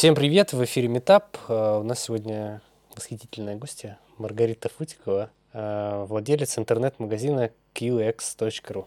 Всем 0.00 0.14
привет, 0.14 0.54
в 0.54 0.64
эфире 0.64 0.88
Метап. 0.88 1.36
Э, 1.46 1.76
у 1.78 1.82
нас 1.82 2.04
сегодня 2.04 2.62
восхитительная 2.96 3.56
гостья 3.56 3.98
Маргарита 4.16 4.70
Футикова, 4.70 5.28
э, 5.52 6.04
владелец 6.08 6.56
интернет-магазина 6.56 7.50
qx.ru. 7.74 8.86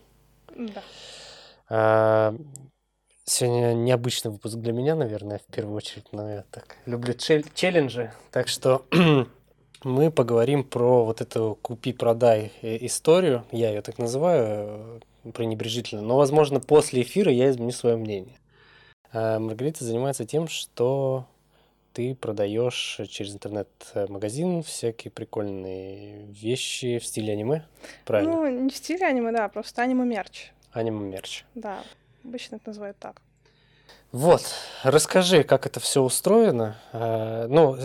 Да. 0.58 0.82
Э, 1.70 2.36
сегодня 3.26 3.74
необычный 3.76 4.32
выпуск 4.32 4.56
для 4.56 4.74
меня, 4.74 4.96
наверное, 4.96 5.38
в 5.38 5.54
первую 5.54 5.76
очередь, 5.76 6.08
но 6.12 6.28
я 6.28 6.46
так 6.50 6.78
люблю 6.88 7.14
челленджи, 7.14 8.12
так 8.32 8.48
что 8.48 8.84
мы 9.84 10.10
поговорим 10.10 10.64
про 10.64 11.06
вот 11.06 11.22
эту 11.22 11.60
купи-продай 11.62 12.52
историю, 12.64 13.46
я 13.52 13.70
ее 13.70 13.84
так 13.84 14.00
называю, 14.00 15.00
пренебрежительно, 15.32 16.02
но, 16.02 16.18
возможно, 16.18 16.60
после 16.60 17.04
эфира 17.04 17.32
я 17.32 17.52
изменю 17.52 17.72
свое 17.72 17.98
мнение. 17.98 18.40
А 19.14 19.40
Маргарита 19.40 19.86
занимается 19.86 20.26
тем, 20.26 20.48
что 20.48 21.28
ты 21.94 22.16
продаешь 22.16 23.00
через 23.10 23.36
интернет-магазин 23.36 24.64
всякие 24.64 25.12
прикольные 25.12 26.26
вещи 26.26 26.98
в 26.98 27.06
стиле 27.06 27.34
аниме, 27.34 27.66
правильно? 28.06 28.32
Ну, 28.32 28.48
не 28.64 28.70
в 28.72 28.76
стиле 28.76 29.06
аниме, 29.06 29.32
да, 29.32 29.48
просто 29.48 29.84
аниме-мерч. 29.84 30.52
Аниме-мерч. 30.72 31.46
Да, 31.54 31.84
обычно 32.24 32.56
это 32.56 32.70
называют 32.70 32.98
так. 32.98 33.22
Вот, 34.12 34.44
расскажи, 34.84 35.44
как 35.44 35.68
это 35.68 35.80
все 35.80 36.02
устроено. 36.02 36.78
А, 36.92 37.48
ну, 37.48 37.78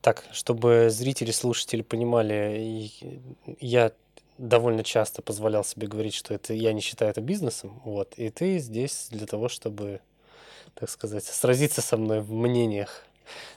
так, 0.00 0.24
чтобы 0.32 0.88
зрители, 0.90 1.30
слушатели 1.30 1.82
понимали, 1.82 2.90
я 3.60 3.92
довольно 4.38 4.82
часто 4.82 5.22
позволял 5.22 5.64
себе 5.64 5.86
говорить, 5.86 6.14
что 6.14 6.34
это 6.34 6.52
я 6.52 6.72
не 6.72 6.80
считаю 6.80 7.12
это 7.12 7.20
бизнесом, 7.20 7.80
вот, 7.84 8.14
и 8.16 8.30
ты 8.30 8.58
здесь 8.58 9.06
для 9.10 9.26
того, 9.26 9.48
чтобы 9.48 10.00
так 10.74 10.88
сказать, 10.88 11.24
сразиться 11.24 11.82
со 11.82 11.96
мной 11.96 12.20
в 12.20 12.32
мнениях. 12.32 13.04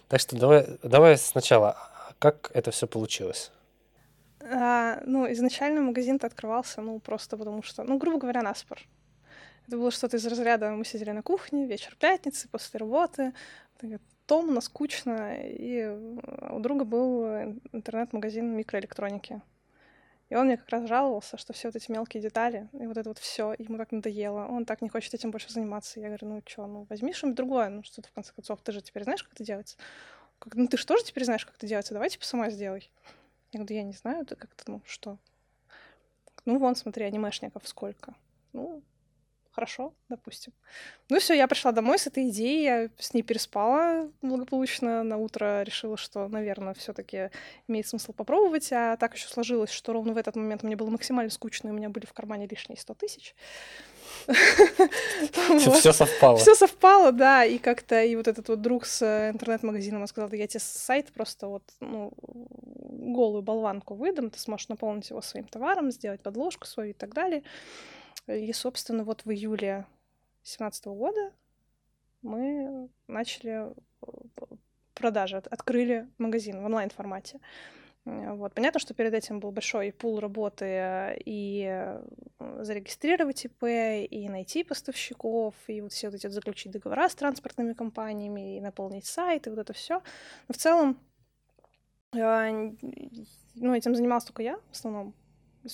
Так 0.08 0.20
что 0.20 0.38
давай, 0.38 0.68
давай 0.84 1.18
сначала, 1.18 1.78
как 2.20 2.52
это 2.54 2.72
все 2.72 2.88
получилось? 2.88 3.52
А, 4.42 5.02
ну, 5.06 5.32
изначально 5.32 5.82
магазин-то 5.82 6.28
открывался, 6.28 6.82
ну, 6.82 7.00
просто 7.00 7.38
потому 7.38 7.64
что, 7.64 7.84
ну, 7.84 7.98
грубо 7.98 8.20
говоря, 8.20 8.44
наспор. 8.44 8.80
Это 9.68 9.78
было 9.78 9.90
что-то 9.90 10.18
из 10.18 10.26
разряда, 10.28 10.70
мы 10.70 10.86
сидели 10.86 11.10
на 11.10 11.24
кухне, 11.24 11.66
вечер 11.66 11.96
пятницы, 12.00 12.48
после 12.48 12.78
работы, 12.80 13.34
томно, 14.28 14.62
скучно, 14.62 15.36
и 15.42 15.88
у 16.52 16.60
друга 16.60 16.86
был 16.86 17.26
интернет-магазин 17.74 18.56
микроэлектроники. 18.56 19.42
И 20.30 20.36
он 20.36 20.48
мне 20.48 20.58
как 20.58 20.70
раз 20.70 20.88
жаловался, 20.88 21.38
что 21.38 21.54
все 21.54 21.68
вот 21.68 21.76
эти 21.76 21.92
мелкие 21.92 22.22
детали, 22.22 22.68
и 22.74 22.88
вот 22.88 22.98
это 22.98 23.10
вот 23.10 23.20
все 23.20 23.54
ему 23.60 23.78
так 23.78 23.92
надоело, 23.92 24.48
он 24.48 24.66
так 24.66 24.82
не 24.82 24.90
хочет 24.90 25.14
этим 25.14 25.30
больше 25.32 25.52
заниматься. 25.52 26.00
Я 26.00 26.08
говорю, 26.08 26.28
ну 26.28 26.42
что, 26.46 26.66
ну 26.66 26.88
возьми 26.90 27.14
что-нибудь 27.14 27.38
другое, 27.38 27.70
ну 27.70 27.84
что-то 27.84 28.10
в 28.10 28.12
конце 28.12 28.34
концов, 28.34 28.62
ты 28.62 28.72
же 28.72 28.82
теперь 28.82 29.04
знаешь, 29.04 29.24
как 29.24 29.34
это 29.34 29.44
делается. 29.44 29.78
Как, 30.40 30.56
ну 30.56 30.68
ты 30.68 30.78
же 30.78 30.86
тоже 30.86 31.04
теперь 31.04 31.26
знаешь, 31.26 31.46
как 31.46 31.56
это 31.56 31.68
делается, 31.68 31.94
давай 31.94 32.10
типа 32.10 32.26
сама 32.26 32.50
сделай. 32.50 32.90
Я 33.52 33.60
говорю, 33.60 33.76
я 33.76 33.84
не 33.84 33.94
знаю, 33.94 34.24
это 34.24 34.36
как-то, 34.36 34.72
ну 34.72 34.82
что. 34.86 35.18
Ну 36.46 36.58
вон, 36.58 36.76
смотри, 36.76 37.06
анимешников 37.06 37.68
сколько. 37.68 38.16
Ну, 38.54 38.82
хорошо, 39.56 39.94
допустим. 40.10 40.54
Ну 41.10 41.20
все, 41.20 41.34
я 41.34 41.48
пришла 41.48 41.72
домой 41.72 41.98
с 41.98 42.08
этой 42.08 42.30
идеей, 42.30 42.64
я 42.64 42.90
с 43.00 43.14
ней 43.14 43.24
переспала 43.24 44.10
благополучно. 44.22 45.04
На 45.04 45.18
утро 45.18 45.64
решила, 45.64 45.98
что, 45.98 46.28
наверное, 46.28 46.74
все-таки 46.74 47.30
имеет 47.68 47.88
смысл 47.88 48.12
попробовать. 48.12 48.72
А 48.74 48.98
так 48.98 49.16
еще 49.16 49.28
сложилось, 49.28 49.72
что 49.72 49.94
ровно 49.94 50.14
в 50.14 50.18
этот 50.18 50.36
момент 50.36 50.64
мне 50.64 50.76
было 50.76 50.90
максимально 50.90 51.32
скучно, 51.32 51.70
и 51.70 51.72
у 51.72 51.76
меня 51.76 51.90
были 51.90 52.06
в 52.06 52.14
кармане 52.14 52.48
лишние 52.48 52.78
100 52.78 52.94
тысяч. 52.96 53.36
Все 55.80 55.94
совпало. 55.94 56.38
Все 56.38 56.56
совпало, 56.56 57.12
да. 57.12 57.46
И 57.46 57.58
как-то 57.58 58.04
и 58.04 58.16
вот 58.16 58.28
этот 58.28 58.50
вот 58.50 58.62
друг 58.62 58.86
с 58.86 59.02
э, 59.02 59.32
интернет-магазином 59.32 60.06
сказал, 60.08 60.32
я 60.32 60.48
тебе 60.48 60.60
сайт 60.60 61.14
просто 61.14 61.48
вот, 61.48 61.64
ну, 61.80 62.12
голую 63.06 63.42
болванку 63.42 63.94
выдам, 63.96 64.30
ты 64.30 64.40
сможешь 64.40 64.70
наполнить 64.70 65.10
его 65.10 65.22
своим 65.22 65.48
товаром, 65.48 65.92
сделать 65.92 66.22
подложку 66.22 66.66
свою 66.66 66.92
и 66.92 66.94
так 66.94 67.14
далее. 67.14 67.44
И, 68.28 68.52
собственно, 68.54 69.04
вот 69.04 69.26
в 69.26 69.32
июле 69.32 69.86
2017 70.44 70.86
года 70.86 71.32
мы 72.22 72.90
начали 73.08 73.72
э, 73.72 74.12
продажи, 74.94 75.38
открыли 75.38 76.08
магазин 76.18 76.62
в 76.62 76.66
онлайн-формате. 76.66 77.40
Вот. 78.06 78.54
Понятно, 78.54 78.80
что 78.80 78.94
перед 78.94 79.14
этим 79.14 79.40
был 79.40 79.52
большой 79.52 79.92
пул 79.92 80.20
работы 80.20 80.66
э, 80.66 81.18
и 81.26 81.66
э, 81.68 82.04
зарегистрировать 82.62 83.46
ИП, 83.46 83.64
и 83.64 84.30
найти 84.30 84.64
поставщиков, 84.64 85.56
и 85.68 85.82
вот 85.82 85.92
все 85.92 86.10
вот 86.10 86.16
эти 86.16 86.28
заключить 86.28 86.72
договора 86.72 87.10
с 87.10 87.16
транспортными 87.16 87.74
компаниями, 87.74 88.58
и 88.58 88.62
наполнить 88.62 89.06
сайт, 89.06 89.48
и 89.48 89.50
вот 89.50 89.60
это 89.60 89.74
все. 89.74 90.02
Но 90.48 90.54
в 90.54 90.58
целом, 90.58 91.00
ну, 92.14 93.74
этим 93.74 93.96
занималась 93.96 94.26
только 94.26 94.44
я 94.44 94.58
в 94.58 94.72
основном 94.72 95.14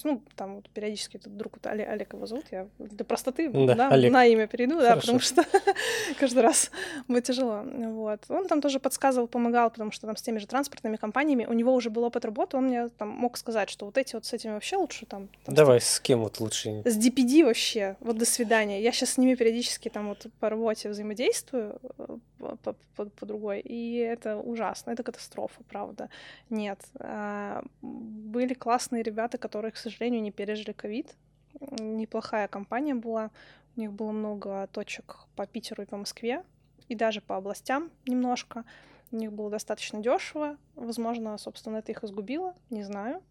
ну, 0.03 0.22
там 0.35 0.56
вот 0.56 0.69
периодически 0.69 1.18
этот 1.18 1.35
друг, 1.35 1.53
вот 1.53 1.68
Олег, 1.68 1.90
Олег 1.90 2.13
его 2.13 2.25
зовут, 2.25 2.46
я 2.52 2.68
для 2.79 3.06
простоты 3.06 3.50
да, 3.50 3.75
да, 3.75 3.90
Олег. 3.90 4.12
на 4.12 4.25
имя 4.25 4.47
перейду, 4.47 4.75
Хорошо. 4.75 4.96
да, 4.96 5.02
потому 5.02 5.19
что 5.19 5.44
каждый 6.19 6.41
раз 6.41 6.72
будет 7.07 7.25
тяжело. 7.25 7.63
Вот. 7.63 8.22
Он 8.29 8.47
там 8.47 8.62
тоже 8.62 8.79
подсказывал, 8.79 9.28
помогал, 9.28 9.69
потому 9.69 9.91
что 9.91 10.07
там 10.07 10.16
с 10.16 10.22
теми 10.22 10.40
же 10.40 10.47
транспортными 10.47 10.96
компаниями, 10.97 11.46
у 11.46 11.53
него 11.53 11.74
уже 11.74 11.90
был 11.90 12.03
опыт 12.03 12.25
работы, 12.25 12.57
он 12.57 12.66
мне 12.66 12.90
там 12.90 13.09
мог 13.09 13.38
сказать, 13.38 13.69
что 13.69 13.85
вот 13.85 13.97
эти 13.97 14.16
вот 14.16 14.25
с 14.25 14.34
этими 14.34 14.53
вообще 14.53 14.78
лучше 14.78 15.06
там... 15.06 15.29
там 15.46 15.56
Давай, 15.56 15.81
с, 15.81 15.88
с 15.88 16.00
кем 16.00 16.22
вот 16.22 16.40
лучше? 16.40 16.81
С 16.85 16.97
DPD 16.97 17.44
вообще, 17.46 17.96
вот 18.00 18.18
до 18.18 18.25
свидания. 18.25 18.81
Я 18.81 18.91
сейчас 18.91 19.12
с 19.12 19.18
ними 19.18 19.35
периодически 19.35 19.90
там 19.90 20.09
вот 20.09 20.28
по 20.40 20.50
работе 20.50 20.90
взаимодействую, 20.90 21.79
э, 21.97 22.18
по, 22.63 22.73
по, 22.96 23.06
по 23.06 23.25
другой, 23.25 23.59
и 23.59 23.97
это 23.97 24.38
ужасно, 24.38 24.91
это 24.91 25.03
катастрофа, 25.03 25.62
правда. 25.69 26.09
Нет. 26.50 26.79
А, 27.00 27.63
были 27.81 28.53
классные 28.53 29.03
ребята, 29.03 29.38
которые, 29.38 29.72
к 29.72 29.78
сожалению, 29.81 30.22
не 30.22 30.31
пережили 30.31 30.72
ковид. 30.72 31.16
Неплохая 31.59 32.47
компания 32.47 32.96
была, 32.96 33.31
у 33.75 33.80
них 33.80 33.92
было 33.92 34.12
много 34.12 34.68
точек 34.72 35.25
по 35.36 35.46
Питеру 35.46 35.84
и 35.84 35.86
по 35.86 35.97
Москве, 35.97 36.44
и 36.88 36.96
даже 36.96 37.22
по 37.22 37.38
областям 37.38 37.91
немножко. 38.06 38.66
У 39.12 39.18
них 39.18 39.34
было 39.34 39.50
достаточно 39.50 40.00
дешево, 40.00 40.58
возможно, 40.75 41.38
собственно, 41.38 41.78
это 41.78 41.91
их 41.91 42.03
изгубило, 42.03 42.56
не 42.70 42.84
знаю. 42.84 43.22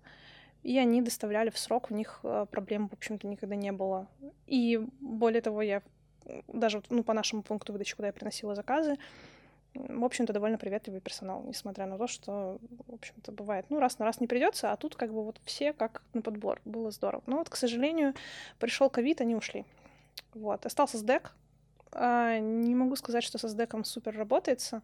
И 0.62 0.78
они 0.78 1.00
доставляли 1.00 1.48
в 1.48 1.58
срок, 1.58 1.90
у 1.90 1.94
них 1.94 2.20
э, 2.22 2.46
проблем, 2.50 2.88
в 2.88 2.92
общем-то, 2.92 3.26
никогда 3.26 3.54
не 3.54 3.72
было. 3.72 4.08
И 4.46 4.78
более 5.00 5.40
того, 5.40 5.62
я 5.62 5.82
даже 6.48 6.82
ну, 6.90 7.02
по 7.02 7.14
нашему 7.14 7.42
пункту 7.42 7.72
выдачи, 7.72 7.96
куда 7.96 8.08
я 8.08 8.12
приносила 8.12 8.54
заказы, 8.54 8.98
в 9.74 10.04
общем-то, 10.04 10.32
довольно 10.32 10.58
приветливый 10.58 11.00
персонал, 11.00 11.42
несмотря 11.46 11.86
на 11.86 11.98
то, 11.98 12.06
что, 12.06 12.58
в 12.88 12.94
общем-то, 12.94 13.32
бывает, 13.32 13.66
ну, 13.68 13.78
раз 13.78 13.98
на 13.98 14.04
раз 14.04 14.20
не 14.20 14.26
придется, 14.26 14.72
а 14.72 14.76
тут 14.76 14.96
как 14.96 15.12
бы 15.12 15.24
вот 15.24 15.40
все 15.44 15.72
как 15.72 16.02
на 16.12 16.22
подбор, 16.22 16.60
было 16.64 16.90
здорово. 16.90 17.22
Но 17.26 17.38
вот, 17.38 17.48
к 17.48 17.56
сожалению, 17.56 18.14
пришел 18.58 18.90
ковид, 18.90 19.20
они 19.20 19.34
ушли. 19.34 19.64
Вот, 20.34 20.66
остался 20.66 20.98
SDEC. 20.98 21.28
А, 21.92 22.38
не 22.38 22.74
могу 22.74 22.96
сказать, 22.96 23.24
что 23.24 23.38
со 23.38 23.46
SDEC 23.46 23.84
супер 23.84 24.16
работается, 24.16 24.82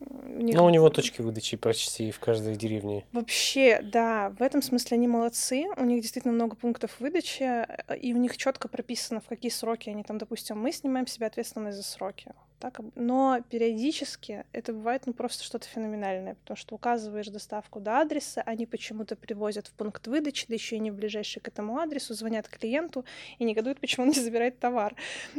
них... 0.00 0.56
Ну, 0.56 0.64
у 0.64 0.70
него 0.70 0.90
точки 0.90 1.20
выдачи 1.20 1.56
почти 1.56 2.10
в 2.10 2.18
каждой 2.18 2.56
деревне. 2.56 3.04
Вообще, 3.12 3.80
да, 3.82 4.30
в 4.38 4.42
этом 4.42 4.62
смысле 4.62 4.96
они 4.96 5.08
молодцы. 5.08 5.64
У 5.76 5.84
них 5.84 6.02
действительно 6.02 6.34
много 6.34 6.56
пунктов 6.56 6.98
выдачи, 7.00 7.66
и 7.96 8.14
у 8.14 8.18
них 8.18 8.36
четко 8.36 8.68
прописано, 8.68 9.20
в 9.20 9.26
какие 9.26 9.50
сроки 9.50 9.90
они 9.90 10.02
там, 10.02 10.18
допустим, 10.18 10.58
мы 10.58 10.72
снимаем 10.72 11.06
себе 11.06 11.26
ответственность 11.26 11.76
за 11.76 11.84
сроки. 11.84 12.32
Так, 12.64 12.80
но 12.94 13.40
периодически 13.50 14.46
это 14.52 14.72
бывает 14.72 15.02
ну 15.04 15.12
просто 15.12 15.44
что-то 15.44 15.68
феноменальное, 15.68 16.34
потому 16.36 16.56
что 16.56 16.74
указываешь 16.74 17.28
доставку 17.28 17.78
до 17.78 18.00
адреса, 18.00 18.40
они 18.40 18.64
почему-то 18.64 19.16
привозят 19.16 19.66
в 19.66 19.72
пункт 19.72 20.06
выдачи, 20.06 20.46
да 20.48 20.54
еще 20.54 20.76
и 20.76 20.78
не 20.78 20.90
ближайший 20.90 21.40
к 21.40 21.48
этому 21.48 21.76
адресу, 21.76 22.14
звонят 22.14 22.48
клиенту 22.48 23.04
и 23.38 23.44
негодуют, 23.44 23.80
почему 23.80 24.06
он 24.06 24.12
не 24.12 24.18
забирает 24.18 24.60
товар. 24.60 24.96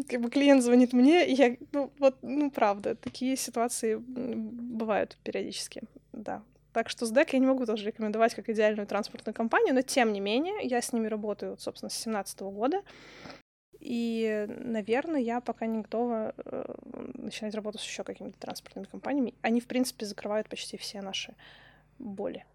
Как 0.07 0.21
бы 0.21 0.29
клиент 0.29 0.61
звонит 0.61 0.93
мне, 0.93 1.27
и 1.27 1.33
я, 1.33 1.57
ну 1.71 1.91
вот, 1.97 2.15
ну 2.21 2.51
правда, 2.51 2.93
такие 2.93 3.35
ситуации 3.37 3.95
бывают 3.95 5.17
периодически, 5.23 5.81
да. 6.13 6.43
Так 6.73 6.89
что 6.89 7.07
с 7.07 7.09
ДЭК 7.09 7.33
я 7.33 7.39
не 7.39 7.47
могу 7.47 7.65
тоже 7.65 7.87
рекомендовать 7.87 8.35
как 8.35 8.49
идеальную 8.49 8.85
транспортную 8.85 9.33
компанию, 9.33 9.73
но 9.73 9.81
тем 9.81 10.13
не 10.13 10.19
менее 10.19 10.57
я 10.61 10.79
с 10.79 10.93
ними 10.93 11.07
работаю, 11.07 11.57
собственно, 11.57 11.89
с 11.89 11.93
2017 11.93 12.41
года. 12.41 12.83
И, 13.87 14.47
наверное, 14.47 15.21
я 15.21 15.41
пока 15.41 15.67
не 15.67 15.81
готова 15.81 16.33
э, 16.37 16.73
начинать 17.13 17.53
работать 17.53 17.81
с 17.81 17.83
еще 17.83 18.03
какими-то 18.03 18.39
транспортными 18.39 18.85
компаниями. 18.85 19.35
Они, 19.43 19.61
в 19.61 19.67
принципе, 19.67 20.07
закрывают 20.07 20.49
почти 20.49 20.75
все 20.75 21.03
наши 21.03 21.35
боли. 21.99 22.45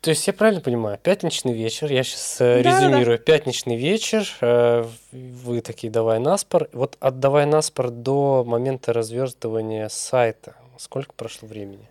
То 0.00 0.10
есть 0.10 0.24
я 0.28 0.32
правильно 0.32 0.60
понимаю, 0.60 0.98
пятничный 0.98 1.52
вечер, 1.52 1.90
я 1.90 2.04
сейчас 2.04 2.40
э, 2.40 2.62
да, 2.62 2.78
резюмирую, 2.78 3.18
да, 3.18 3.24
да. 3.24 3.32
пятничный 3.32 3.76
вечер, 3.76 4.24
э, 4.40 4.84
вы 5.10 5.60
такие 5.62 5.92
давай 5.92 6.20
наспор, 6.20 6.68
вот 6.72 6.96
от 7.00 7.18
давай 7.18 7.46
наспор 7.46 7.90
до 7.90 8.44
момента 8.44 8.92
развертывания 8.92 9.88
сайта, 9.88 10.54
сколько 10.76 11.12
прошло 11.12 11.48
времени? 11.48 11.88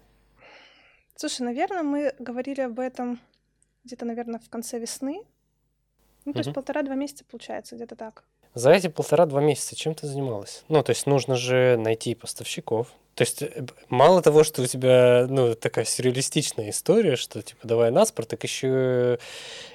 Слушай, 1.18 1.42
наверное, 1.42 1.84
мы 1.84 2.14
говорили 2.20 2.62
об 2.62 2.80
этом 2.80 3.20
где-то, 3.84 4.06
наверное, 4.06 4.40
в 4.40 4.50
конце 4.50 4.80
весны, 4.80 5.24
ну, 6.28 6.34
то 6.34 6.40
есть 6.40 6.54
полтора-два 6.54 6.96
месяца 6.96 7.24
получается, 7.24 7.76
где-то 7.76 7.96
так. 7.96 8.24
За 8.54 8.72
эти 8.72 8.88
полтора-два 8.88 9.40
месяца 9.40 9.78
чем 9.78 9.96
ты 9.96 10.08
занималась? 10.08 10.66
Ну, 10.68 10.84
то 10.84 10.90
есть 10.90 11.06
нужно 11.08 11.36
же 11.36 11.78
найти 11.78 12.16
поставщиков, 12.16 12.88
То 13.16 13.22
есть 13.22 13.42
э, 13.42 13.66
мало 13.88 14.22
того, 14.22 14.44
что 14.44 14.62
у 14.62 14.66
тебя 14.66 15.26
ну, 15.30 15.56
такая 15.56 15.86
сюрреалистичная 15.86 16.72
история, 16.72 17.16
что 17.16 17.42
типа 17.42 17.66
давай 17.66 17.92
наспор, 17.92 18.26
так 18.26 18.44
еще 18.44 19.20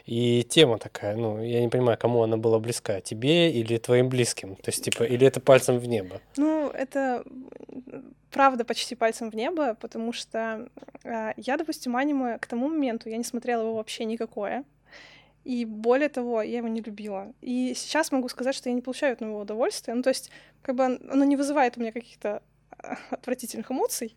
и 0.05 0.45
тема 0.47 0.77
такая. 0.79 1.17
Ну, 1.17 1.43
я 1.43 1.63
не 1.63 1.69
понимаю, 1.69 1.97
кому 1.97 2.23
она 2.23 2.37
была 2.37 2.59
близка, 2.59 3.01
тебе 3.01 3.51
или 3.51 3.79
твоим 3.79 4.11
близким? 4.11 4.57
То 4.57 4.69
есть, 4.69 4.85
типа, 4.85 5.05
или 5.05 5.27
это 5.27 5.41
пальцем 5.41 5.79
в 5.79 5.87
небо? 5.87 6.21
Ну, 6.37 6.69
это 6.69 7.25
правда 8.31 8.67
почти 8.67 8.95
пальцем 8.95 9.31
в 9.31 9.35
небо, 9.35 9.75
потому 9.81 10.13
что 10.13 10.69
э, 11.03 11.33
я, 11.39 11.57
допустим, 11.57 11.97
аниме 11.97 12.39
к 12.39 12.47
тому 12.47 12.69
моменту 12.69 13.09
я 13.09 13.17
не 13.17 13.25
смотрела 13.25 13.63
его 13.63 13.77
вообще 13.77 14.05
никакое. 14.05 14.65
И 15.45 15.65
более 15.65 16.09
того, 16.09 16.43
я 16.43 16.59
его 16.59 16.69
не 16.69 16.81
любила. 16.81 17.33
И 17.41 17.75
сейчас 17.75 18.13
могу 18.13 18.29
сказать, 18.29 18.55
что 18.55 18.69
я 18.69 18.75
не 18.75 18.83
получаю 18.83 19.15
от 19.15 19.21
него 19.21 19.41
удовольствия. 19.41 19.95
Ну, 19.95 20.03
то 20.03 20.11
есть, 20.11 20.31
как 20.63 20.77
бы 20.77 20.85
оно 20.85 21.25
не 21.25 21.37
вызывает 21.37 21.77
у 21.77 21.81
меня 21.81 21.93
каких-то 21.93 22.43
отвратительных 23.11 23.71
эмоций, 23.71 24.17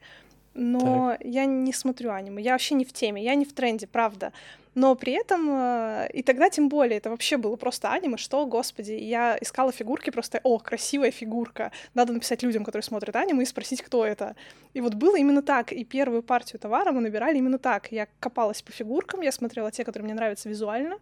но 0.53 1.11
так. 1.11 1.25
я 1.25 1.45
не 1.45 1.73
смотрю 1.73 2.11
аниме, 2.11 2.41
я 2.41 2.53
вообще 2.53 2.75
не 2.75 2.85
в 2.85 2.93
теме, 2.93 3.23
я 3.23 3.35
не 3.35 3.45
в 3.45 3.53
тренде, 3.53 3.87
правда. 3.87 4.31
Но 4.75 4.95
при 4.95 5.13
этом, 5.13 5.49
э, 5.49 6.09
и 6.13 6.21
тогда 6.21 6.49
тем 6.49 6.67
более, 6.69 6.97
это 6.97 7.09
вообще 7.09 7.37
было 7.37 7.55
просто 7.55 7.91
аниме, 7.91 8.17
что, 8.17 8.45
господи, 8.45 8.91
я 8.91 9.37
искала 9.41 9.71
фигурки 9.71 10.09
просто, 10.09 10.41
о, 10.43 10.59
красивая 10.59 11.11
фигурка, 11.11 11.71
надо 11.93 12.13
написать 12.13 12.43
людям, 12.43 12.63
которые 12.65 12.83
смотрят 12.83 13.15
аниме, 13.15 13.43
и 13.43 13.45
спросить, 13.45 13.81
кто 13.81 14.05
это. 14.05 14.35
И 14.73 14.81
вот 14.81 14.93
было 14.93 15.17
именно 15.17 15.41
так, 15.41 15.71
и 15.71 15.85
первую 15.85 16.23
партию 16.23 16.59
товара 16.59 16.91
мы 16.91 16.99
набирали 17.01 17.37
именно 17.37 17.57
так. 17.57 17.91
Я 17.91 18.07
копалась 18.19 18.61
по 18.61 18.71
фигуркам, 18.73 19.21
я 19.21 19.31
смотрела 19.31 19.71
те, 19.71 19.85
которые 19.85 20.05
мне 20.05 20.13
нравятся 20.13 20.49
визуально, 20.49 20.99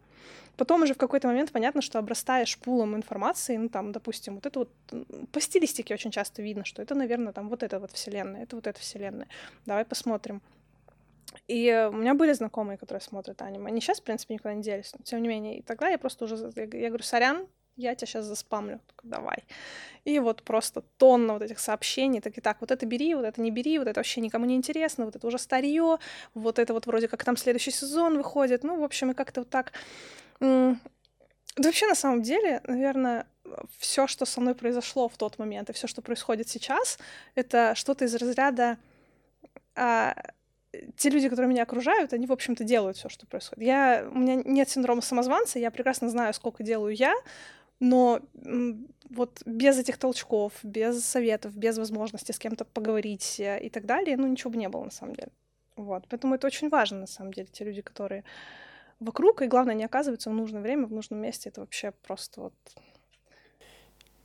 Потом 0.56 0.84
уже 0.84 0.94
в 0.94 0.98
какой-то 0.98 1.28
момент 1.28 1.52
понятно, 1.52 1.82
что 1.82 1.98
обрастаешь 1.98 2.58
пулом 2.60 2.96
информации, 2.96 3.58
ну 3.58 3.70
там, 3.70 3.92
допустим, 3.92 4.36
вот 4.36 4.46
это 4.46 4.60
вот 4.60 4.70
по 5.32 5.42
стилистике 5.42 5.96
очень 5.96 6.12
часто 6.12 6.44
видно, 6.44 6.64
что 6.64 6.82
это, 6.82 6.94
наверное, 6.94 7.34
там 7.34 7.50
вот 7.50 7.64
эта 7.64 7.80
вот 7.80 7.92
вселенная, 7.92 8.44
это 8.44 8.56
вот 8.56 8.68
эта 8.68 8.80
вселенная. 8.80 9.28
Давай 9.66 9.84
посмотрим. 9.84 10.42
И 11.48 11.90
у 11.92 11.96
меня 11.96 12.14
были 12.14 12.34
знакомые, 12.34 12.78
которые 12.78 13.02
смотрят 13.02 13.42
аниме. 13.42 13.68
Они 13.68 13.82
сейчас, 13.82 14.00
в 14.00 14.04
принципе, 14.04 14.36
никуда 14.36 14.54
не 14.54 14.62
делись. 14.62 14.94
Но, 14.98 15.04
тем 15.04 15.22
не 15.22 15.28
менее, 15.28 15.60
и 15.60 15.62
тогда 15.62 15.90
я 15.90 15.98
просто 15.98 16.26
уже... 16.26 16.52
Я, 16.56 16.88
говорю, 16.88 17.04
сорян, 17.04 17.48
я 17.76 17.96
тебя 17.96 18.08
сейчас 18.08 18.26
заспамлю. 18.26 18.80
Так, 18.88 19.02
давай. 19.04 19.44
И 20.06 20.20
вот 20.20 20.44
просто 20.44 20.82
тонна 20.98 21.34
вот 21.34 21.42
этих 21.42 21.60
сообщений, 21.60 22.22
так 22.22 22.38
и 22.38 22.42
так, 22.42 22.58
вот 22.62 22.72
это 22.72 22.86
бери, 22.86 23.16
вот 23.16 23.26
это 23.26 23.42
не 23.42 23.52
бери, 23.52 23.80
вот 23.80 23.88
это 23.88 24.00
вообще 24.00 24.22
никому 24.22 24.46
не 24.46 24.56
интересно, 24.56 25.06
вот 25.06 25.16
это 25.16 25.26
уже 25.26 25.40
старье, 25.40 25.98
вот 26.34 26.60
это 26.60 26.74
вот 26.74 26.86
вроде 26.86 27.08
как 27.08 27.24
там 27.24 27.38
следующий 27.38 27.72
сезон 27.72 28.18
выходит. 28.18 28.64
Ну, 28.64 28.80
в 28.80 28.84
общем, 28.84 29.12
и 29.12 29.14
как-то 29.14 29.42
вот 29.42 29.50
так 29.50 29.74
да 31.56 31.70
вообще, 31.70 31.88
на 31.88 31.96
самом 31.96 32.22
деле, 32.24 32.62
наверное, 32.64 33.28
все, 33.78 34.08
что 34.08 34.26
со 34.26 34.42
мной 34.42 34.56
произошло 34.56 35.08
в 35.08 35.18
тот 35.18 35.38
момент, 35.38 35.70
и 35.70 35.74
все, 35.74 35.88
что 35.88 36.02
происходит 36.02 36.50
сейчас, 36.50 36.98
это 37.36 37.76
что-то 37.76 38.06
из 38.06 38.16
разряда 38.16 38.78
а, 39.76 40.16
те 40.98 41.10
люди, 41.10 41.30
которые 41.30 41.50
меня 41.50 41.64
окружают, 41.64 42.14
они, 42.14 42.28
в 42.28 42.32
общем-то, 42.32 42.64
делают 42.64 42.98
все, 42.98 43.10
что 43.10 43.26
происходит. 43.26 43.64
Я, 43.64 44.08
у 44.10 44.18
меня 44.18 44.36
нет 44.36 44.70
синдрома 44.70 45.02
самозванца, 45.02 45.60
я 45.60 45.72
прекрасно 45.72 46.10
знаю, 46.10 46.34
сколько 46.34 46.64
делаю 46.64 46.96
я, 46.96 47.14
но 47.80 48.22
вот 49.10 49.42
без 49.46 49.78
этих 49.78 49.98
толчков, 49.98 50.54
без 50.64 51.04
советов, 51.04 51.56
без 51.56 51.78
возможности 51.78 52.32
с 52.32 52.40
кем-то 52.40 52.66
поговорить 52.66 53.40
э, 53.40 53.60
и 53.62 53.70
так 53.70 53.86
далее, 53.86 54.18
ну, 54.18 54.28
ничего 54.28 54.52
бы 54.52 54.58
не 54.58 54.70
было, 54.70 54.86
на 54.86 54.92
самом 54.92 55.16
деле. 55.16 55.30
Вот. 55.76 56.06
Поэтому 56.10 56.36
это 56.36 56.48
очень 56.48 56.70
важно, 56.70 57.02
на 57.02 57.08
самом 57.08 57.34
деле, 57.34 57.48
те 57.52 57.64
люди, 57.64 57.82
которые 57.82 58.24
вокруг, 59.00 59.42
и 59.42 59.48
главное, 59.48 59.76
не 59.76 59.84
оказываются 59.84 60.30
в 60.30 60.34
нужное 60.34 60.62
время, 60.62 60.88
в 60.88 60.92
нужном 60.92 61.20
месте. 61.20 61.50
Это 61.50 61.62
вообще 61.62 61.92
просто 62.04 62.42
вот... 62.42 62.54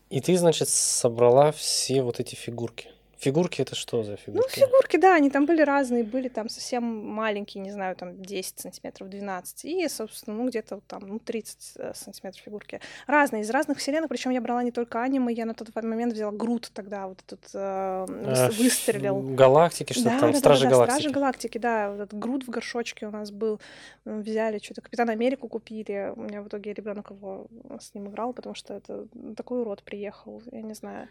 И 0.08 0.20
ты, 0.20 0.36
значит, 0.38 0.68
собрала 0.68 1.52
все 1.52 2.02
вот 2.02 2.20
эти 2.20 2.34
фигурки. 2.34 2.90
Фигурки 3.18 3.62
это 3.62 3.74
что 3.74 4.04
за 4.04 4.16
фигурки? 4.16 4.60
Ну, 4.60 4.66
фигурки, 4.66 4.96
да, 4.96 5.16
они 5.16 5.28
там 5.28 5.44
были 5.44 5.62
разные, 5.62 6.04
были 6.04 6.28
там 6.28 6.48
совсем 6.48 6.84
маленькие, 6.84 7.64
не 7.64 7.72
знаю, 7.72 7.96
там 7.96 8.22
10 8.22 8.60
сантиметров, 8.60 9.08
12, 9.08 9.64
и, 9.64 9.88
собственно, 9.88 10.36
ну, 10.36 10.48
где-то 10.48 10.80
там, 10.86 11.02
ну, 11.06 11.18
30 11.18 11.72
э, 11.78 11.92
сантиметров 11.94 12.42
фигурки. 12.44 12.80
Разные, 13.08 13.42
из 13.42 13.50
разных 13.50 13.78
вселенных, 13.78 14.08
причем 14.08 14.30
я 14.30 14.40
брала 14.40 14.62
не 14.62 14.70
только 14.70 15.02
аниме, 15.02 15.32
я 15.32 15.46
на 15.46 15.54
тот 15.54 15.74
момент 15.74 16.12
взяла 16.12 16.30
Грут 16.30 16.70
тогда, 16.72 17.08
вот 17.08 17.18
этот 17.26 17.44
э, 17.54 17.58
а, 17.58 18.50
выстрелил. 18.52 19.20
Галактики, 19.20 19.92
что 19.92 20.04
да, 20.04 20.20
там, 20.20 20.32
да, 20.32 20.38
Стражи 20.38 20.64
да, 20.64 20.70
Галактики. 20.70 20.98
Стражи 20.98 21.14
Галактики, 21.14 21.58
да, 21.58 21.90
вот 21.90 22.00
этот 22.00 22.18
Грут 22.18 22.44
в 22.44 22.50
горшочке 22.50 23.06
у 23.08 23.10
нас 23.10 23.32
был, 23.32 23.60
взяли, 24.04 24.60
что-то 24.62 24.80
Капитан 24.80 25.10
Америку 25.10 25.48
купили, 25.48 26.12
у 26.14 26.20
меня 26.20 26.40
в 26.40 26.46
итоге 26.46 26.72
ребенок 26.72 27.10
его 27.10 27.48
с 27.80 27.94
ним 27.94 28.10
играл, 28.10 28.32
потому 28.32 28.54
что 28.54 28.74
это 28.74 29.08
такой 29.36 29.62
урод 29.62 29.82
приехал, 29.82 30.40
я 30.52 30.62
не 30.62 30.74
знаю. 30.74 31.08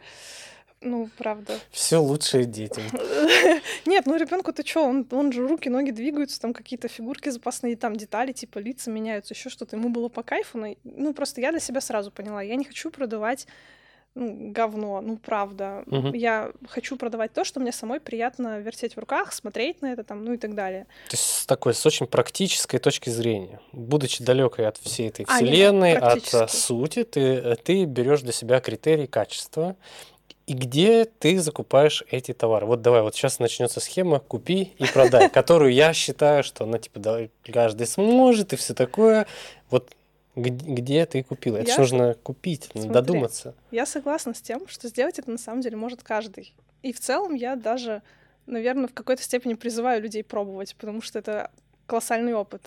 Ну, 0.82 1.10
правда. 1.18 1.60
Все 1.72 1.98
лучшее 1.98 2.46
детям. 2.46 2.84
Нет, 3.86 4.06
ну 4.06 4.16
ребенку 4.16 4.54
ты 4.54 4.64
что, 4.66 4.84
он, 4.84 5.08
он 5.12 5.32
же 5.32 5.48
руки, 5.48 5.70
ноги 5.70 5.92
двигаются, 5.92 6.40
там 6.40 6.54
какие-то 6.54 6.88
фигурки 6.88 7.30
запасные, 7.30 7.76
там 7.76 7.96
детали, 7.96 8.32
типа 8.32 8.60
лица 8.60 8.92
меняются, 8.92 9.34
еще 9.34 9.50
что-то. 9.50 9.76
Ему 9.76 9.90
было 9.90 10.08
по 10.10 10.22
кайфу. 10.22 10.58
Но... 10.60 10.76
Ну, 10.84 11.14
просто 11.14 11.42
я 11.42 11.52
для 11.52 11.60
себя 11.60 11.82
сразу 11.82 12.12
поняла, 12.12 12.42
я 12.42 12.56
не 12.56 12.64
хочу 12.64 12.92
продавать 12.92 13.48
ну, 14.18 14.52
говно, 14.52 15.00
ну, 15.02 15.18
правда. 15.18 15.84
Угу. 15.86 16.14
Я 16.16 16.52
хочу 16.68 16.98
продавать 16.98 17.34
то, 17.34 17.44
что 17.44 17.60
мне 17.60 17.72
самой 17.72 18.00
приятно 18.00 18.60
вертеть 18.60 18.96
в 18.96 19.00
руках, 19.00 19.32
смотреть 19.32 19.84
на 19.84 19.94
это, 19.94 20.04
там, 20.04 20.26
ну 20.26 20.34
и 20.34 20.38
так 20.38 20.56
далее. 20.56 20.86
То 21.10 21.14
есть 21.14 21.24
с 21.24 21.46
такой, 21.46 21.76
с 21.76 21.86
очень 21.86 22.08
практической 22.08 22.80
точки 22.80 23.12
зрения, 23.12 23.60
будучи 23.74 24.24
далекой 24.24 24.68
от 24.68 24.78
всей 24.78 25.10
этой 25.10 25.26
вселенной, 25.26 25.98
а, 25.98 26.16
нет, 26.16 26.34
от 26.34 26.52
сути, 26.52 27.04
ты, 27.04 27.56
ты 27.64 27.86
берешь 27.86 28.22
для 28.22 28.32
себя 28.32 28.60
критерий 28.60 29.06
качества 29.06 29.76
и 30.48 30.54
где 30.54 31.04
ты 31.04 31.40
закупаешь 31.40 32.04
эти 32.10 32.34
товары. 32.34 32.66
Вот 32.66 32.82
давай, 32.82 33.02
вот 33.02 33.14
сейчас 33.14 33.40
начнется 33.40 33.82
схема 33.82 34.20
«купи 34.20 34.74
и 34.78 34.86
продай», 34.86 35.30
которую 35.34 35.74
я 35.74 35.94
считаю, 35.94 36.42
что 36.42 36.64
она 36.64 36.80
типа 36.80 37.00
да, 37.00 37.20
каждый 37.52 37.86
сможет 37.86 38.54
и 38.54 38.56
все 38.56 38.74
такое. 38.74 39.28
Вот 39.70 39.92
где 40.36 41.06
ты 41.06 41.22
купила? 41.22 41.58
Это 41.58 41.72
я... 41.72 41.78
нужно 41.78 42.14
купить, 42.14 42.70
Смотри, 42.72 42.90
додуматься. 42.90 43.56
Я 43.72 43.86
согласна 43.86 44.34
с 44.34 44.42
тем, 44.42 44.68
что 44.70 44.88
сделать 44.88 45.20
это 45.20 45.30
на 45.30 45.38
самом 45.38 45.62
деле 45.62 45.76
может 45.76 46.02
каждый. 46.02 46.54
И 46.82 46.94
в 46.94 47.00
целом 47.02 47.34
я 47.34 47.58
даже, 47.58 48.02
наверное, 48.46 48.88
в 48.88 48.94
какой-то 48.94 49.22
степени 49.24 49.56
призываю 49.56 50.02
людей 50.02 50.24
пробовать, 50.24 50.76
потому 50.78 51.02
что 51.02 51.20
это 51.20 51.52
колоссальный 51.88 52.34
опыт. 52.34 52.62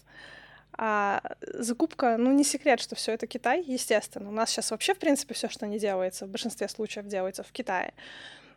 А 0.83 1.21
закупка, 1.43 2.17
ну, 2.17 2.33
не 2.33 2.43
секрет, 2.43 2.81
что 2.81 2.95
все 2.95 3.13
это 3.13 3.27
Китай, 3.27 3.63
естественно. 3.63 4.31
У 4.31 4.33
нас 4.33 4.49
сейчас 4.49 4.71
вообще, 4.71 4.95
в 4.95 4.99
принципе, 4.99 5.35
все, 5.35 5.51
что 5.51 5.67
не 5.67 5.79
делается, 5.79 6.25
в 6.25 6.31
большинстве 6.31 6.71
случаев 6.71 7.07
делается 7.07 7.43
в 7.43 7.53
Китае. 7.53 7.93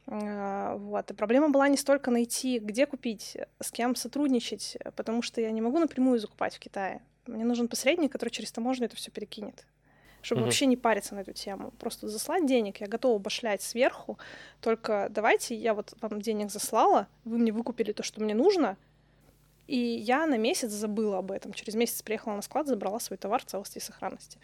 А, 0.08 0.78
вот. 0.78 1.12
И 1.12 1.14
проблема 1.14 1.50
была 1.50 1.68
не 1.68 1.76
столько 1.76 2.12
найти, 2.12 2.60
где 2.60 2.86
купить, 2.86 3.36
с 3.60 3.72
кем 3.72 3.94
сотрудничать, 3.98 4.78
потому 4.96 5.22
что 5.22 5.42
я 5.42 5.52
не 5.52 5.60
могу 5.60 5.80
напрямую 5.80 6.18
закупать 6.18 6.56
в 6.56 6.60
Китае. 6.60 7.02
Мне 7.28 7.44
нужен 7.44 7.68
посредник, 7.68 8.14
который 8.14 8.30
через 8.30 8.54
таможню 8.54 8.86
это 8.86 8.96
все 8.96 9.12
перекинет 9.12 9.66
чтобы 10.22 10.40
mm-hmm. 10.40 10.46
вообще 10.46 10.66
не 10.68 10.78
париться 10.78 11.16
на 11.16 11.20
эту 11.20 11.34
тему. 11.34 11.74
Просто 11.80 12.08
заслать 12.08 12.46
денег, 12.46 12.80
я 12.80 12.88
готова 12.88 13.20
башлять 13.20 13.62
сверху, 13.62 14.18
только 14.62 15.08
давайте 15.10 15.54
я 15.54 15.74
вот 15.74 15.94
вам 16.00 16.22
денег 16.22 16.50
заслала, 16.50 17.08
вы 17.26 17.40
мне 17.40 17.52
выкупили 17.52 17.92
то, 17.92 18.04
что 18.04 18.22
мне 18.22 18.34
нужно, 18.34 18.78
и 19.68 19.78
я 19.78 20.26
на 20.26 20.38
месяц 20.38 20.72
забыла 20.72 21.20
об 21.20 21.32
этом. 21.32 21.54
Через 21.54 21.76
месяц 21.76 22.02
приехала 22.02 22.36
на 22.36 22.42
склад, 22.42 22.68
забрала 22.68 23.00
свой 23.00 23.18
товар 23.18 23.42
в 23.42 23.46
целости 23.46 23.78
и 23.78 23.82
сохранности. 23.82 24.40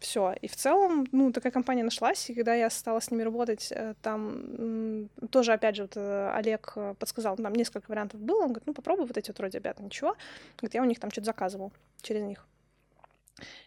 Все. 0.00 0.34
И 0.42 0.46
в 0.46 0.54
целом, 0.54 1.06
ну, 1.10 1.32
такая 1.32 1.50
компания 1.50 1.82
нашлась, 1.82 2.30
и 2.30 2.34
когда 2.34 2.54
я 2.54 2.70
стала 2.70 3.00
с 3.00 3.10
ними 3.10 3.22
работать, 3.22 3.72
э, 3.72 3.94
там 4.00 5.08
тоже, 5.30 5.52
опять 5.52 5.74
же, 5.74 5.82
вот 5.82 5.96
э, 5.96 6.30
Олег 6.34 6.72
э, 6.76 6.94
подсказал, 6.98 7.36
там 7.36 7.52
несколько 7.52 7.90
вариантов 7.90 8.20
было, 8.20 8.42
он 8.42 8.48
говорит, 8.48 8.66
ну, 8.66 8.74
попробуй 8.74 9.06
вот 9.06 9.16
эти 9.16 9.30
вот 9.30 9.38
вроде 9.38 9.58
ребята, 9.58 9.82
ничего. 9.82 10.16
Говорит, 10.56 10.74
я 10.74 10.82
у 10.82 10.84
них 10.84 11.00
там 11.00 11.10
что-то 11.10 11.26
заказывал 11.26 11.72
через 12.00 12.22
них. 12.22 12.46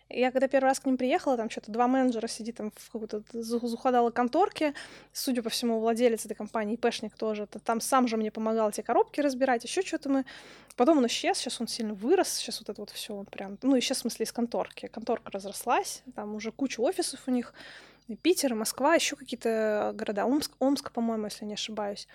Я 0.09 0.31
когда 0.31 0.47
первый 0.47 0.65
раз 0.65 0.79
к 0.79 0.85
ним 0.85 0.97
приехала, 0.97 1.37
там 1.37 1.49
что-то 1.49 1.71
два 1.71 1.87
менеджера 1.87 2.27
сидит 2.27 2.57
там 2.57 2.71
в 2.75 2.91
какой-то 2.91 3.23
захудалой 3.31 4.11
конторке, 4.11 4.73
судя 5.13 5.41
по 5.41 5.49
всему, 5.49 5.79
владелец 5.79 6.25
этой 6.25 6.35
компании, 6.35 6.75
ИПшник 6.75 7.15
тоже, 7.15 7.43
-то, 7.43 7.59
там 7.59 7.79
сам 7.79 8.07
же 8.07 8.17
мне 8.17 8.31
помогал 8.31 8.69
эти 8.69 8.81
коробки 8.81 9.21
разбирать, 9.21 9.63
еще 9.63 9.81
что-то 9.81 10.09
мы... 10.09 10.25
Потом 10.75 10.97
он 10.97 11.07
исчез, 11.07 11.37
сейчас 11.37 11.61
он 11.61 11.67
сильно 11.67 11.93
вырос, 11.93 12.29
сейчас 12.29 12.59
вот 12.59 12.69
это 12.69 12.81
вот 12.81 12.89
все 12.89 13.13
он 13.13 13.25
прям... 13.25 13.57
Ну, 13.61 13.77
исчез 13.79 13.97
в 13.97 14.01
смысле 14.01 14.25
из 14.25 14.31
конторки. 14.31 14.87
Конторка 14.87 15.31
разрослась, 15.31 16.03
там 16.15 16.35
уже 16.35 16.51
куча 16.51 16.81
офисов 16.81 17.21
у 17.27 17.31
них, 17.31 17.53
и 18.07 18.15
Питер, 18.15 18.51
и 18.51 18.55
Москва, 18.55 18.95
еще 18.95 19.15
какие-то 19.15 19.93
города, 19.95 20.25
Омск, 20.25 20.51
Омск, 20.59 20.91
по-моему, 20.91 21.25
если 21.25 21.45
не 21.45 21.53
ошибаюсь. 21.53 22.07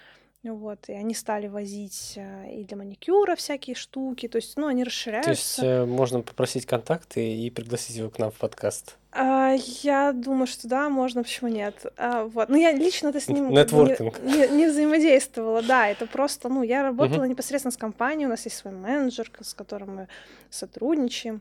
Вот, 0.43 0.89
и 0.89 0.93
они 0.93 1.13
стали 1.15 1.49
возить 1.49 2.13
э, 2.17 2.53
и 2.53 2.65
для 2.65 2.77
маникюра 2.77 3.35
всякие 3.35 3.75
штуки, 3.75 4.29
то 4.29 4.37
есть, 4.37 4.57
ну, 4.57 4.69
они 4.69 4.85
расширяются. 4.85 5.31
То 5.31 5.37
есть 5.37 5.59
э, 5.61 5.85
можно 5.85 6.21
попросить 6.21 6.67
контакты 6.67 7.35
и 7.35 7.51
пригласить 7.51 7.97
его 7.97 8.11
к 8.11 8.19
нам 8.19 8.31
в 8.31 8.35
подкаст? 8.35 8.97
А, 9.11 9.55
я 9.83 10.13
думаю, 10.13 10.47
что 10.47 10.69
да, 10.69 10.89
можно, 10.89 11.25
почему 11.25 11.51
нет. 11.51 11.87
А, 11.97 12.25
вот, 12.27 12.49
ну 12.49 12.57
я 12.57 12.73
лично-то 12.73 13.21
с 13.21 13.29
ним 13.29 13.51
Нетворкинг. 13.51 14.23
Не, 14.23 14.33
не, 14.33 14.49
не 14.49 14.67
взаимодействовала, 14.67 15.63
да, 15.63 15.89
это 15.89 16.07
просто, 16.07 16.49
ну, 16.49 16.63
я 16.63 16.83
работала 16.83 17.25
uh-huh. 17.25 17.29
непосредственно 17.29 17.73
с 17.73 17.77
компанией, 17.77 18.27
у 18.27 18.31
нас 18.31 18.45
есть 18.45 18.59
свой 18.59 18.75
менеджер, 18.75 19.29
с 19.41 19.53
которым 19.53 19.97
мы 19.97 20.09
сотрудничаем. 20.51 21.41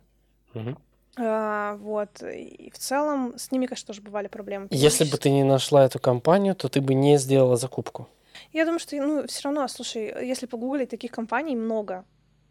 Uh-huh. 0.54 0.76
А, 1.18 1.76
вот. 1.78 2.22
И 2.24 2.72
в 2.74 2.78
целом 2.78 3.38
с 3.38 3.52
ними, 3.52 3.66
конечно, 3.68 3.88
тоже 3.88 4.02
бывали 4.02 4.28
проблемы. 4.28 4.68
Если 4.72 5.04
бы 5.06 5.18
ты 5.18 5.30
не 5.30 5.44
нашла 5.44 5.86
эту 5.86 6.00
компанию, 6.00 6.56
то 6.56 6.70
ты 6.70 6.82
бы 6.82 6.94
не 6.94 7.18
сделала 7.18 7.56
закупку. 7.56 8.08
Я 8.56 8.64
думаю, 8.64 8.80
что, 8.80 8.96
ну, 8.96 9.28
все 9.28 9.42
равно, 9.44 9.68
слушай, 9.68 10.26
если 10.26 10.46
погуглить, 10.46 10.90
таких 10.90 11.12
компаний 11.12 11.58
много. 11.58 12.06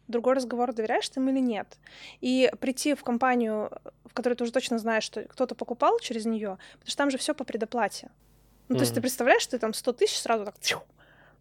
Другой 0.06 0.34
разговор, 0.34 0.74
доверяешь 0.74 1.08
ты 1.08 1.18
им 1.18 1.30
или 1.30 1.38
нет. 1.38 1.78
И 2.20 2.52
прийти 2.60 2.92
в 2.92 3.02
компанию, 3.02 3.70
в 4.04 4.12
которой 4.12 4.34
ты 4.34 4.44
уже 4.44 4.52
точно 4.52 4.78
знаешь, 4.78 5.02
что 5.02 5.22
кто-то 5.22 5.54
покупал 5.54 5.98
через 6.00 6.26
нее, 6.26 6.58
потому 6.72 6.88
что 6.88 6.96
там 6.98 7.10
же 7.10 7.16
все 7.16 7.34
по 7.34 7.44
предоплате. 7.44 8.10
Ну, 8.68 8.74
mm-hmm. 8.74 8.78
то 8.78 8.82
есть 8.82 8.94
ты 8.94 9.00
представляешь, 9.00 9.46
ты 9.46 9.58
там 9.58 9.72
100 9.72 9.92
тысяч 9.94 10.18
сразу 10.18 10.44
так... 10.44 10.56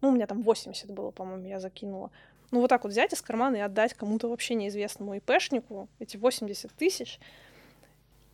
Ну, 0.00 0.08
у 0.08 0.12
меня 0.12 0.26
там 0.26 0.40
80 0.40 0.90
было, 0.90 1.10
по-моему, 1.10 1.46
я 1.46 1.60
закинула. 1.60 2.10
Ну, 2.50 2.60
вот 2.60 2.68
так 2.68 2.84
вот 2.84 2.92
взять 2.92 3.12
из 3.12 3.20
кармана 3.20 3.56
и 3.56 3.60
отдать 3.60 3.92
кому-то 3.92 4.30
вообще 4.30 4.54
неизвестному 4.54 5.14
ИПшнику 5.16 5.90
эти 5.98 6.16
80 6.16 6.72
тысяч— 6.72 7.20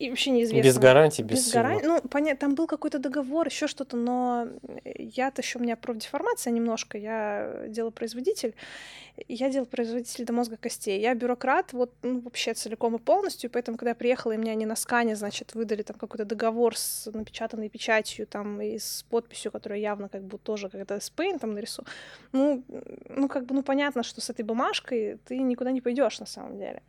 и 0.01 0.09
вообще 0.09 0.31
неизвестно. 0.31 0.67
Без 0.67 0.77
гарантии, 0.79 1.21
без, 1.21 1.37
без 1.37 1.45
всего. 1.45 1.79
Ну, 1.83 2.01
понятно, 2.09 2.39
там 2.39 2.55
был 2.55 2.65
какой-то 2.65 2.97
договор, 2.97 3.47
еще 3.47 3.67
что-то, 3.67 3.97
но 3.97 4.47
я-то 4.83 5.41
еще 5.41 5.59
у 5.59 5.61
меня 5.61 5.75
профдеформация 5.75 6.51
немножко, 6.51 6.97
я 6.97 7.65
делопроизводитель, 7.67 8.55
я 9.27 9.49
делопроизводитель 9.49 10.25
до 10.25 10.33
мозга 10.33 10.57
костей, 10.57 10.99
я 10.99 11.13
бюрократ 11.13 11.73
вот 11.73 11.93
ну, 12.01 12.19
вообще 12.21 12.55
целиком 12.55 12.95
и 12.95 12.99
полностью, 12.99 13.49
и 13.49 13.53
поэтому, 13.53 13.77
когда 13.77 13.91
я 13.91 13.95
приехала, 13.95 14.31
и 14.31 14.37
мне 14.37 14.51
они 14.51 14.65
на 14.65 14.75
скане, 14.75 15.15
значит, 15.15 15.53
выдали 15.53 15.83
там 15.83 15.97
какой-то 15.97 16.25
договор 16.25 16.75
с 16.75 17.07
напечатанной 17.13 17.69
печатью 17.69 18.25
там 18.25 18.59
и 18.59 18.79
с 18.79 19.05
подписью, 19.09 19.51
которая 19.51 19.79
явно 19.79 20.09
как 20.09 20.23
бы 20.23 20.39
тоже 20.39 20.69
когда 20.69 20.99
с 20.99 21.11
там 21.39 21.53
нарису, 21.53 21.85
ну, 22.31 22.63
ну, 23.07 23.27
как 23.27 23.45
бы, 23.45 23.53
ну, 23.53 23.61
понятно, 23.61 24.01
что 24.01 24.19
с 24.19 24.31
этой 24.31 24.43
бумажкой 24.43 25.19
ты 25.25 25.37
никуда 25.37 25.71
не 25.71 25.81
пойдешь 25.81 26.19
на 26.19 26.25
самом 26.25 26.57
деле 26.57 26.81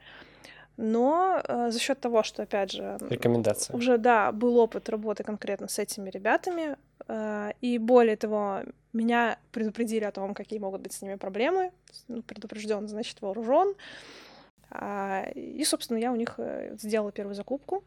но 0.76 1.42
э, 1.46 1.70
за 1.70 1.78
счет 1.78 2.00
того, 2.00 2.22
что, 2.22 2.42
опять 2.42 2.72
же, 2.72 2.98
рекомендация. 3.10 3.76
Уже, 3.76 3.98
да, 3.98 4.32
был 4.32 4.58
опыт 4.58 4.88
работы 4.88 5.24
конкретно 5.24 5.68
с 5.68 5.78
этими 5.78 6.10
ребятами, 6.10 6.76
э, 7.08 7.50
и 7.60 7.78
более 7.78 8.16
того, 8.16 8.62
меня 8.92 9.38
предупредили 9.52 10.04
о 10.04 10.12
том, 10.12 10.34
какие 10.34 10.58
могут 10.58 10.80
быть 10.80 10.92
с 10.92 11.02
ними 11.02 11.16
проблемы. 11.16 11.72
Ну, 12.08 12.22
предупрежден, 12.22 12.88
значит, 12.88 13.20
вооружен. 13.20 13.74
Э, 14.70 15.30
и, 15.34 15.64
собственно, 15.64 15.98
я 15.98 16.12
у 16.12 16.16
них 16.16 16.34
э, 16.38 16.76
сделала 16.78 17.12
первую 17.12 17.34
закупку. 17.34 17.84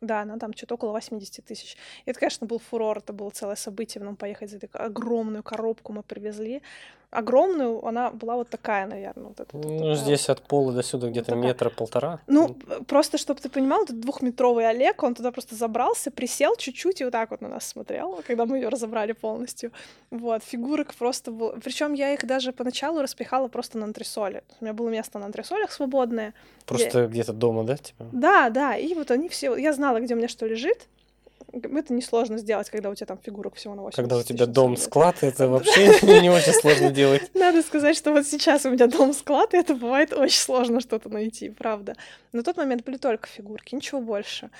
Да, 0.00 0.20
она 0.20 0.38
там 0.38 0.52
что-то 0.54 0.74
около 0.74 0.92
80 0.92 1.44
тысяч. 1.44 1.76
Это, 2.06 2.20
конечно, 2.20 2.46
был 2.46 2.60
фурор, 2.60 2.98
это 2.98 3.12
было 3.12 3.30
целое 3.30 3.56
событие, 3.56 4.02
нам 4.02 4.14
поехать 4.14 4.50
за 4.50 4.58
эту 4.58 4.68
огромную 4.72 5.42
коробку 5.42 5.92
мы 5.92 6.04
привезли 6.04 6.62
огромную, 7.10 7.84
она 7.86 8.10
была 8.10 8.36
вот 8.36 8.48
такая, 8.50 8.86
наверное. 8.86 9.28
Вот 9.28 9.40
эта, 9.40 9.56
ну, 9.56 9.78
такая 9.78 9.94
здесь 9.94 10.28
вот. 10.28 10.38
от 10.38 10.42
пола 10.46 10.72
до 10.72 10.82
сюда 10.82 11.08
где-то 11.08 11.32
такая. 11.32 11.42
метра 11.42 11.70
полтора. 11.70 12.20
Ну, 12.26 12.54
просто, 12.86 13.18
чтобы 13.18 13.40
ты 13.40 13.48
понимал, 13.48 13.84
этот 13.84 14.00
двухметровый 14.00 14.68
Олег, 14.68 15.02
он 15.02 15.14
туда 15.14 15.32
просто 15.32 15.54
забрался, 15.54 16.10
присел 16.10 16.56
чуть-чуть 16.56 17.00
и 17.00 17.04
вот 17.04 17.12
так 17.12 17.30
вот 17.30 17.40
на 17.40 17.48
нас 17.48 17.66
смотрел, 17.66 18.20
когда 18.26 18.44
мы 18.44 18.58
ее 18.58 18.68
разобрали 18.68 19.12
полностью. 19.12 19.72
Вот, 20.10 20.42
фигурок 20.44 20.94
просто 20.94 21.30
было... 21.30 21.52
Причем 21.62 21.94
я 21.94 22.12
их 22.12 22.26
даже 22.26 22.52
поначалу 22.52 23.00
распихала 23.00 23.48
просто 23.48 23.78
на 23.78 23.84
антресоле. 23.84 24.44
У 24.60 24.64
меня 24.64 24.74
было 24.74 24.88
место 24.88 25.18
на 25.18 25.26
антресолях 25.26 25.72
свободное. 25.72 26.34
Просто 26.66 27.00
я... 27.00 27.06
где-то 27.06 27.32
дома, 27.32 27.64
да? 27.64 27.76
Типа? 27.76 28.06
Да, 28.12 28.50
да, 28.50 28.76
и 28.76 28.94
вот 28.94 29.10
они 29.10 29.28
все... 29.28 29.56
Я 29.56 29.72
знала, 29.72 30.00
где 30.00 30.14
у 30.14 30.16
меня 30.18 30.28
что 30.28 30.46
лежит, 30.46 30.88
это 31.62 31.92
несложно 31.92 32.38
сделать, 32.38 32.70
когда 32.70 32.90
у 32.90 32.94
тебя 32.94 33.06
там 33.06 33.18
фигурок 33.18 33.54
всего 33.54 33.74
на 33.74 33.82
80 33.82 33.96
Когда 33.96 34.16
у 34.16 34.22
тебя 34.22 34.46
дом-склад, 34.46 35.22
это 35.22 35.48
вообще 35.48 35.86
не 36.20 36.30
очень 36.30 36.52
сложно 36.52 36.90
делать. 36.90 37.30
Надо 37.34 37.62
сказать, 37.62 37.96
что 37.96 38.12
вот 38.12 38.26
сейчас 38.26 38.64
у 38.66 38.70
меня 38.70 38.86
дом-склад, 38.86 39.54
и 39.54 39.56
это 39.56 39.74
бывает 39.74 40.12
очень 40.12 40.40
сложно 40.40 40.80
что-то 40.80 41.08
найти, 41.08 41.50
правда. 41.50 41.96
На 42.32 42.42
тот 42.42 42.56
момент 42.56 42.84
были 42.84 42.96
только 42.96 43.28
фигурки, 43.28 43.74
ничего 43.74 44.00
больше. 44.00 44.50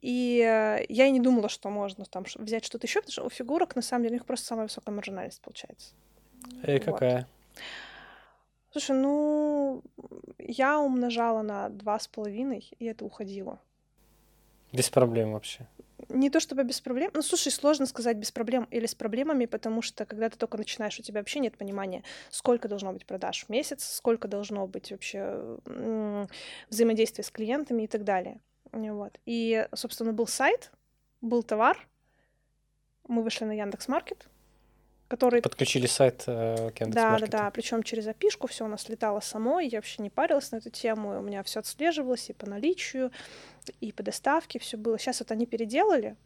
И 0.00 0.40
э, 0.40 0.84
я 0.88 1.06
и 1.06 1.10
не 1.10 1.20
думала, 1.20 1.48
что 1.48 1.70
можно 1.70 2.04
там 2.04 2.24
взять 2.36 2.64
что-то 2.64 2.86
еще, 2.86 3.00
потому 3.00 3.12
что 3.12 3.24
у 3.24 3.30
фигурок, 3.30 3.74
на 3.76 3.82
самом 3.82 4.02
деле, 4.02 4.16
у 4.16 4.18
них 4.18 4.26
просто 4.26 4.46
самая 4.46 4.66
высокая 4.66 4.94
маржинальность 4.94 5.40
получается. 5.40 5.94
И 6.66 6.78
какая? 6.78 7.26
Слушай, 8.72 8.96
ну, 8.96 9.82
я 10.38 10.80
умножала 10.80 11.42
на 11.42 11.68
два 11.68 11.98
с 11.98 12.08
половиной, 12.08 12.68
и 12.78 12.84
это 12.86 13.04
уходило. 13.04 13.60
Без 14.72 14.90
проблем 14.90 15.32
вообще 15.32 15.68
не 16.08 16.30
то 16.30 16.40
чтобы 16.40 16.64
без 16.64 16.80
проблем. 16.80 17.10
Ну, 17.14 17.22
слушай, 17.22 17.50
сложно 17.50 17.86
сказать 17.86 18.16
без 18.16 18.30
проблем 18.30 18.66
или 18.70 18.86
с 18.86 18.94
проблемами, 18.94 19.46
потому 19.46 19.82
что 19.82 20.06
когда 20.06 20.28
ты 20.28 20.36
только 20.36 20.58
начинаешь, 20.58 20.98
у 20.98 21.02
тебя 21.02 21.20
вообще 21.20 21.40
нет 21.40 21.56
понимания, 21.56 22.02
сколько 22.30 22.68
должно 22.68 22.92
быть 22.92 23.06
продаж 23.06 23.44
в 23.44 23.48
месяц, 23.48 23.84
сколько 23.84 24.28
должно 24.28 24.66
быть 24.66 24.90
вообще 24.90 25.58
взаимодействия 26.68 27.24
с 27.24 27.30
клиентами 27.30 27.84
и 27.84 27.86
так 27.86 28.04
далее. 28.04 28.40
Вот. 28.72 29.20
И, 29.26 29.66
собственно, 29.74 30.12
был 30.12 30.26
сайт, 30.26 30.72
был 31.20 31.42
товар, 31.42 31.88
мы 33.06 33.22
вышли 33.22 33.44
на 33.44 33.52
Яндекс 33.52 33.88
Маркет, 33.88 34.28
который... 35.08 35.42
Подключили 35.42 35.86
сайт 35.86 36.24
э, 36.26 36.70
Да, 36.86 37.18
да, 37.18 37.26
да. 37.26 37.50
Причем 37.50 37.82
через 37.82 38.06
опишку 38.06 38.46
все 38.46 38.64
у 38.64 38.68
нас 38.68 38.88
летало 38.88 39.20
само, 39.20 39.60
я 39.60 39.78
вообще 39.78 40.02
не 40.02 40.10
парилась 40.10 40.50
на 40.52 40.56
эту 40.56 40.70
тему, 40.70 41.18
у 41.18 41.22
меня 41.22 41.42
все 41.42 41.60
отслеживалось 41.60 42.30
и 42.30 42.32
по 42.32 42.46
наличию, 42.46 43.10
и 43.80 43.92
по 43.92 44.02
доставке 44.02 44.58
все 44.58 44.76
было. 44.76 44.98
Сейчас 44.98 45.20
вот 45.20 45.30
они 45.30 45.46
переделали, 45.46 46.16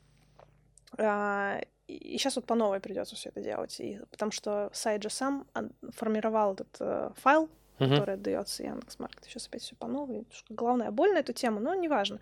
а, 0.97 1.61
и 1.87 2.19
сейчас 2.19 2.37
вот 2.37 2.47
по 2.47 2.55
новой 2.55 2.81
придется 2.81 3.17
все 3.17 3.31
это 3.31 3.41
делать, 3.41 3.79
и, 3.81 4.01
потому 4.11 4.31
что 4.31 4.71
сайт 4.73 5.03
же 5.03 5.11
сам 5.11 5.47
формировал 5.95 6.55
этот 6.55 6.77
э, 6.81 7.11
файл, 7.17 7.49
uh-huh. 7.79 7.89
который 7.89 8.15
отдается 8.15 8.63
Яндекс.Маркет. 8.63 9.25
Сейчас 9.25 9.47
опять 9.47 9.63
все 9.63 9.75
по 9.77 9.87
новой. 9.87 10.27
Главное, 10.49 10.91
боль 10.91 11.13
на 11.13 11.19
эту 11.19 11.33
тему, 11.33 11.61
но 11.61 11.75
неважно. 11.75 12.21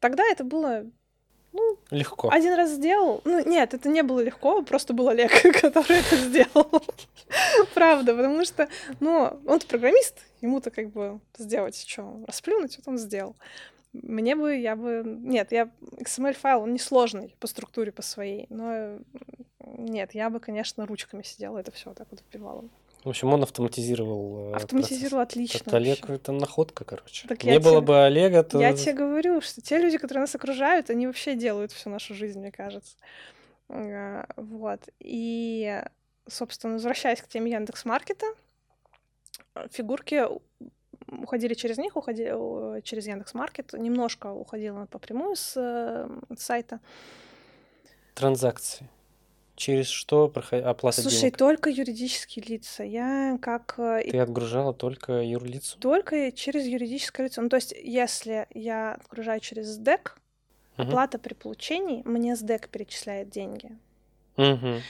Тогда 0.00 0.24
это 0.24 0.44
было 0.44 0.84
ну, 1.54 1.78
легко. 1.90 2.30
Один 2.30 2.54
раз 2.54 2.72
сделал. 2.72 3.20
Ну, 3.24 3.48
нет, 3.48 3.74
это 3.74 3.88
не 3.88 4.02
было 4.02 4.20
легко, 4.20 4.62
просто 4.62 4.92
был 4.92 5.08
Олег, 5.08 5.30
который 5.60 5.98
это 6.00 6.16
сделал. 6.16 6.82
Правда, 7.74 8.14
потому 8.14 8.44
что, 8.44 8.68
ну, 8.98 9.38
он 9.46 9.60
программист, 9.60 10.18
ему-то 10.40 10.70
как 10.70 10.90
бы 10.90 11.20
сделать 11.38 11.76
что, 11.76 12.24
расплюнуть, 12.26 12.76
вот 12.78 12.88
он 12.88 12.98
сделал. 12.98 13.36
Мне 13.92 14.34
бы, 14.34 14.56
я 14.56 14.74
бы... 14.74 15.02
Нет, 15.06 15.52
я... 15.52 15.70
XML-файл, 15.98 16.62
он 16.62 16.74
несложный 16.74 17.36
по 17.38 17.46
структуре, 17.46 17.92
по 17.92 18.02
своей, 18.02 18.46
но 18.50 18.98
нет, 19.64 20.14
я 20.14 20.30
бы, 20.30 20.40
конечно, 20.40 20.86
ручками 20.86 21.22
сидела, 21.22 21.58
это 21.58 21.70
все 21.70 21.94
так 21.94 22.08
вот 22.10 22.20
вбивала. 22.28 22.64
В 23.04 23.10
общем, 23.10 23.32
он 23.34 23.42
автоматизировал. 23.42 24.52
Э, 24.52 24.56
автоматизировал 24.56 25.18
процесс. 25.18 25.36
отлично. 25.36 25.58
Это 25.58 25.76
Олег 25.76 26.10
это 26.10 26.32
находка, 26.32 26.84
короче. 26.84 27.28
Так 27.28 27.44
Не 27.44 27.58
было 27.58 27.76
тебе, 27.76 27.86
бы 27.86 28.04
Олега, 28.04 28.42
то. 28.42 28.58
Я 28.58 28.72
тебе 28.72 28.94
говорю, 28.94 29.42
что 29.42 29.60
те 29.60 29.78
люди, 29.78 29.98
которые 29.98 30.22
нас 30.22 30.34
окружают, 30.34 30.88
они 30.88 31.06
вообще 31.06 31.34
делают 31.34 31.70
всю 31.72 31.90
нашу 31.90 32.14
жизнь, 32.14 32.40
мне 32.40 32.50
кажется. 32.50 32.96
Вот. 33.68 34.80
И, 35.00 35.82
собственно, 36.26 36.74
возвращаясь 36.74 37.20
к 37.20 37.28
теме 37.28 37.52
Яндекс 37.52 37.84
Маркета, 37.84 38.26
фигурки 39.70 40.24
уходили 41.06 41.52
через 41.52 41.76
них, 41.76 41.96
уходили 41.96 42.80
через 42.82 43.06
Яндекс 43.06 43.34
Маркет, 43.34 43.74
немножко 43.74 44.32
уходила 44.32 44.88
напрямую 44.90 45.36
с, 45.36 45.54
э, 45.56 46.08
с 46.34 46.42
сайта. 46.42 46.80
Транзакции. 48.14 48.88
Через 49.56 49.86
что 49.86 50.32
оплата 50.34 51.00
Слушай, 51.00 51.20
денег? 51.20 51.36
только 51.36 51.70
юридические 51.70 52.44
лица. 52.44 52.82
Я 52.82 53.38
как... 53.40 53.74
Э, 53.78 54.02
Ты 54.10 54.18
отгружала 54.18 54.74
только 54.74 55.22
юрлицу? 55.22 55.78
Только 55.78 56.32
через 56.32 56.66
юридическое 56.66 57.26
лицо. 57.26 57.40
Ну, 57.40 57.48
то 57.48 57.56
есть, 57.56 57.72
если 57.72 58.46
я 58.52 58.94
отгружаю 58.94 59.38
через 59.38 59.68
СДЭК, 59.74 60.18
угу. 60.76 60.88
оплата 60.88 61.18
при 61.18 61.34
получении, 61.34 62.02
мне 62.04 62.34
СДЭК 62.34 62.68
перечисляет 62.68 63.30
деньги. 63.30 63.78
Угу. 64.36 64.80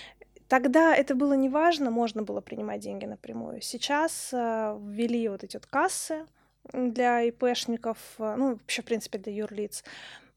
Тогда 0.48 0.94
это 0.94 1.14
было 1.14 1.34
неважно, 1.34 1.90
можно 1.90 2.22
было 2.22 2.40
принимать 2.40 2.80
деньги 2.80 3.04
напрямую. 3.04 3.60
Сейчас 3.60 4.30
э, 4.32 4.78
ввели 4.80 5.28
вот 5.28 5.44
эти 5.44 5.56
вот 5.56 5.66
кассы 5.66 6.26
для 6.72 7.22
ИПшников, 7.22 7.98
э, 8.18 8.34
ну, 8.36 8.52
вообще, 8.52 8.82
в 8.82 8.84
принципе, 8.86 9.18
для 9.18 9.32
юрлиц 9.32 9.84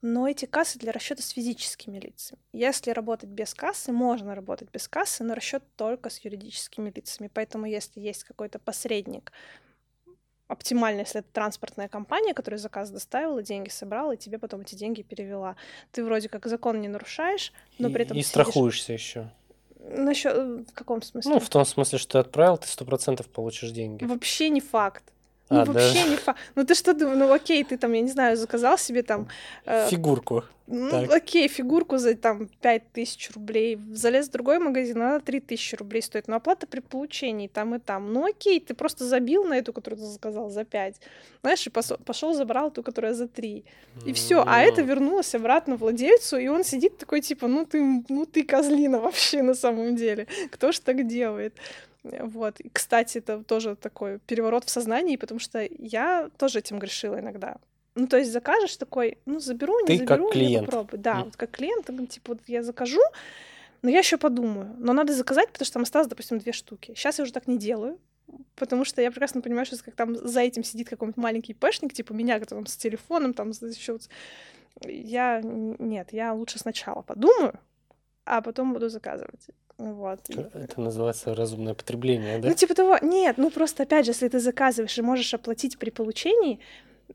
но 0.00 0.28
эти 0.28 0.44
кассы 0.44 0.78
для 0.78 0.92
расчета 0.92 1.22
с 1.22 1.30
физическими 1.30 1.98
лицами. 1.98 2.40
Если 2.52 2.90
работать 2.90 3.30
без 3.30 3.54
кассы, 3.54 3.92
можно 3.92 4.34
работать 4.34 4.70
без 4.70 4.86
кассы, 4.88 5.24
но 5.24 5.34
расчет 5.34 5.62
только 5.76 6.10
с 6.10 6.18
юридическими 6.18 6.92
лицами. 6.94 7.30
Поэтому 7.32 7.66
если 7.66 8.00
есть 8.00 8.24
какой-то 8.24 8.58
посредник, 8.58 9.32
оптимально, 10.46 11.00
если 11.00 11.20
это 11.20 11.28
транспортная 11.32 11.88
компания, 11.88 12.32
которая 12.32 12.58
заказ 12.58 12.90
доставила, 12.90 13.42
деньги 13.42 13.68
собрала, 13.68 14.14
и 14.14 14.16
тебе 14.16 14.38
потом 14.38 14.60
эти 14.62 14.74
деньги 14.74 15.02
перевела. 15.02 15.56
Ты 15.92 16.04
вроде 16.04 16.28
как 16.28 16.46
закон 16.46 16.80
не 16.80 16.88
нарушаешь, 16.88 17.52
но 17.78 17.90
при 17.90 18.04
этом... 18.04 18.16
И, 18.16 18.20
и 18.20 18.22
страхуешься 18.22 18.92
еще. 18.92 19.30
Насчет 19.80 20.34
в 20.68 20.72
каком 20.74 21.02
смысле? 21.02 21.32
Ну, 21.32 21.40
в 21.40 21.48
том 21.48 21.64
смысле, 21.64 21.98
что 21.98 22.12
ты 22.12 22.18
отправил, 22.18 22.56
ты 22.58 22.66
сто 22.68 22.84
процентов 22.84 23.28
получишь 23.28 23.70
деньги. 23.70 24.04
Вообще 24.04 24.48
не 24.48 24.60
факт. 24.60 25.12
Ну, 25.50 25.60
А, 25.60 25.64
вообще 25.64 25.94
даже 25.94 26.10
не 26.10 26.16
факт. 26.16 26.38
Ну, 26.54 26.64
ты 26.64 26.74
что 26.74 26.92
думаешь? 26.94 27.18
Ну, 27.18 27.32
окей, 27.32 27.64
ты 27.64 27.78
там, 27.78 27.92
я 27.94 28.00
не 28.02 28.10
знаю, 28.10 28.36
заказал 28.36 28.76
себе 28.78 29.02
там... 29.02 29.28
э, 29.64 29.88
фигурку. 29.88 30.44
ну, 30.66 30.90
Так. 30.90 31.10
окей, 31.10 31.48
фигурку 31.48 31.96
за 31.96 32.14
там 32.14 32.48
5000 32.60 33.30
рублей. 33.34 33.78
Залез 33.92 34.28
в 34.28 34.32
другой 34.32 34.58
магазин, 34.58 35.00
она 35.00 35.20
3000 35.20 35.76
рублей 35.76 36.02
стоит. 36.02 36.28
Но 36.28 36.36
оплата 36.36 36.66
при 36.66 36.80
получении 36.80 37.48
там 37.48 37.74
и 37.74 37.78
там. 37.78 38.12
Ну, 38.12 38.26
окей, 38.26 38.60
ты 38.60 38.74
просто 38.74 39.04
забил 39.06 39.44
на 39.44 39.54
эту, 39.54 39.72
которую 39.72 40.00
ты 40.00 40.06
заказал, 40.06 40.50
за 40.50 40.64
5. 40.64 40.96
Знаешь, 41.42 41.66
и 41.66 41.70
пошел 41.70 42.34
забрал 42.34 42.70
ту, 42.70 42.82
которая 42.82 43.14
за 43.14 43.26
3. 43.26 43.64
И 44.06 44.12
все. 44.12 44.44
А 44.46 44.60
это 44.60 44.82
вернулось 44.82 45.34
обратно 45.34 45.76
владельцу, 45.76 46.36
и 46.36 46.48
он 46.48 46.62
сидит 46.64 46.98
такой, 46.98 47.22
типа, 47.22 47.48
ну 47.48 47.64
ты, 47.64 48.04
ну 48.08 48.26
ты 48.26 48.42
козлина 48.44 49.00
вообще 49.00 49.42
на 49.42 49.54
самом 49.54 49.96
деле. 49.96 50.26
Кто 50.50 50.72
ж 50.72 50.78
так 50.80 51.06
делает? 51.06 51.54
Вот. 52.20 52.60
И, 52.60 52.68
кстати, 52.70 53.18
это 53.18 53.42
тоже 53.44 53.76
такой 53.76 54.18
переворот 54.20 54.64
в 54.64 54.70
сознании, 54.70 55.16
потому 55.16 55.40
что 55.40 55.66
я 55.78 56.30
тоже 56.38 56.58
этим 56.60 56.78
грешила 56.78 57.18
иногда. 57.20 57.56
Ну, 57.94 58.06
то 58.06 58.16
есть 58.16 58.30
закажешь 58.32 58.76
такой, 58.76 59.18
ну, 59.26 59.40
заберу, 59.40 59.80
не 59.80 59.86
Ты 59.86 59.98
как 59.98 60.08
заберу, 60.08 60.26
не 60.28 60.32
клиент. 60.32 60.66
попробую. 60.66 61.00
Да, 61.02 61.18
М. 61.18 61.24
вот 61.24 61.36
как 61.36 61.50
клиент, 61.50 61.86
типа, 62.10 62.32
вот 62.34 62.40
я 62.46 62.62
закажу, 62.62 63.00
но 63.82 63.90
я 63.90 63.98
еще 63.98 64.16
подумаю. 64.18 64.74
Но 64.78 64.92
надо 64.92 65.12
заказать, 65.12 65.50
потому 65.52 65.64
что 65.66 65.74
там 65.74 65.82
осталось, 65.82 66.08
допустим, 66.08 66.38
две 66.38 66.52
штуки. 66.52 66.92
Сейчас 66.94 67.18
я 67.18 67.24
уже 67.24 67.32
так 67.32 67.48
не 67.48 67.58
делаю, 67.58 67.98
потому 68.56 68.84
что 68.84 69.02
я 69.02 69.10
прекрасно 69.10 69.40
понимаю, 69.40 69.66
что 69.66 69.82
как 69.82 69.94
там 69.94 70.14
за 70.16 70.40
этим 70.40 70.62
сидит 70.64 70.88
какой-нибудь 70.88 71.16
маленький 71.16 71.54
пэшник, 71.54 71.92
типа 71.92 72.12
меня, 72.12 72.38
который 72.38 72.60
там 72.60 72.66
с 72.66 72.76
телефоном, 72.76 73.34
там 73.34 73.50
еще 73.50 73.92
вот- 73.94 74.08
я 74.84 75.40
нет, 75.42 76.12
я 76.12 76.32
лучше 76.34 76.58
сначала 76.58 77.02
подумаю, 77.02 77.58
а 78.24 78.40
потом 78.42 78.72
буду 78.74 78.88
заказывать. 78.88 79.48
Вот. 79.78 80.20
И- 80.28 80.34
Это 80.34 80.80
называется 80.80 81.34
разумное 81.34 81.74
потребление, 81.74 82.38
да? 82.38 82.48
Ну, 82.48 82.54
типа 82.54 82.74
того, 82.74 82.98
нет, 83.00 83.38
ну 83.38 83.50
просто 83.50 83.84
опять 83.84 84.04
же, 84.04 84.10
если 84.10 84.28
ты 84.28 84.40
заказываешь 84.40 84.98
и 84.98 85.02
можешь 85.02 85.32
оплатить 85.34 85.78
при 85.78 85.90
получении, 85.90 86.58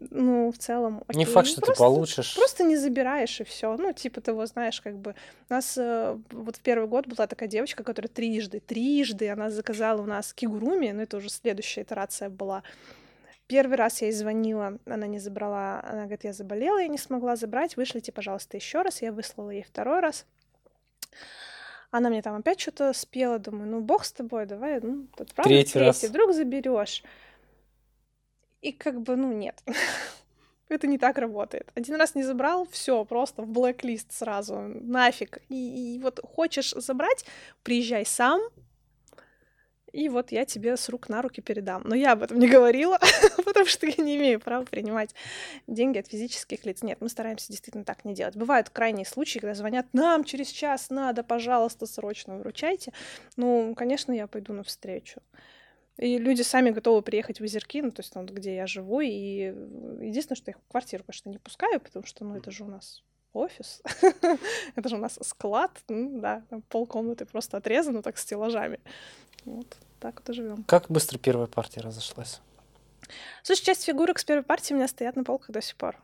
ну, 0.10 0.52
в 0.52 0.58
целом, 0.58 1.04
Не 1.14 1.24
окей. 1.24 1.34
факт, 1.34 1.48
что 1.48 1.62
ты 1.62 1.66
Просто- 1.68 1.84
получишь. 1.84 2.36
Просто 2.36 2.64
не 2.64 2.78
забираешь 2.78 3.40
и 3.42 3.44
все. 3.44 3.76
Ну, 3.78 3.94
типа 3.94 4.22
того, 4.22 4.46
знаешь, 4.48 4.82
как 4.82 4.98
бы 4.98 5.14
у 5.50 5.54
нас 5.54 5.78
э, 5.78 6.18
вот 6.32 6.56
в 6.56 6.62
первый 6.62 6.88
год 6.88 7.06
была 7.08 7.28
такая 7.28 7.48
девочка, 7.50 7.84
которая 7.84 8.10
трижды, 8.10 8.60
трижды 8.60 9.30
она 9.30 9.50
заказала 9.52 10.02
у 10.02 10.06
нас 10.06 10.34
кигуруми, 10.34 10.92
но 10.92 11.04
это 11.04 11.18
уже 11.18 11.30
следующая 11.30 11.82
итерация 11.84 12.30
была. 12.30 12.64
Первый 13.48 13.76
раз 13.78 14.02
я 14.02 14.08
ей 14.08 14.14
звонила, 14.14 14.80
она 14.86 15.06
не 15.06 15.20
забрала, 15.20 15.82
она 15.86 16.02
говорит, 16.04 16.24
я 16.24 16.34
заболела, 16.34 16.80
я 16.80 16.88
не 16.88 16.98
смогла 16.98 17.36
забрать, 17.36 17.76
вышлите, 17.78 18.12
пожалуйста, 18.12 18.58
еще 18.58 18.82
раз. 18.82 19.02
Я 19.02 19.12
выслала 19.12 19.52
ей 19.52 19.64
второй 19.64 20.00
раз. 20.00 20.26
Она 21.94 22.10
мне 22.10 22.24
там 22.24 22.36
опять 22.36 22.60
что-то 22.60 22.92
спела, 22.92 23.38
думаю, 23.38 23.70
ну 23.70 23.80
бог 23.80 24.04
с 24.04 24.12
тобой, 24.12 24.48
давай, 24.48 24.80
ну, 24.82 25.06
отправлю 25.16 25.48
Третий 25.48 25.78
раз. 25.78 26.00
третий, 26.00 26.12
вдруг 26.12 26.34
заберешь. 26.34 27.04
И 28.62 28.72
как 28.72 29.00
бы, 29.00 29.16
ну, 29.16 29.32
нет. 29.32 29.62
Это 30.70 30.88
не 30.88 30.98
так 30.98 31.20
работает. 31.20 31.72
Один 31.76 31.94
раз 31.98 32.16
не 32.16 32.24
забрал, 32.24 32.68
все, 32.72 33.06
просто 33.06 33.44
в 33.44 33.48
блэк-лист 33.48 34.12
сразу, 34.12 34.56
нафиг. 34.56 35.38
И, 35.50 35.96
и 35.96 36.00
вот 36.00 36.20
хочешь 36.24 36.72
забрать, 36.72 37.26
приезжай 37.62 38.08
сам, 38.08 38.42
и 39.94 40.10
вот 40.10 40.32
я 40.32 40.44
тебе 40.44 40.76
с 40.76 40.90
рук 40.90 41.08
на 41.08 41.22
руки 41.22 41.40
передам. 41.40 41.84
Но 41.86 41.96
я 41.96 42.14
об 42.14 42.24
этом 42.24 42.40
не 42.40 42.50
говорила, 42.50 43.00
потому 43.46 43.68
что 43.68 43.86
я 43.86 44.04
не 44.04 44.18
имею 44.18 44.40
права 44.40 44.66
принимать 44.66 45.14
деньги 45.68 46.00
от 46.00 46.08
физических 46.08 46.66
лиц. 46.66 46.82
Нет, 46.82 46.98
мы 47.00 47.10
стараемся 47.10 47.48
действительно 47.50 47.86
так 47.86 48.04
не 48.04 48.16
делать. 48.16 48.36
Бывают 48.36 48.70
крайние 48.70 49.06
случаи, 49.06 49.38
когда 49.38 49.54
звонят, 49.54 49.86
нам 49.94 50.24
через 50.24 50.48
час 50.48 50.90
надо, 50.90 51.24
пожалуйста, 51.24 51.86
срочно 51.86 52.38
выручайте. 52.38 52.92
Ну, 53.38 53.76
конечно, 53.76 54.12
я 54.12 54.26
пойду 54.26 54.52
навстречу. 54.54 55.22
И 55.98 56.18
люди 56.18 56.42
сами 56.42 56.72
готовы 56.72 57.04
приехать 57.04 57.40
в 57.40 57.44
Озерки, 57.44 57.80
ну, 57.84 57.92
то 57.92 58.02
есть 58.02 58.12
там, 58.12 58.26
где 58.26 58.56
я 58.56 58.66
живу, 58.66 59.00
и 59.02 59.10
единственное, 59.12 60.36
что 60.36 60.50
я 60.50 60.54
их 60.54 60.64
в 60.64 60.72
квартиру, 60.72 61.04
конечно, 61.04 61.30
не 61.30 61.38
пускаю, 61.38 61.80
потому 61.80 62.04
что, 62.08 62.26
ну, 62.26 62.36
это 62.36 62.50
же 62.50 62.64
у 62.64 62.68
нас 62.68 63.04
офис, 63.34 63.82
это 64.76 64.90
же 64.90 64.96
у 64.96 65.00
нас 65.00 65.20
склад, 65.22 65.72
ну, 65.90 66.20
да, 66.20 66.44
там 66.50 66.62
полкомнаты 66.62 67.26
просто 67.26 67.58
отрезано 67.58 68.02
так 68.02 68.18
стеллажами. 68.18 68.80
Вот, 69.46 69.78
так 70.00 70.20
вот 70.20 70.30
и 70.30 70.34
живем. 70.34 70.64
Как 70.64 70.90
быстро 70.90 71.18
первая 71.18 71.48
партия 71.48 71.82
разошлась? 71.82 72.42
Слушай, 73.44 73.66
часть 73.66 73.84
фигурок 73.84 74.20
с 74.20 74.24
первой 74.24 74.44
партии 74.44 74.74
у 74.74 74.78
меня 74.78 74.88
стоят 74.88 75.16
на 75.16 75.24
полках 75.24 75.52
до 75.52 75.62
сих 75.62 75.76
пор. 75.76 75.98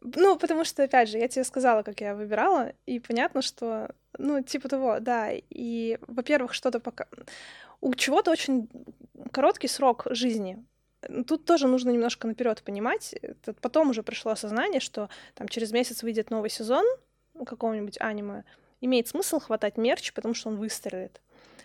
Ну, 0.00 0.36
потому 0.36 0.64
что, 0.64 0.82
опять 0.82 1.08
же, 1.08 1.18
я 1.18 1.28
тебе 1.28 1.44
сказала, 1.44 1.82
как 1.82 2.00
я 2.00 2.14
выбирала, 2.14 2.72
и 2.86 2.98
понятно, 2.98 3.40
что, 3.40 3.94
ну, 4.18 4.42
типа 4.42 4.68
того, 4.68 4.98
да, 5.00 5.30
и, 5.30 5.98
во-первых, 6.06 6.54
что-то 6.54 6.80
пока... 6.80 7.06
У 7.80 7.94
чего-то 7.94 8.30
очень 8.30 8.68
короткий 9.32 9.68
срок 9.68 10.06
жизни. 10.10 10.64
Тут 11.26 11.44
тоже 11.44 11.66
нужно 11.66 11.90
немножко 11.90 12.26
наперед 12.26 12.62
понимать. 12.62 13.14
Это 13.22 13.54
потом 13.54 13.90
уже 13.90 14.02
пришло 14.02 14.32
осознание, 14.32 14.80
что 14.80 15.08
там 15.34 15.48
через 15.48 15.72
месяц 15.72 16.02
выйдет 16.02 16.30
новый 16.30 16.50
сезон 16.50 16.84
какого-нибудь 17.44 18.00
аниме, 18.00 18.44
имеет 18.80 19.08
смысл 19.08 19.40
хватать 19.40 19.76
мерч, 19.76 20.12
потому 20.12 20.34
что 20.34 20.50
он 20.50 20.56
выстрелит. 20.56 21.20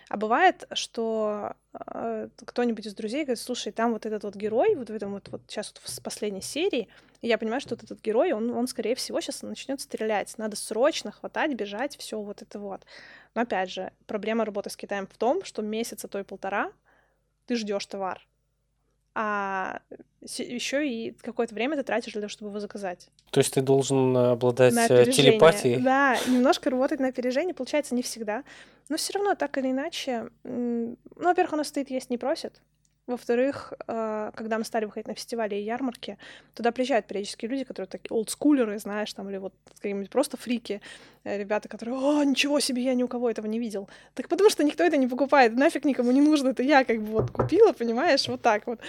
А 0.09 0.15
бывает, 0.15 0.65
что 0.71 1.53
э, 1.73 2.29
кто-нибудь 2.45 2.85
из 2.85 2.95
друзей 2.95 3.25
говорит, 3.25 3.39
слушай, 3.39 3.73
там 3.73 3.91
вот 3.91 4.05
этот 4.05 4.23
вот 4.23 4.35
герой, 4.35 4.75
вот 4.75 4.89
в 4.89 4.93
этом 4.93 5.11
вот, 5.11 5.27
вот 5.27 5.41
сейчас 5.47 5.73
вот 5.73 5.83
в 5.83 6.01
последней 6.01 6.41
серии, 6.41 6.87
и 7.21 7.27
я 7.27 7.37
понимаю, 7.37 7.59
что 7.59 7.75
вот 7.75 7.83
этот 7.83 8.01
герой, 8.01 8.31
он, 8.31 8.49
он 8.51 8.67
скорее 8.67 8.95
всего 8.95 9.19
сейчас 9.19 9.41
начнет 9.41 9.81
стрелять. 9.81 10.37
Надо 10.37 10.55
срочно 10.55 11.11
хватать, 11.11 11.53
бежать, 11.55 11.97
все 11.97 12.21
вот 12.21 12.41
это 12.41 12.57
вот. 12.57 12.85
Но 13.35 13.41
опять 13.41 13.69
же, 13.69 13.91
проблема 14.05 14.45
работы 14.45 14.69
с 14.69 14.77
Китаем 14.77 15.07
в 15.07 15.17
том, 15.17 15.43
что 15.43 15.61
месяц, 15.61 16.05
а 16.05 16.07
то 16.07 16.19
и 16.19 16.23
полтора 16.23 16.71
ты 17.45 17.55
ждешь 17.55 17.85
товар. 17.85 18.25
А 19.19 19.81
еще 20.21 20.87
и 20.87 21.11
какое-то 21.11 21.55
время 21.55 21.75
ты 21.75 21.81
тратишь 21.81 22.13
для 22.13 22.21
того, 22.21 22.29
чтобы 22.29 22.51
его 22.51 22.59
заказать. 22.59 23.09
То 23.31 23.39
есть 23.39 23.51
ты 23.51 23.61
должен 23.61 24.15
обладать 24.15 24.75
э, 24.91 25.11
телепатией? 25.11 25.81
Да, 25.81 26.19
немножко 26.27 26.69
работать 26.69 26.99
на 26.99 27.07
опережение, 27.07 27.55
получается 27.55 27.95
не 27.95 28.03
всегда. 28.03 28.43
Но 28.89 28.97
все 28.97 29.13
равно, 29.13 29.33
так 29.33 29.57
или 29.57 29.71
иначе, 29.71 30.29
ну, 30.43 30.97
во-первых, 31.15 31.53
у 31.53 31.55
нас 31.55 31.69
стоит 31.69 31.89
есть 31.89 32.11
не 32.11 32.19
просит. 32.19 32.61
Во-вторых, 33.07 33.73
э, 33.87 34.31
когда 34.35 34.57
мы 34.57 34.65
стали 34.65 34.83
выходить 34.83 35.07
на 35.07 35.15
фестивали 35.15 35.55
и 35.55 35.61
ярмарки, 35.63 36.17
туда 36.53 36.73
приезжают 36.73 37.07
периодически 37.07 37.45
люди, 37.45 37.63
которые 37.63 37.87
такие 37.87 38.13
олдскулеры, 38.13 38.77
знаешь, 38.79 39.13
там, 39.13 39.29
или 39.29 39.37
вот 39.37 39.53
какие-нибудь 39.75 40.09
просто 40.09 40.35
фрики, 40.35 40.81
э, 41.23 41.37
ребята, 41.37 41.69
которые, 41.69 41.97
о, 41.97 42.23
ничего 42.25 42.59
себе, 42.59 42.83
я 42.83 42.93
ни 42.95 43.03
у 43.03 43.07
кого 43.07 43.29
этого 43.29 43.47
не 43.47 43.59
видел. 43.59 43.87
Так 44.13 44.27
потому 44.27 44.49
что 44.49 44.65
никто 44.65 44.83
это 44.83 44.97
не 44.97 45.07
покупает, 45.07 45.55
нафиг 45.55 45.85
никому 45.85 46.11
не 46.11 46.19
нужно, 46.19 46.49
это 46.49 46.63
я 46.63 46.83
как 46.83 47.01
бы 47.01 47.13
вот 47.13 47.31
купила, 47.31 47.71
понимаешь, 47.71 48.27
вот 48.27 48.41
так 48.41 48.67
вот. 48.67 48.81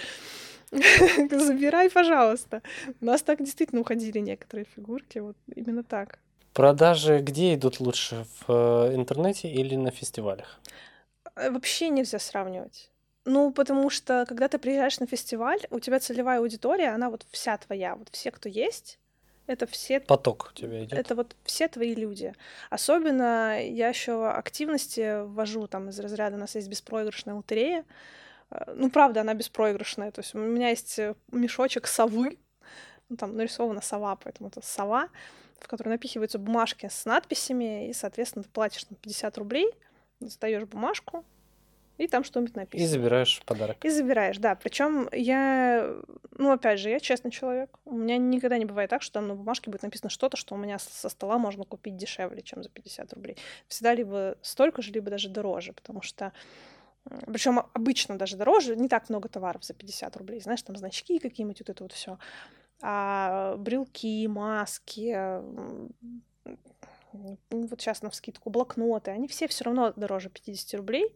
Забирай, 0.71 1.89
пожалуйста. 1.89 2.61
У 2.99 3.05
нас 3.05 3.21
так 3.21 3.39
действительно 3.39 3.81
уходили 3.81 4.19
некоторые 4.19 4.65
фигурки, 4.75 5.19
вот 5.19 5.37
именно 5.55 5.83
так. 5.83 6.19
Продажи 6.53 7.19
где 7.19 7.53
идут 7.53 7.79
лучше? 7.79 8.25
В 8.45 8.89
э, 8.89 8.95
интернете 8.95 9.47
или 9.47 9.75
на 9.75 9.91
фестивалях? 9.91 10.59
Э, 11.35 11.51
Вообще 11.51 11.87
нельзя 11.87 12.19
сравнивать. 12.19 12.88
Ну, 13.25 13.51
потому 13.51 13.89
что, 13.89 14.25
когда 14.27 14.47
ты 14.47 14.57
приезжаешь 14.57 14.99
на 14.99 15.05
фестиваль, 15.07 15.59
у 15.69 15.79
тебя 15.79 15.99
целевая 15.99 16.39
аудитория, 16.39 16.89
она 16.89 17.09
вот 17.09 17.25
вся 17.31 17.57
твоя. 17.57 17.95
Вот 17.95 18.09
все, 18.11 18.31
кто 18.31 18.49
есть, 18.49 18.99
это 19.45 19.65
все 19.65 19.99
Поток 19.99 20.51
у 20.51 20.53
тебя 20.55 20.83
идет. 20.83 20.97
это 20.97 21.15
вот 21.15 21.35
все 21.43 21.67
твои 21.67 21.95
люди. 21.95 22.33
Особенно 22.69 23.59
я 23.63 23.89
еще 23.89 24.29
активности 24.29 25.23
ввожу 25.23 25.67
там 25.67 25.89
из 25.89 25.99
разряда, 25.99 26.35
у 26.35 26.39
нас 26.39 26.55
есть 26.55 26.69
беспроигрышная 26.69 27.33
лотерея. 27.35 27.83
Э, 28.51 28.73
Ну, 28.75 28.89
правда, 28.89 29.21
она 29.21 29.33
беспроигрышная. 29.33 30.11
То 30.11 30.21
есть 30.21 30.35
у 30.35 30.37
меня 30.37 30.69
есть 30.69 30.99
э, 30.99 31.15
мешочек 31.31 31.87
совы, 31.87 32.37
ну, 33.09 33.17
там 33.17 33.35
нарисована 33.35 33.81
сова, 33.81 34.15
поэтому 34.15 34.49
это 34.49 34.61
сова, 34.63 35.09
в 35.59 35.67
которой 35.67 35.89
напихиваются 35.89 36.37
бумажки 36.37 36.87
с 36.89 37.05
надписями, 37.05 37.89
и, 37.89 37.93
соответственно, 37.93 38.43
ты 38.43 38.49
платишь 38.49 38.83
там 38.85 38.97
50 39.01 39.37
рублей, 39.39 39.71
достаешь 40.19 40.63
бумажку, 40.65 41.25
и 41.99 42.07
там 42.07 42.23
что-нибудь 42.23 42.55
И 42.55 42.59
написано. 42.59 42.89
забираешь 42.89 43.41
подарок. 43.45 43.83
И 43.83 43.89
забираешь, 43.89 44.37
да. 44.37 44.55
Причем 44.55 45.09
я, 45.11 45.93
ну, 46.37 46.51
опять 46.51 46.79
же, 46.79 46.89
я 46.89 46.99
честный 46.99 47.29
человек. 47.29 47.77
У 47.83 47.95
меня 47.95 48.17
никогда 48.17 48.57
не 48.57 48.65
бывает 48.65 48.89
так, 48.89 49.01
что 49.01 49.15
там 49.15 49.27
на 49.27 49.35
бумажке 49.35 49.69
будет 49.69 49.83
написано 49.83 50.09
что-то, 50.09 50.37
что 50.37 50.55
у 50.55 50.57
меня 50.57 50.79
со 50.79 51.09
стола 51.09 51.37
можно 51.37 51.65
купить 51.65 51.97
дешевле, 51.97 52.41
чем 52.41 52.63
за 52.63 52.69
50 52.69 53.13
рублей. 53.13 53.37
Всегда 53.67 53.93
либо 53.93 54.37
столько 54.41 54.81
же, 54.81 54.93
либо 54.93 55.09
даже 55.09 55.29
дороже, 55.29 55.73
потому 55.73 56.01
что 56.01 56.31
причем 57.27 57.59
обычно 57.73 58.17
даже 58.17 58.37
дороже, 58.37 58.75
не 58.75 58.87
так 58.87 59.09
много 59.09 59.27
товаров 59.27 59.65
за 59.65 59.73
50 59.73 60.15
рублей. 60.17 60.39
Знаешь, 60.39 60.61
там 60.61 60.75
значки 60.77 61.19
какие-нибудь, 61.19 61.59
вот 61.59 61.69
это 61.69 61.83
вот 61.83 61.91
все. 61.91 62.17
А 62.81 63.55
брелки, 63.57 64.25
маски, 64.27 65.17
вот 67.49 67.81
сейчас 67.81 68.01
на 68.03 68.09
вскидку 68.09 68.49
блокноты, 68.49 69.11
они 69.11 69.27
все 69.27 69.47
все 69.47 69.65
равно 69.65 69.91
дороже 69.95 70.29
50 70.29 70.73
рублей. 70.75 71.13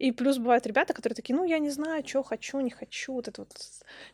И 0.00 0.12
плюс 0.12 0.38
бывают 0.38 0.66
ребята, 0.66 0.94
которые 0.94 1.14
такие, 1.14 1.36
ну, 1.36 1.44
я 1.44 1.58
не 1.58 1.68
знаю, 1.68 2.02
что 2.06 2.22
хочу, 2.22 2.58
не 2.60 2.70
хочу. 2.70 3.12
Вот 3.12 3.28
это 3.28 3.42
вот. 3.42 3.54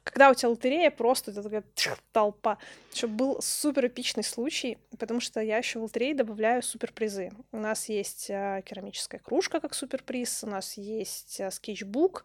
Когда 0.02 0.30
у 0.30 0.34
тебя 0.34 0.48
лотерея, 0.48 0.90
просто 0.90 1.30
это 1.30 1.44
такая 1.44 1.62
тьф, 1.76 2.02
толпа. 2.10 2.58
Еще 2.92 3.06
был 3.06 3.40
супер 3.40 3.86
эпичный 3.86 4.24
случай, 4.24 4.78
потому 4.98 5.20
что 5.20 5.40
я 5.40 5.58
еще 5.58 5.78
в 5.78 5.84
лотерее 5.84 6.16
добавляю 6.16 6.64
суперпризы. 6.64 7.30
У 7.52 7.58
нас 7.58 7.88
есть 7.88 8.28
а, 8.32 8.62
керамическая 8.62 9.20
кружка 9.20 9.60
как 9.60 9.74
суперприз, 9.74 10.42
у 10.42 10.48
нас 10.48 10.76
есть 10.76 11.40
а, 11.40 11.52
скетчбук, 11.52 12.24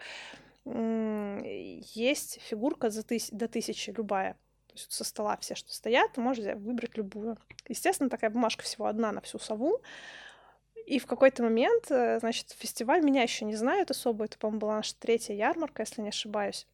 есть 0.65 2.41
фигурка 2.41 2.89
за 2.89 3.04
тыс... 3.04 3.30
до 3.30 3.47
тысячи, 3.47 3.91
любая. 3.91 4.34
То 4.69 4.74
есть 4.74 4.91
со 4.91 5.04
стола 5.04 5.38
все, 5.38 5.54
что 5.54 5.71
стоят, 5.71 6.17
можешь 6.17 6.56
выбрать 6.56 6.97
любую. 6.97 7.38
Естественно, 7.67 8.10
такая 8.10 8.32
бумажка 8.32 8.63
всего 8.63 8.88
одна 8.88 9.12
на 9.12 9.21
всю 9.21 9.38
сову. 9.38 9.82
И 10.86 11.00
в 11.00 11.06
какой-то 11.06 11.44
момент, 11.44 11.89
э, 11.89 12.20
значит, 12.20 12.56
фестиваль, 12.58 13.02
меня 13.02 13.24
еще 13.24 13.46
не 13.46 13.56
знают 13.56 13.91
особо, 13.91 14.26
это, 14.26 14.38
по-моему, 14.38 14.60
была 14.60 14.76
наша 14.78 14.96
третья 15.00 15.34
ярмарка, 15.34 15.84
если 15.84 16.02
не 16.02 16.10
ошибаюсь. 16.10 16.67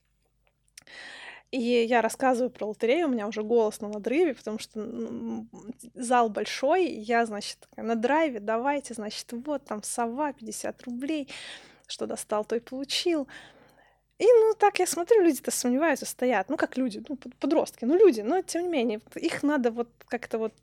И 1.51 1.59
я 1.59 2.01
рассказываю 2.01 2.49
про 2.49 2.65
лотерею, 2.65 3.07
у 3.07 3.11
меня 3.11 3.25
уже 3.25 3.41
голос 3.41 3.79
на 3.79 3.87
надрыве, 3.87 4.33
потому 4.33 4.59
что 4.59 5.45
зал 5.93 6.29
большой, 6.29 6.87
я, 6.87 7.25
значит, 7.25 7.57
на 7.77 7.95
драйве, 7.95 8.41
давайте, 8.41 8.93
значит, 8.93 9.31
вот 9.31 9.63
там 9.63 9.81
сова, 9.81 10.33
50 10.33 10.83
рублей, 10.83 11.29
что 11.87 12.05
достал, 12.05 12.43
то 12.43 12.55
и 12.57 12.59
получил. 12.59 13.29
И, 14.19 14.25
ну, 14.25 14.55
так 14.57 14.79
я 14.79 14.87
смотрю, 14.87 15.21
люди-то 15.21 15.51
сомневаются, 15.51 16.05
стоят. 16.05 16.49
Ну, 16.49 16.57
как 16.57 16.75
люди, 16.75 17.01
ну, 17.07 17.15
подростки, 17.15 17.85
ну, 17.85 17.97
люди, 17.97 18.21
но 18.21 18.41
тем 18.41 18.63
не 18.63 18.69
менее, 18.69 18.99
их 19.15 19.43
надо 19.43 19.71
вот 19.71 19.89
как-то 20.07 20.39
вот 20.39 20.53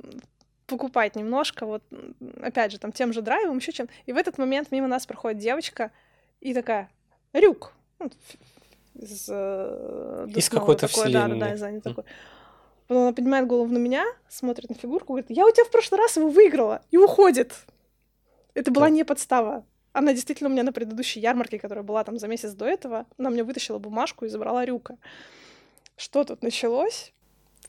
покупать 0.67 1.17
немножко, 1.17 1.67
вот, 1.67 1.83
опять 2.41 2.73
же, 2.73 2.79
там, 2.79 2.93
тем 2.93 3.13
же 3.13 3.23
драйвом, 3.23 3.59
еще 3.59 3.73
чем. 3.73 3.89
И 4.07 4.13
в 4.13 4.17
этот 4.17 4.39
момент 4.39 4.71
мимо 4.71 4.89
нас 4.89 5.07
проходит 5.07 5.39
девочка 5.39 5.91
и 6.41 6.55
такая, 6.55 6.91
Рюк, 7.33 7.73
ну, 7.99 8.11
из, 8.95 9.27
э, 9.29 10.27
из 10.35 10.49
какой-то 10.49 10.87
такой, 10.89 11.05
вселенной. 11.05 11.39
Да, 11.39 11.51
да, 11.51 11.57
да, 11.57 11.71
из 11.71 11.83
такой. 11.83 12.05
Потом 12.87 13.05
она 13.05 13.13
поднимает 13.13 13.47
голову 13.47 13.73
на 13.73 13.79
меня, 13.79 14.05
смотрит 14.29 14.69
на 14.69 14.77
фигурку, 14.77 15.15
говорит, 15.15 15.31
я 15.31 15.47
у 15.47 15.51
тебя 15.51 15.65
в 15.65 15.71
прошлый 15.71 16.01
раз 16.01 16.17
его 16.17 16.29
выиграла, 16.29 16.83
и 16.91 16.99
уходит. 16.99 17.55
Это 18.53 18.71
была 18.71 18.91
не 18.91 19.05
подстава. 19.05 19.65
Она 19.93 20.13
действительно 20.13 20.51
у 20.51 20.53
меня 20.53 20.65
на 20.65 20.73
предыдущей 20.73 21.21
ярмарке, 21.21 21.59
которая 21.59 21.85
была 21.85 22.05
там 22.05 22.19
за 22.19 22.29
месяц 22.29 22.53
до 22.53 22.67
этого, 22.67 23.07
она 23.17 23.31
мне 23.31 23.43
вытащила 23.43 23.79
бумажку 23.79 24.25
и 24.27 24.29
забрала 24.29 24.65
рюка. 24.65 24.97
Что 25.97 26.25
тут 26.25 26.43
началось? 26.43 27.14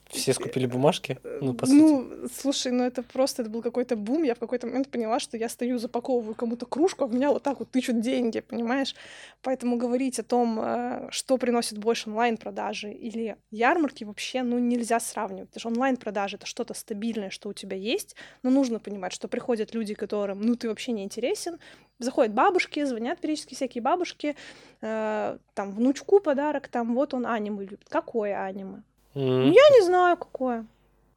Все 0.08 0.32
скупили 0.32 0.66
бумажки? 0.66 1.18
Ну, 1.40 1.54
по 1.54 1.66
сути. 1.66 1.76
Ну, 1.76 2.28
слушай, 2.32 2.72
ну 2.72 2.84
это 2.84 3.02
просто, 3.02 3.42
это 3.42 3.50
был 3.50 3.62
какой-то 3.62 3.96
бум. 3.96 4.22
Я 4.22 4.34
в 4.34 4.38
какой-то 4.38 4.66
момент 4.66 4.88
поняла, 4.88 5.18
что 5.18 5.36
я 5.36 5.48
стою, 5.48 5.78
запаковываю 5.78 6.34
кому-то 6.34 6.64
кружку, 6.66 7.04
а 7.04 7.06
в 7.08 7.14
меня 7.14 7.30
вот 7.30 7.42
так 7.42 7.58
вот 7.58 7.70
тычут 7.70 8.00
деньги, 8.00 8.40
понимаешь? 8.40 8.94
Поэтому 9.42 9.76
говорить 9.76 10.18
о 10.18 10.22
том, 10.22 10.60
э, 10.60 11.08
что 11.10 11.38
приносит 11.38 11.78
больше 11.78 12.08
онлайн-продажи 12.08 12.92
или 12.92 13.36
ярмарки 13.50 14.04
вообще, 14.04 14.42
ну, 14.42 14.58
нельзя 14.58 15.00
сравнивать. 15.00 15.48
Потому 15.50 15.60
что 15.60 15.68
онлайн-продажи— 15.70 16.36
это 16.38 16.46
что-то 16.46 16.74
стабильное, 16.74 17.30
что 17.30 17.48
у 17.48 17.52
тебя 17.52 17.76
есть, 17.76 18.14
но 18.42 18.50
нужно 18.50 18.78
понимать, 18.78 19.12
что 19.12 19.28
приходят 19.28 19.74
люди, 19.74 19.94
которым, 19.94 20.40
ну, 20.40 20.54
ты 20.54 20.68
вообще 20.68 20.92
не 20.92 21.02
интересен, 21.02 21.58
заходят 21.98 22.32
бабушки, 22.32 22.84
звонят 22.84 23.18
периодически 23.20 23.54
всякие 23.54 23.82
бабушки, 23.82 24.36
э, 24.82 25.38
там, 25.54 25.72
внучку 25.72 26.20
подарок, 26.20 26.68
там, 26.68 26.94
вот 26.94 27.12
он 27.12 27.26
аниме 27.26 27.62
любит. 27.62 27.82
Какое 27.88 28.40
аниме? 28.44 28.82
Mm. 29.16 29.46
Я 29.46 29.70
не 29.70 29.82
знаю, 29.82 30.16
какое. 30.16 30.66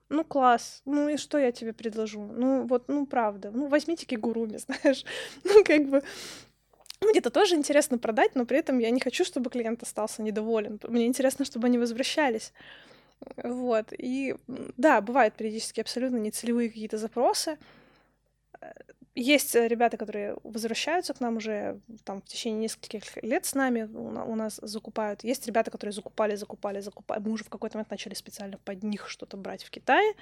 Ну, 0.07 0.23
класс. 0.23 0.81
Ну, 0.85 1.09
и 1.09 1.17
что 1.17 1.37
я 1.37 1.51
тебе 1.51 1.73
предложу? 1.73 2.21
Ну, 2.21 2.65
вот, 2.65 2.87
ну, 2.87 3.05
правда. 3.05 3.51
Ну, 3.53 3.67
возьмите 3.67 4.05
кигуруми, 4.05 4.57
знаешь. 4.67 5.05
Ну, 5.43 5.63
как 5.63 5.85
бы... 5.89 6.01
Ну, 7.01 7.11
где-то 7.11 7.29
тоже 7.29 7.55
интересно 7.55 7.97
продать, 7.97 8.35
но 8.35 8.45
при 8.45 8.57
этом 8.57 8.79
я 8.79 8.89
не 8.89 8.99
хочу, 8.99 9.25
чтобы 9.25 9.49
клиент 9.49 9.83
остался 9.83 10.21
недоволен. 10.21 10.79
Мне 10.87 11.07
интересно, 11.07 11.45
чтобы 11.45 11.67
они 11.67 11.77
возвращались. 11.77 12.53
Вот. 13.43 13.93
И 13.97 14.35
да, 14.77 15.01
бывают 15.01 15.33
периодически 15.33 15.81
абсолютно 15.81 16.17
нецелевые 16.17 16.69
какие-то 16.69 16.97
запросы. 16.97 17.57
Есть 19.19 19.53
э, 19.53 19.67
ребята, 19.67 19.97
которые 19.97 20.37
возвращаются 20.43 21.13
к 21.13 21.19
нам 21.19 21.35
уже 21.35 21.81
там 22.05 22.21
в 22.21 22.25
течение 22.25 22.61
нескольких 22.61 23.21
лет 23.21 23.45
с 23.45 23.53
нами, 23.53 23.83
у 23.83 24.35
нас 24.35 24.59
закупают. 24.61 25.25
Есть 25.25 25.45
ребята, 25.45 25.71
которые 25.71 25.91
закупали, 25.91 26.35
закупали, 26.35 26.79
закупали. 26.79 27.21
Мы 27.21 27.31
уже 27.31 27.43
в 27.43 27.49
какой-то 27.49 27.77
момент 27.77 27.91
начали 27.91 28.13
специально 28.13 28.57
под 28.57 28.81
них 28.81 29.09
что-то 29.09 29.35
брать 29.35 29.65
в 29.65 29.71
Китае, 29.71 30.13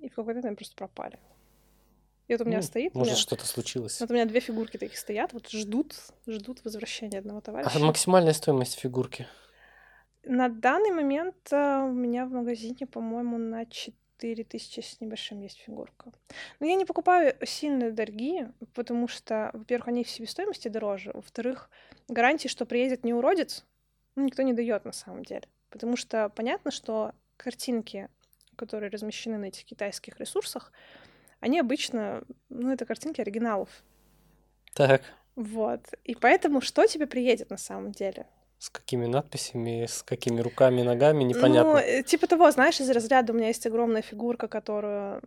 и 0.00 0.08
в 0.08 0.14
какой-то 0.14 0.40
момент 0.40 0.58
просто 0.58 0.74
пропали. 0.74 1.18
И 2.28 2.32
вот 2.32 2.40
у 2.40 2.44
меня 2.46 2.58
ну, 2.58 2.62
стоит... 2.62 2.94
Может, 2.94 3.12
меня, 3.12 3.20
что-то 3.20 3.44
случилось. 3.44 4.00
Вот 4.00 4.10
у 4.10 4.14
меня 4.14 4.24
две 4.24 4.40
фигурки 4.40 4.78
таких 4.78 4.96
стоят, 4.96 5.34
вот 5.34 5.50
ждут, 5.50 5.94
ждут 6.26 6.64
возвращения 6.64 7.18
одного 7.18 7.40
а 7.40 7.42
товарища. 7.42 7.72
А 7.74 7.78
максимальная 7.78 8.32
стоимость 8.32 8.78
фигурки? 8.78 9.26
На 10.24 10.48
данный 10.48 10.92
момент 10.92 11.36
uh, 11.50 11.90
у 11.90 11.92
меня 11.92 12.24
в 12.24 12.30
магазине, 12.30 12.86
по-моему, 12.86 13.36
на 13.36 13.66
4 13.66 13.94
4000 14.22 14.80
с 14.80 15.00
небольшим 15.00 15.40
есть 15.40 15.58
фигурка. 15.58 16.12
Но 16.60 16.66
я 16.66 16.74
не 16.76 16.84
покупаю 16.84 17.34
сильно 17.44 17.90
дорогие, 17.90 18.52
потому 18.74 19.08
что, 19.08 19.50
во-первых, 19.52 19.88
они 19.88 20.04
в 20.04 20.10
себестоимости 20.10 20.68
дороже, 20.68 21.10
во-вторых, 21.12 21.70
гарантии, 22.08 22.48
что 22.48 22.64
приедет 22.64 23.04
не 23.04 23.12
уродец, 23.12 23.64
ну, 24.14 24.24
никто 24.24 24.42
не 24.42 24.52
дает 24.52 24.84
на 24.84 24.92
самом 24.92 25.24
деле. 25.24 25.48
Потому 25.70 25.96
что 25.96 26.28
понятно, 26.28 26.70
что 26.70 27.12
картинки, 27.36 28.08
которые 28.56 28.90
размещены 28.90 29.38
на 29.38 29.46
этих 29.46 29.64
китайских 29.64 30.20
ресурсах, 30.20 30.72
они 31.40 31.58
обычно, 31.58 32.22
ну, 32.48 32.70
это 32.70 32.84
картинки 32.86 33.20
оригиналов. 33.20 33.68
Так. 34.74 35.02
Вот. 35.34 35.80
И 36.04 36.14
поэтому 36.14 36.60
что 36.60 36.86
тебе 36.86 37.06
приедет 37.06 37.50
на 37.50 37.56
самом 37.56 37.90
деле? 37.92 38.26
С 38.62 38.70
какими 38.70 39.06
надписями, 39.06 39.86
с 39.86 40.04
какими 40.04 40.40
руками, 40.40 40.82
ногами, 40.82 41.24
непонятно. 41.24 41.72
Ну, 41.72 41.78
э, 41.78 42.04
типа 42.04 42.28
того, 42.28 42.48
знаешь, 42.52 42.80
из 42.80 42.90
разряда 42.90 43.32
у 43.32 43.36
меня 43.36 43.48
есть 43.48 43.66
огромная 43.66 44.02
фигурка, 44.02 44.46
которую 44.46 45.20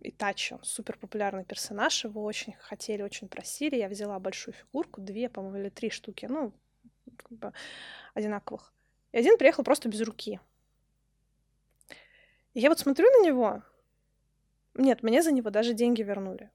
Итачи, 0.00 0.56
супер 0.62 0.96
популярный 0.96 1.44
персонаж, 1.44 2.04
его 2.04 2.24
очень 2.24 2.54
хотели, 2.60 3.02
очень 3.02 3.28
просили. 3.28 3.76
Я 3.76 3.88
взяла 3.88 4.18
большую 4.18 4.54
фигурку, 4.54 5.02
две, 5.02 5.28
по-моему, 5.28 5.58
или 5.58 5.68
три 5.68 5.90
штуки, 5.90 6.24
ну, 6.30 6.52
как 7.18 7.38
бы 7.38 7.52
одинаковых. 8.14 8.72
И 9.12 9.18
один 9.18 9.36
приехал 9.36 9.62
просто 9.62 9.90
без 9.90 10.00
руки. 10.00 10.40
И 12.54 12.60
я 12.60 12.70
вот 12.70 12.78
смотрю 12.78 13.10
на 13.10 13.26
него. 13.26 13.62
Нет, 14.72 15.02
мне 15.02 15.22
за 15.22 15.30
него 15.30 15.50
даже 15.50 15.74
деньги 15.74 16.00
вернули. 16.00 16.48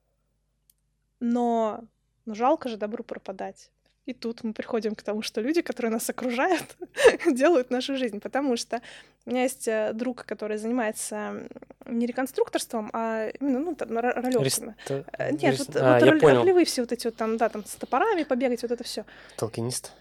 Но, 1.19 1.83
ну, 2.25 2.33
жалко 2.33 2.69
же 2.69 2.77
добру 2.77 3.03
пропадать. 3.03 3.69
И 4.05 4.13
тут 4.13 4.43
мы 4.43 4.51
приходим 4.51 4.95
к 4.95 5.01
тому, 5.01 5.21
что 5.21 5.39
люди, 5.39 5.61
которые 5.61 5.91
нас 5.91 6.09
окружают, 6.09 6.75
делают 7.31 7.69
нашу 7.69 7.95
жизнь. 7.95 8.19
Потому 8.19 8.57
что 8.57 8.81
у 9.25 9.29
меня 9.29 9.43
есть 9.43 9.67
э, 9.67 9.93
друг, 9.93 10.25
который 10.25 10.57
занимается 10.57 11.47
не 11.85 12.05
реконструкторством, 12.05 12.89
а 12.91 13.29
именно, 13.39 13.59
ну, 13.59 13.75
там, 13.75 13.97
ролевками. 13.97 14.43
Рест... 14.43 14.63
Э, 14.89 15.31
нет, 15.31 15.57
Рест... 15.57 15.67
вот, 15.67 15.77
а, 15.77 15.99
вот 15.99 16.09
роль... 16.09 16.19
ролевые 16.19 16.65
все 16.65 16.81
вот 16.81 16.91
эти 16.91 17.07
вот 17.07 17.15
там, 17.15 17.37
да, 17.37 17.47
там 17.47 17.63
с 17.63 17.75
топорами 17.75 18.23
побегать, 18.23 18.61
вот 18.61 18.71
это 18.71 18.83
все. 18.83 19.05
Толкинист? 19.37 19.93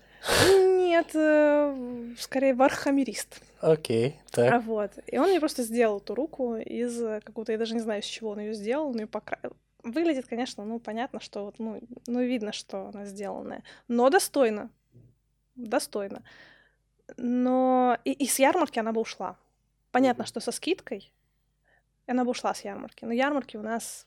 Нет, 0.48 1.10
э, 1.14 2.12
скорее 2.18 2.54
вархамерист. 2.54 3.40
Окей, 3.60 4.16
так. 4.32 4.52
А 4.52 4.58
вот. 4.58 4.90
И 5.06 5.16
он 5.16 5.28
мне 5.28 5.38
просто 5.38 5.62
сделал 5.62 5.98
эту 5.98 6.16
руку 6.16 6.56
из 6.56 6.98
какого-то, 7.22 7.52
я 7.52 7.58
даже 7.58 7.74
не 7.74 7.80
знаю, 7.80 8.02
с 8.02 8.06
чего 8.06 8.30
он 8.30 8.40
ее 8.40 8.54
сделал, 8.54 8.88
он 8.88 8.98
ее 8.98 9.06
покрасил 9.06 9.52
Выглядит, 9.82 10.26
конечно, 10.26 10.64
ну, 10.64 10.78
понятно, 10.78 11.20
что 11.20 11.44
вот, 11.46 11.58
ну, 11.58 11.80
ну, 12.06 12.22
видно, 12.22 12.52
что 12.52 12.88
она 12.88 13.04
сделанная. 13.04 13.64
Но 13.88 14.10
достойно. 14.10 14.70
Достойно. 15.56 16.22
Но 17.16 17.98
и, 18.04 18.12
и 18.12 18.26
с 18.26 18.38
ярмарки 18.38 18.78
она 18.78 18.92
бы 18.92 19.00
ушла. 19.00 19.36
Понятно, 19.90 20.24
что 20.24 20.40
со 20.40 20.52
скидкой 20.52 21.12
она 22.06 22.24
бы 22.24 22.30
ушла 22.30 22.54
с 22.54 22.64
ярмарки. 22.64 23.04
Но 23.04 23.12
ярмарки 23.12 23.56
у 23.56 23.62
нас 23.62 24.06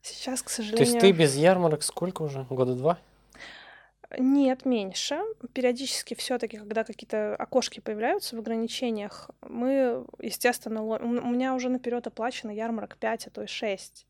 сейчас, 0.00 0.42
к 0.42 0.48
сожалению... 0.48 0.86
То 0.86 0.90
есть 0.90 1.00
ты 1.00 1.12
без 1.12 1.36
ярмарок 1.36 1.82
сколько 1.82 2.22
уже? 2.22 2.46
Года 2.48 2.74
два? 2.74 2.98
Нет, 4.18 4.66
меньше. 4.66 5.20
Периодически 5.54 6.14
все-таки, 6.14 6.58
когда 6.58 6.84
какие-то 6.84 7.34
окошки 7.36 7.80
появляются 7.80 8.36
в 8.36 8.38
ограничениях, 8.38 9.30
мы, 9.40 10.04
естественно, 10.18 10.82
у 10.82 11.30
меня 11.30 11.54
уже 11.54 11.68
наперед 11.68 12.06
оплачено 12.06 12.50
ярмарок 12.50 12.96
5, 12.98 13.26
а 13.28 13.30
то 13.30 13.42
и 13.42 13.46
6. 13.46 14.06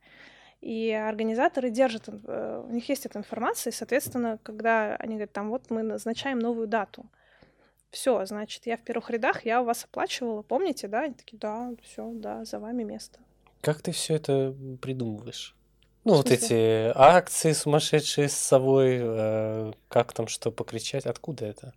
И 0.62 0.92
организаторы 0.92 1.70
держат, 1.70 2.04
э, 2.08 2.64
у 2.64 2.72
них 2.72 2.88
есть 2.88 3.04
эта 3.04 3.18
информация, 3.18 3.72
и, 3.72 3.74
соответственно, 3.74 4.38
когда 4.44 4.94
они 4.94 5.14
говорят, 5.14 5.32
там 5.32 5.50
вот 5.50 5.70
мы 5.70 5.82
назначаем 5.82 6.38
новую 6.38 6.68
дату, 6.68 7.04
все, 7.90 8.24
значит, 8.24 8.64
я 8.66 8.76
в 8.76 8.82
первых 8.82 9.10
рядах, 9.10 9.44
я 9.44 9.60
у 9.60 9.64
вас 9.64 9.84
оплачивала, 9.84 10.42
помните, 10.42 10.86
да? 10.86 11.00
Они 11.00 11.14
такие, 11.14 11.36
да, 11.36 11.72
все, 11.82 12.08
да, 12.14 12.44
за 12.44 12.60
вами 12.60 12.84
место. 12.84 13.18
Как 13.60 13.82
ты 13.82 13.90
все 13.90 14.14
это 14.14 14.54
придумываешь? 14.80 15.56
Ну, 16.04 16.14
вот 16.14 16.30
эти 16.30 16.92
акции 16.96 17.52
сумасшедшие 17.52 18.28
с 18.28 18.34
собой, 18.34 18.98
э, 19.02 19.72
как 19.88 20.12
там 20.12 20.28
что 20.28 20.52
покричать, 20.52 21.06
откуда 21.06 21.44
это? 21.44 21.74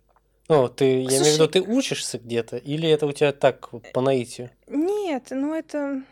Ну, 0.48 0.68
ты, 0.68 1.02
Слушай, 1.02 1.12
я 1.12 1.18
имею 1.22 1.32
в 1.32 1.34
виду, 1.34 1.48
ты 1.48 1.60
учишься 1.60 2.18
где-то, 2.18 2.56
или 2.56 2.88
это 2.88 3.06
у 3.06 3.12
тебя 3.12 3.32
так 3.32 3.68
по 3.92 4.00
наитию? 4.00 4.50
Нет, 4.68 5.26
ну 5.30 5.54
это 5.54 6.02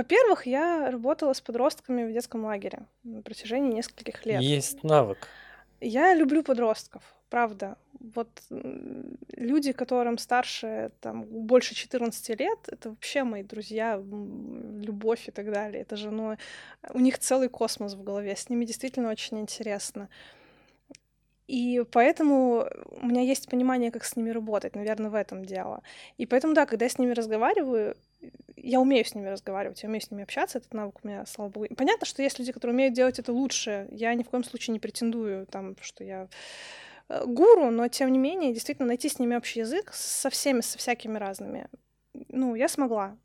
во-первых, 0.00 0.46
я 0.46 0.90
работала 0.90 1.34
с 1.34 1.42
подростками 1.42 2.04
в 2.04 2.12
детском 2.12 2.44
лагере 2.44 2.86
на 3.02 3.20
протяжении 3.20 3.74
нескольких 3.74 4.24
лет. 4.24 4.40
Есть 4.40 4.82
навык. 4.82 5.28
Я 5.80 6.14
люблю 6.14 6.42
подростков, 6.42 7.02
правда. 7.28 7.76
Вот 8.14 8.28
люди, 9.36 9.72
которым 9.72 10.16
старше, 10.16 10.90
там, 11.00 11.24
больше 11.24 11.74
14 11.74 12.40
лет, 12.40 12.58
это 12.68 12.88
вообще 12.88 13.24
мои 13.24 13.42
друзья, 13.42 13.96
любовь 13.96 15.28
и 15.28 15.32
так 15.32 15.52
далее. 15.52 15.82
Это 15.82 15.96
же, 15.96 16.10
ну, 16.10 16.36
у 16.94 16.98
них 16.98 17.18
целый 17.18 17.50
космос 17.50 17.92
в 17.92 18.02
голове, 18.02 18.34
с 18.34 18.48
ними 18.48 18.64
действительно 18.64 19.10
очень 19.10 19.38
интересно. 19.38 20.08
И 21.46 21.84
поэтому 21.92 22.66
у 23.02 23.06
меня 23.06 23.20
есть 23.20 23.50
понимание, 23.50 23.90
как 23.90 24.04
с 24.04 24.16
ними 24.16 24.30
работать, 24.30 24.76
наверное, 24.76 25.10
в 25.10 25.14
этом 25.14 25.44
дело. 25.44 25.82
И 26.16 26.24
поэтому, 26.24 26.54
да, 26.54 26.64
когда 26.64 26.86
я 26.86 26.90
с 26.90 26.98
ними 26.98 27.12
разговариваю, 27.12 27.96
я 28.56 28.80
умею 28.80 29.04
с 29.04 29.14
ними 29.14 29.28
разговаривать, 29.28 29.82
я 29.82 29.88
умею 29.88 30.02
с 30.02 30.10
ними 30.10 30.22
общаться, 30.22 30.58
этот 30.58 30.74
навык 30.74 31.00
у 31.02 31.08
меня, 31.08 31.24
слава 31.26 31.48
богу. 31.48 31.66
Понятно, 31.76 32.06
что 32.06 32.22
есть 32.22 32.38
люди, 32.38 32.52
которые 32.52 32.74
умеют 32.74 32.94
делать 32.94 33.18
это 33.18 33.32
лучше. 33.32 33.88
Я 33.90 34.14
ни 34.14 34.22
в 34.22 34.28
коем 34.28 34.44
случае 34.44 34.72
не 34.72 34.80
претендую, 34.80 35.46
там, 35.46 35.76
что 35.80 36.04
я 36.04 36.28
э, 37.08 37.24
гуру, 37.24 37.70
но 37.70 37.88
тем 37.88 38.12
не 38.12 38.18
менее, 38.18 38.52
действительно, 38.52 38.88
найти 38.88 39.08
с 39.08 39.18
ними 39.18 39.36
общий 39.36 39.60
язык 39.60 39.92
со 39.94 40.30
всеми, 40.30 40.60
со 40.60 40.78
всякими 40.78 41.18
разными. 41.18 41.68
Ну, 42.28 42.54
я 42.54 42.68
смогла. 42.68 43.16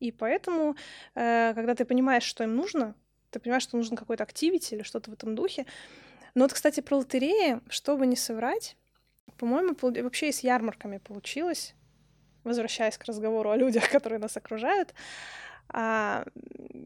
И 0.00 0.12
поэтому, 0.12 0.76
э, 1.14 1.54
когда 1.54 1.74
ты 1.74 1.84
понимаешь, 1.84 2.24
что 2.24 2.44
им 2.44 2.56
нужно, 2.56 2.94
ты 3.30 3.40
понимаешь, 3.40 3.62
что 3.62 3.76
нужен 3.76 3.96
какой-то 3.96 4.22
активити 4.22 4.74
или 4.74 4.82
что-то 4.82 5.10
в 5.10 5.14
этом 5.14 5.34
духе, 5.34 5.66
но 6.34 6.44
вот, 6.44 6.52
кстати, 6.52 6.80
про 6.80 6.96
лотереи, 6.96 7.60
чтобы 7.68 8.06
не 8.06 8.16
соврать, 8.16 8.76
по-моему, 9.38 9.76
вообще 9.80 10.28
и 10.28 10.32
с 10.32 10.40
ярмарками 10.40 10.98
получилось, 10.98 11.74
возвращаясь 12.44 12.98
к 12.98 13.04
разговору 13.04 13.50
о 13.50 13.56
людях, 13.56 13.88
которые 13.92 14.18
нас 14.18 14.36
окружают. 14.36 14.94
А, 15.68 16.24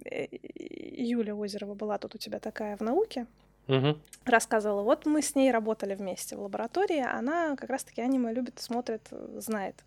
э, 0.04 0.26
Юля 0.30 1.34
Озерова 1.34 1.74
была 1.74 1.98
тут 1.98 2.14
у 2.14 2.18
тебя 2.18 2.38
такая 2.38 2.76
в 2.76 2.80
науке, 2.80 3.26
Угу. 3.68 3.98
рассказывала, 4.24 4.82
вот 4.82 5.04
мы 5.04 5.20
с 5.20 5.34
ней 5.34 5.50
работали 5.50 5.94
вместе 5.94 6.36
в 6.36 6.40
лаборатории, 6.40 7.00
она 7.00 7.54
как 7.54 7.68
раз-таки 7.68 8.00
аниме 8.00 8.32
любит, 8.32 8.58
смотрит, 8.60 9.08
знает. 9.36 9.84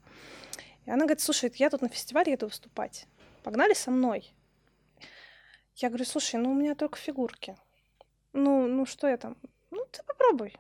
И 0.86 0.92
она 0.92 1.06
говорит, 1.06 1.22
слушай, 1.22 1.52
я 1.56 1.70
тут 1.72 1.82
на 1.82 1.90
фестивале 1.90 2.32
еду 2.34 2.46
выступать, 2.46 3.08
погнали 3.44 3.74
со 3.74 3.90
мной. 3.90 4.32
Я 5.76 5.90
говорю, 5.90 6.06
слушай, 6.06 6.36
ну 6.36 6.52
у 6.52 6.54
меня 6.54 6.76
только 6.76 6.98
фигурки. 6.98 7.58
Ну, 8.34 8.68
ну 8.68 8.86
что 8.86 9.08
я 9.08 9.18
там? 9.18 9.36
Ну, 9.72 9.84
ты 9.92 10.04
попробуй. 10.04 10.56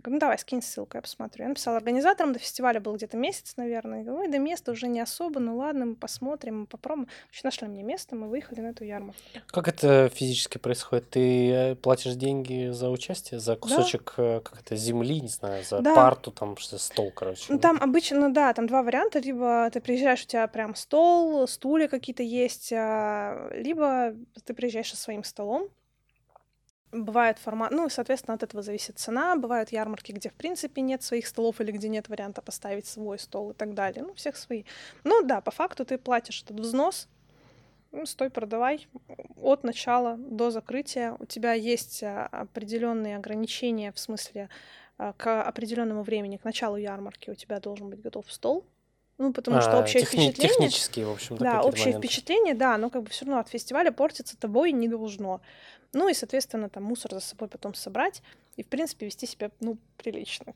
Я 0.00 0.02
говорю, 0.02 0.14
ну 0.14 0.20
давай, 0.20 0.38
скинь 0.38 0.62
ссылку, 0.62 0.96
я 0.96 1.02
посмотрю. 1.02 1.42
Я 1.42 1.48
написала 1.50 1.76
организаторам, 1.76 2.32
до 2.32 2.38
фестиваля 2.38 2.80
был 2.80 2.96
где-то 2.96 3.18
месяц, 3.18 3.52
наверное. 3.58 3.98
Я 3.98 4.04
говорю, 4.04 4.22
ой, 4.22 4.28
до 4.28 4.38
места 4.38 4.72
уже 4.72 4.88
не 4.88 4.98
особо, 4.98 5.40
ну 5.40 5.58
ладно, 5.58 5.84
мы 5.84 5.94
посмотрим, 5.94 6.60
мы 6.60 6.66
попробуем. 6.66 7.08
Вообще 7.26 7.42
нашли 7.44 7.68
мне 7.68 7.82
место, 7.82 8.16
мы 8.16 8.28
выехали 8.28 8.60
на 8.60 8.68
эту 8.68 8.84
ярмарку. 8.84 9.20
Как 9.48 9.68
это 9.68 10.08
физически 10.08 10.56
происходит? 10.56 11.10
Ты 11.10 11.50
э, 11.50 11.74
платишь 11.74 12.14
деньги 12.14 12.70
за 12.70 12.88
участие, 12.88 13.40
за 13.40 13.56
кусочек 13.56 14.14
э, 14.16 14.40
как 14.40 14.60
это, 14.60 14.74
земли, 14.74 15.20
не 15.20 15.28
знаю, 15.28 15.62
за 15.64 15.80
Да. 15.80 15.94
парту, 15.94 16.30
там, 16.30 16.56
что 16.56 16.78
стол, 16.78 17.12
короче. 17.14 17.44
Ну, 17.50 17.56
да? 17.56 17.60
там 17.60 17.78
обычно, 17.82 18.32
да, 18.32 18.54
там 18.54 18.66
два 18.66 18.82
варианта. 18.82 19.18
Либо 19.18 19.68
ты 19.70 19.82
приезжаешь, 19.82 20.22
у 20.22 20.26
тебя 20.26 20.48
прям 20.48 20.74
стол, 20.74 21.46
стулья 21.46 21.88
какие-то 21.88 22.22
есть, 22.22 22.72
а, 22.72 23.50
либо 23.52 24.14
ты 24.44 24.54
приезжаешь 24.54 24.90
со 24.90 24.96
своим 24.96 25.24
столом. 25.24 25.68
Бывает 26.92 27.38
формат, 27.38 27.70
ну, 27.70 27.86
и, 27.86 27.90
соответственно, 27.90 28.34
от 28.34 28.42
этого 28.42 28.62
зависит 28.62 28.98
цена. 28.98 29.36
Бывают 29.36 29.70
ярмарки, 29.70 30.10
где, 30.10 30.28
в 30.28 30.34
принципе, 30.34 30.80
нет 30.80 31.02
своих 31.04 31.26
столов 31.28 31.60
или 31.60 31.70
где 31.70 31.88
нет 31.88 32.08
варианта 32.08 32.42
поставить 32.42 32.86
свой 32.86 33.18
стол 33.18 33.52
и 33.52 33.54
так 33.54 33.74
далее. 33.74 34.02
Ну, 34.02 34.14
всех 34.14 34.36
свои. 34.36 34.64
Ну, 35.04 35.22
да, 35.22 35.40
по 35.40 35.52
факту 35.52 35.84
ты 35.84 35.98
платишь 35.98 36.42
этот 36.42 36.58
взнос, 36.58 37.08
ну, 37.92 38.06
стой, 38.06 38.30
продавай 38.30 38.88
от 39.36 39.62
начала 39.64 40.16
до 40.16 40.50
закрытия. 40.50 41.16
У 41.18 41.26
тебя 41.26 41.52
есть 41.52 42.02
а, 42.02 42.26
определенные 42.26 43.16
ограничения, 43.16 43.92
в 43.92 43.98
смысле, 43.98 44.48
а, 44.98 45.12
к 45.12 45.42
определенному 45.42 46.02
времени, 46.02 46.36
к 46.36 46.44
началу 46.44 46.76
ярмарки 46.76 47.30
у 47.30 47.34
тебя 47.34 47.60
должен 47.60 47.88
быть 47.88 48.00
готов 48.00 48.30
стол. 48.32 48.64
Ну, 49.18 49.32
потому 49.32 49.60
что 49.60 49.72
А, 49.78 49.80
общее 49.80 50.02
техни- 50.02 50.30
впечатление... 50.30 50.48
Технические, 50.70 51.06
в 51.06 51.10
общем-то, 51.10 51.44
Да, 51.44 51.62
общее 51.62 51.88
моменты. 51.88 52.08
впечатление, 52.08 52.54
да, 52.54 52.78
но 52.78 52.90
как 52.90 53.02
бы 53.02 53.10
все 53.10 53.26
равно 53.26 53.40
от 53.40 53.48
фестиваля 53.48 53.92
портиться 53.92 54.36
тобой 54.38 54.72
не 54.72 54.88
должно. 54.88 55.40
Ну 55.92 56.08
и, 56.08 56.14
соответственно, 56.14 56.68
там 56.68 56.84
мусор 56.84 57.12
за 57.12 57.20
собой 57.20 57.48
потом 57.48 57.74
собрать 57.74 58.22
и, 58.56 58.62
в 58.62 58.66
принципе, 58.66 59.06
вести 59.06 59.26
себя, 59.26 59.50
ну, 59.60 59.76
прилично. 59.96 60.54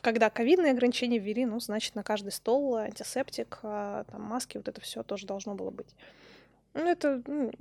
Когда 0.00 0.30
ковидные 0.30 0.72
ограничения 0.72 1.18
ввели, 1.18 1.46
ну, 1.46 1.60
значит, 1.60 1.94
на 1.94 2.02
каждый 2.02 2.32
стол 2.32 2.76
антисептик, 2.76 3.60
а, 3.62 4.04
там 4.04 4.22
маски, 4.22 4.56
вот 4.56 4.66
это 4.68 4.80
все 4.80 5.02
тоже 5.02 5.26
должно 5.26 5.54
было 5.54 5.70
быть. 5.70 5.94
Ну, 6.72 6.88
это 6.88 7.22
ну, 7.26 7.52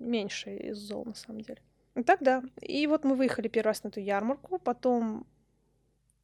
меньше 0.00 0.56
из 0.56 0.78
зол, 0.78 1.04
на 1.04 1.14
самом 1.14 1.42
деле. 1.42 1.60
Так, 2.04 2.18
да. 2.20 2.42
И 2.60 2.86
вот 2.88 3.04
мы 3.04 3.14
выехали 3.14 3.48
первый 3.48 3.68
раз 3.68 3.84
на 3.84 3.88
эту 3.88 4.00
ярмарку, 4.00 4.58
потом... 4.58 5.26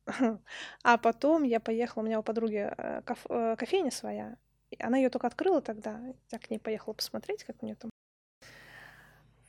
А 0.83 0.99
потом 0.99 1.45
я 1.45 1.61
поехала, 1.61 2.03
у 2.03 2.07
меня 2.07 2.19
у 2.19 2.25
подруги 2.25 2.69
э, 2.77 3.03
э, 3.29 3.57
кофейня 3.57 3.93
своя, 3.93 4.37
она 4.81 4.97
ее 4.97 5.11
только 5.11 5.29
открыла 5.29 5.61
тогда. 5.61 6.01
Я 6.31 6.39
к 6.41 6.51
ней 6.51 6.59
поехала 6.59 6.95
посмотреть, 6.95 7.45
как 7.45 7.63
у 7.63 7.67
нее 7.67 7.77
там. 7.77 7.92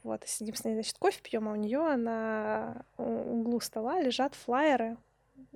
Вот, 0.03 0.23
сидим 0.25 0.53
с 0.53 0.65
ней, 0.65 0.73
значит, 0.73 0.97
кофе 0.97 1.21
пьем, 1.21 1.47
а 1.47 1.53
у 1.53 1.55
нее 1.55 1.95
на 1.95 2.85
углу 2.97 3.61
стола 3.61 4.01
лежат 4.01 4.35
флаеры 4.35 4.97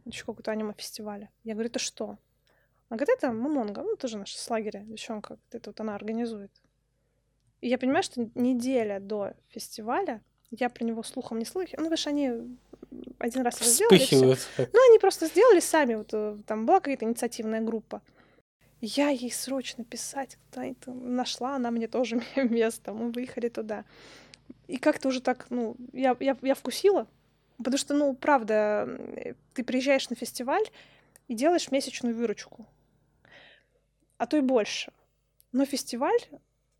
еще 0.05 0.21
какого-то 0.21 0.51
аниме-фестиваля. 0.51 1.29
Я 1.43 1.53
говорю, 1.53 1.69
это 1.69 1.79
что? 1.79 2.17
Она 2.89 2.97
говорит, 2.97 3.17
это 3.17 3.33
Мамонга, 3.33 3.81
ну, 3.81 3.97
тоже 3.97 4.17
наша 4.17 4.37
с 4.37 4.49
лагеря 4.49 4.79
девчонка, 4.85 5.37
это 5.51 5.69
вот 5.69 5.79
она 5.81 5.95
организует. 5.95 6.51
И 7.59 7.67
я 7.67 7.77
понимаю, 7.77 8.03
что 8.03 8.29
неделя 8.35 8.99
до 8.99 9.33
фестиваля 9.49 10.21
я 10.51 10.69
про 10.69 10.85
него 10.85 11.03
слухом 11.03 11.39
не 11.39 11.45
слыхала. 11.45 11.83
Ну, 11.83 11.97
что 11.97 12.09
они 12.09 12.31
один 13.19 13.41
раз 13.41 13.59
его 13.59 13.69
сделали, 13.69 14.37
Ну, 14.57 14.89
они 14.89 14.99
просто 14.99 15.27
сделали 15.27 15.59
сами, 15.59 15.95
вот 15.95 16.13
э, 16.13 16.37
там 16.45 16.65
была 16.65 16.79
какая-то 16.79 17.03
инициативная 17.03 17.61
группа. 17.61 18.01
Я 18.79 19.09
ей 19.09 19.31
срочно 19.31 19.83
писать 19.83 20.37
куда-то 20.51 20.93
нашла, 20.93 21.55
она 21.55 21.71
мне 21.71 21.87
тоже 21.87 22.21
место, 22.35 22.93
мы 22.93 23.11
выехали 23.11 23.49
туда. 23.49 23.85
И 24.67 24.77
как-то 24.77 25.07
уже 25.07 25.21
так, 25.21 25.47
ну, 25.49 25.75
я, 25.93 26.15
я, 26.19 26.37
я 26.41 26.55
вкусила, 26.55 27.07
потому 27.57 27.77
что, 27.77 27.93
ну, 27.93 28.13
правда, 28.13 28.85
э, 28.87 29.33
ты 29.53 29.63
приезжаешь 29.63 30.09
на 30.09 30.15
фестиваль 30.15 30.65
и 31.27 31.33
делаешь 31.33 31.71
месячную 31.71 32.15
выручку, 32.15 32.65
а 34.17 34.27
то 34.27 34.37
и 34.37 34.41
больше. 34.41 34.91
Но 35.51 35.65
фестиваль, 35.65 36.19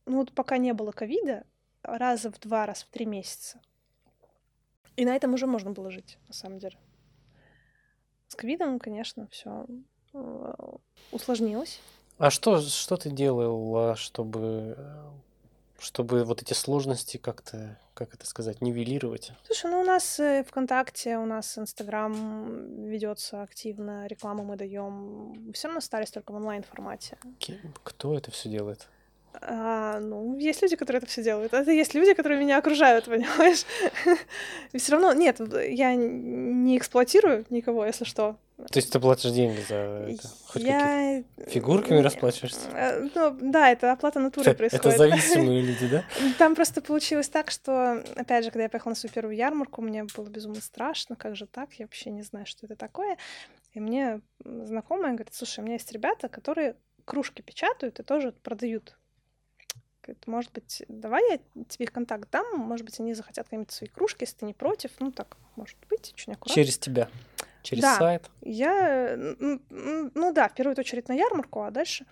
ну 0.05 0.17
вот 0.17 0.33
пока 0.33 0.57
не 0.57 0.73
было 0.73 0.91
ковида, 0.91 1.45
раза 1.81 2.31
в 2.31 2.39
два, 2.39 2.65
раз 2.65 2.83
в 2.83 2.89
три 2.89 3.05
месяца. 3.05 3.61
И 4.97 5.05
на 5.05 5.15
этом 5.15 5.33
уже 5.33 5.47
можно 5.47 5.71
было 5.71 5.91
жить, 5.91 6.17
на 6.27 6.33
самом 6.33 6.59
деле. 6.59 6.77
С 8.27 8.35
ковидом, 8.35 8.79
конечно, 8.79 9.27
все 9.31 9.65
усложнилось. 11.11 11.79
А 12.17 12.31
что, 12.31 12.59
что 12.61 12.97
ты 12.97 13.11
делала, 13.11 13.95
чтобы, 13.95 14.75
э, 14.77 15.09
чтобы 15.79 16.23
вот 16.23 16.41
эти 16.41 16.53
сложности 16.53 17.17
как-то, 17.17 17.79
как 17.93 18.13
это 18.13 18.25
сказать, 18.25 18.61
нивелировать? 18.61 19.31
Слушай, 19.45 19.71
ну 19.71 19.81
у 19.81 19.83
нас 19.83 20.19
э, 20.19 20.43
ВКонтакте, 20.47 21.17
у 21.17 21.25
нас 21.25 21.57
Инстаграм 21.57 22.85
ведется 22.85 23.41
активно, 23.41 24.07
рекламу 24.07 24.43
мы 24.43 24.55
даем. 24.55 25.51
Все 25.53 25.67
равно 25.67 25.79
остались 25.79 26.11
только 26.11 26.31
в 26.31 26.35
онлайн 26.35 26.63
формате. 26.63 27.17
Кто 27.83 28.17
это 28.17 28.31
все 28.31 28.49
делает? 28.49 28.87
А, 29.41 29.99
ну, 29.99 30.37
есть 30.37 30.61
люди, 30.61 30.75
которые 30.75 30.99
это 30.99 31.07
все 31.07 31.23
делают. 31.23 31.53
Это 31.53 31.71
есть 31.71 31.93
люди, 31.93 32.13
которые 32.13 32.39
меня 32.39 32.57
окружают, 32.57 33.05
понимаешь? 33.09 33.65
И 34.71 34.77
все 34.77 34.93
равно, 34.93 35.13
нет, 35.13 35.39
я 35.69 35.95
не 35.95 36.77
эксплуатирую 36.77 37.45
никого, 37.49 37.85
если 37.85 38.05
что. 38.05 38.37
То 38.57 38.79
есть 38.79 38.91
ты 38.91 38.99
платишь 38.99 39.31
деньги 39.31 39.61
за 39.69 39.75
это? 39.75 40.27
Хоть? 40.47 40.63
Я... 40.63 41.23
Фигурками 41.47 41.99
расплачиваешься? 41.99 42.67
э, 42.73 43.07
Ну, 43.13 43.37
да, 43.39 43.69
это 43.69 43.91
оплата 43.91 44.19
натурой 44.19 44.47
Это 44.47 44.57
происходит. 44.57 44.97
зависимые 44.97 45.61
люди, 45.63 45.87
да? 45.87 46.03
Там 46.39 46.55
просто 46.55 46.81
получилось 46.81 47.29
так, 47.29 47.51
что, 47.51 48.03
опять 48.15 48.43
же, 48.45 48.49
когда 48.49 48.63
я 48.63 48.69
поехала 48.69 48.91
на 48.91 48.95
свою 48.95 49.13
первую 49.13 49.35
ярмарку, 49.35 49.83
мне 49.83 50.05
было 50.05 50.27
безумно 50.27 50.59
страшно, 50.59 51.15
как 51.15 51.35
же 51.35 51.45
так, 51.45 51.73
я 51.75 51.85
вообще 51.85 52.09
не 52.09 52.23
знаю, 52.23 52.47
что 52.47 52.65
это 52.65 52.75
такое. 52.75 53.17
И 53.73 53.79
мне 53.79 54.21
знакомая 54.43 55.13
говорит, 55.13 55.35
слушай, 55.35 55.59
у 55.59 55.63
меня 55.63 55.73
есть 55.75 55.91
ребята, 55.91 56.27
которые 56.27 56.75
кружки 57.05 57.43
печатают 57.43 57.99
и 57.99 58.03
тоже 58.03 58.31
продают. 58.31 58.97
Говорит, 60.01 60.25
может 60.25 60.51
быть, 60.53 60.83
давай 60.87 61.21
я 61.31 61.37
тебе 61.67 61.85
их 61.85 61.91
контакт 61.91 62.27
дам, 62.31 62.57
может 62.57 62.85
быть, 62.85 62.99
они 62.99 63.13
захотят 63.13 63.45
какие-нибудь 63.45 63.71
свои 63.71 63.89
кружки, 63.89 64.23
если 64.23 64.37
ты 64.37 64.45
не 64.45 64.53
против. 64.53 64.91
Ну, 64.99 65.11
так, 65.11 65.37
может 65.55 65.77
быть, 65.89 66.11
очень 66.13 66.33
аккуратно. 66.33 66.55
Через 66.55 66.77
тебя. 66.79 67.07
Через 67.67 67.81
Да. 67.81 67.97
сайт. 67.97 68.29
Я, 68.41 69.17
ну 69.17 70.33
да, 70.33 70.47
в 70.47 70.53
первую 70.53 70.73
очередь 70.79 71.09
на 71.09 71.13
ярмарку, 71.13 71.63
а 71.63 71.71
дальше 71.71 72.05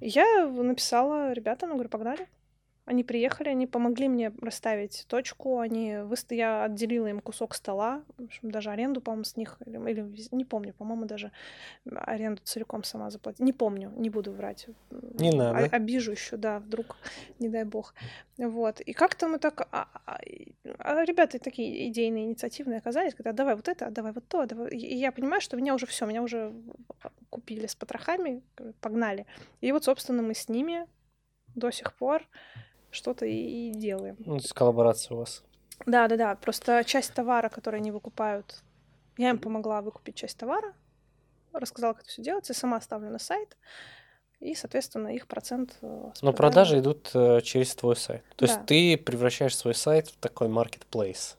я 0.00 0.46
написала 0.46 1.32
ребятам, 1.32 1.72
говорю, 1.72 1.90
погнали. 1.90 2.26
Они 2.86 3.02
приехали, 3.02 3.48
они 3.48 3.66
помогли 3.66 4.08
мне 4.08 4.32
расставить 4.40 5.06
точку, 5.08 5.58
они 5.58 5.96
выста... 6.04 6.36
я 6.36 6.64
отделила 6.64 7.08
им 7.08 7.20
кусок 7.20 7.54
стола, 7.56 8.04
в 8.16 8.24
общем, 8.24 8.52
даже 8.52 8.70
аренду, 8.70 9.00
по-моему, 9.00 9.24
с 9.24 9.36
них, 9.36 9.58
или, 9.66 9.76
или 9.90 10.08
не 10.30 10.44
помню, 10.44 10.72
по-моему, 10.72 11.04
даже 11.04 11.32
аренду 11.84 12.40
целиком 12.44 12.84
сама 12.84 13.10
заплатила. 13.10 13.44
Не 13.44 13.52
помню, 13.52 13.92
не 13.96 14.08
буду 14.08 14.30
врать. 14.30 14.68
Не 14.90 15.32
надо. 15.32 15.64
о- 15.64 15.76
обижу 15.76 16.12
еще, 16.12 16.36
да, 16.36 16.60
вдруг, 16.60 16.96
не 17.40 17.48
дай 17.48 17.64
бог. 17.64 17.92
Вот. 18.38 18.80
И 18.80 18.92
как-то 18.92 19.26
мы 19.26 19.40
так... 19.40 19.66
А, 19.72 19.88
а- 20.06 20.20
а 20.78 21.04
ребята 21.04 21.40
такие 21.40 21.88
идейные, 21.88 22.26
инициативные 22.26 22.78
оказались, 22.78 23.14
говорят, 23.14 23.34
«А 23.34 23.36
давай 23.36 23.56
вот 23.56 23.66
это, 23.66 23.86
а 23.86 23.90
давай 23.90 24.12
вот 24.12 24.28
то. 24.28 24.42
а 24.42 24.46
давай». 24.46 24.70
И 24.70 24.94
я 24.94 25.10
понимаю, 25.10 25.40
что 25.40 25.56
меня 25.56 25.74
уже 25.74 25.86
все, 25.86 26.06
меня 26.06 26.22
уже 26.22 26.52
купили 27.30 27.66
с 27.66 27.74
потрохами, 27.74 28.42
погнали. 28.80 29.26
И 29.60 29.72
вот, 29.72 29.82
собственно, 29.82 30.22
мы 30.22 30.34
с 30.34 30.48
ними 30.48 30.86
до 31.56 31.72
сих 31.72 31.92
пор 31.94 32.22
что-то 32.96 33.26
и, 33.26 33.68
и 33.68 33.72
делаем. 33.72 34.16
Ну, 34.18 34.36
то 34.38 34.42
есть 34.42 34.52
коллаборация 34.52 35.14
у 35.14 35.18
вас. 35.20 35.42
Да, 35.86 36.08
да, 36.08 36.16
да. 36.16 36.34
Просто 36.36 36.82
часть 36.84 37.12
товара, 37.14 37.48
который 37.48 37.80
они 37.80 37.90
выкупают, 37.92 38.62
я 39.18 39.30
им 39.30 39.38
помогла 39.38 39.82
выкупить 39.82 40.14
часть 40.16 40.36
товара, 40.38 40.72
рассказала, 41.52 41.92
как 41.92 42.02
это 42.02 42.10
все 42.10 42.22
делать, 42.22 42.48
я 42.48 42.54
сама 42.54 42.80
ставлю 42.80 43.10
на 43.10 43.18
сайт, 43.18 43.56
и, 44.40 44.54
соответственно, 44.54 45.08
их 45.08 45.26
процент. 45.26 45.76
э, 45.80 45.86
Но 46.22 46.32
продажи- 46.32 46.36
продажи 46.36 46.78
идут 46.80 47.10
э, 47.14 47.40
через 47.42 47.74
твой 47.74 47.96
сайт. 47.96 48.22
То 48.36 48.46
Да. 48.46 48.52
есть 48.52 48.66
ты 48.66 48.96
превращаешь 48.98 49.56
свой 49.56 49.74
сайт 49.74 50.08
в 50.08 50.16
такой 50.18 50.48
marketplace, 50.48 51.36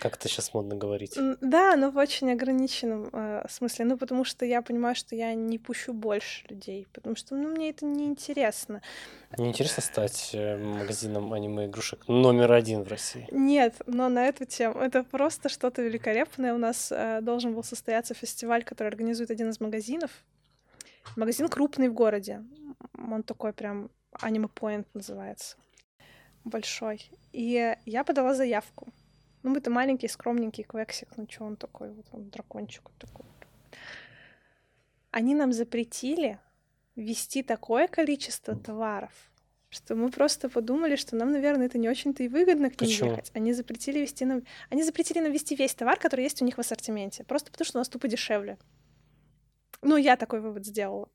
как 0.00 0.16
это 0.16 0.28
сейчас 0.28 0.54
модно 0.54 0.76
говорить. 0.76 1.18
Да, 1.40 1.76
но 1.76 1.90
в 1.90 1.96
очень 1.96 2.30
ограниченном 2.30 3.08
э, 3.12 3.46
смысле. 3.48 3.84
Ну, 3.84 3.98
потому 3.98 4.24
что 4.24 4.44
я 4.44 4.62
понимаю, 4.62 4.94
что 4.94 5.16
я 5.16 5.34
не 5.34 5.58
пущу 5.58 5.92
больше 5.92 6.46
людей, 6.48 6.86
потому 6.92 7.16
что, 7.16 7.34
ну, 7.34 7.48
мне 7.48 7.70
это 7.70 7.84
не 7.84 8.06
интересно. 8.06 8.82
Мне 9.36 9.48
интересно 9.48 9.82
стать 9.82 10.30
э, 10.32 10.56
магазином 10.56 11.32
аниме-игрушек 11.32 12.08
номер 12.08 12.52
один 12.52 12.82
в 12.82 12.88
России. 12.88 13.26
Нет, 13.30 13.74
но 13.86 14.08
на 14.08 14.26
эту 14.26 14.44
тему 14.44 14.80
это 14.80 15.04
просто 15.04 15.48
что-то 15.48 15.82
великолепное. 15.82 16.54
У 16.54 16.58
нас 16.58 16.92
э, 16.92 17.20
должен 17.22 17.54
был 17.54 17.64
состояться 17.64 18.14
фестиваль, 18.14 18.64
который 18.64 18.88
организует 18.88 19.30
один 19.30 19.50
из 19.50 19.60
магазинов. 19.60 20.10
Магазин 21.16 21.48
крупный 21.48 21.88
в 21.88 21.94
городе. 21.94 22.44
Он 23.10 23.22
такой 23.22 23.52
прям 23.52 23.90
Point 24.12 24.86
называется. 24.94 25.56
Большой. 26.44 27.10
И 27.32 27.74
я 27.84 28.04
подала 28.04 28.34
заявку. 28.34 28.88
Ну, 29.48 29.56
это 29.56 29.70
маленький, 29.70 30.08
скромненький 30.08 30.64
квексик. 30.64 31.08
Ну, 31.16 31.26
что 31.28 31.44
он 31.44 31.56
такой? 31.56 31.90
Вот 31.92 32.06
он, 32.12 32.28
дракончик 32.28 32.90
такой. 32.98 33.26
Они 35.10 35.34
нам 35.34 35.52
запретили 35.52 36.38
вести 36.96 37.42
такое 37.42 37.88
количество 37.88 38.54
товаров, 38.54 39.12
что 39.70 39.94
мы 39.94 40.10
просто 40.10 40.48
подумали, 40.48 40.96
что 40.96 41.16
нам, 41.16 41.32
наверное, 41.32 41.66
это 41.66 41.78
не 41.78 41.88
очень-то 41.88 42.22
и 42.22 42.28
выгодно 42.28 42.68
к 42.70 42.80
ним 42.80 42.90
Почему? 42.90 43.10
ехать. 43.10 43.30
Они 43.34 43.52
запретили 43.52 44.00
вести 44.00 44.24
нам... 44.24 44.42
Они 44.70 44.82
запретили 44.82 45.20
нам 45.20 45.32
вести 45.32 45.56
весь 45.56 45.74
товар, 45.74 45.98
который 45.98 46.24
есть 46.24 46.42
у 46.42 46.44
них 46.44 46.56
в 46.56 46.60
ассортименте. 46.60 47.24
Просто 47.24 47.50
потому, 47.50 47.66
что 47.66 47.78
у 47.78 47.80
нас 47.80 47.88
тупо 47.88 48.06
дешевле. 48.08 48.58
Ну, 49.80 49.96
я 49.96 50.16
такой 50.16 50.40
вывод 50.40 50.66
сделала. 50.66 51.08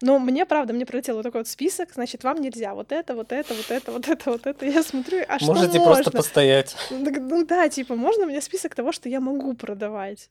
Но 0.00 0.18
мне, 0.18 0.46
правда, 0.46 0.72
мне 0.72 0.86
прилетел 0.86 1.16
вот 1.16 1.22
такой 1.22 1.40
вот 1.40 1.48
список, 1.48 1.92
значит, 1.94 2.24
вам 2.24 2.40
нельзя 2.40 2.74
вот 2.74 2.92
это, 2.92 3.14
вот 3.14 3.32
это, 3.32 3.54
вот 3.54 3.70
это, 3.70 3.92
вот 3.92 4.08
это, 4.08 4.30
вот 4.30 4.46
это. 4.46 4.66
Я 4.66 4.82
смотрю, 4.82 5.24
а 5.28 5.38
что 5.38 5.54
Можете 5.54 5.80
просто 5.80 6.10
постоять. 6.10 6.76
Ну, 6.90 7.10
ну 7.20 7.44
да, 7.44 7.68
типа, 7.68 7.94
можно 7.94 8.26
мне 8.26 8.40
список 8.40 8.74
того, 8.74 8.92
что 8.92 9.08
я 9.08 9.20
могу 9.20 9.54
продавать? 9.54 10.30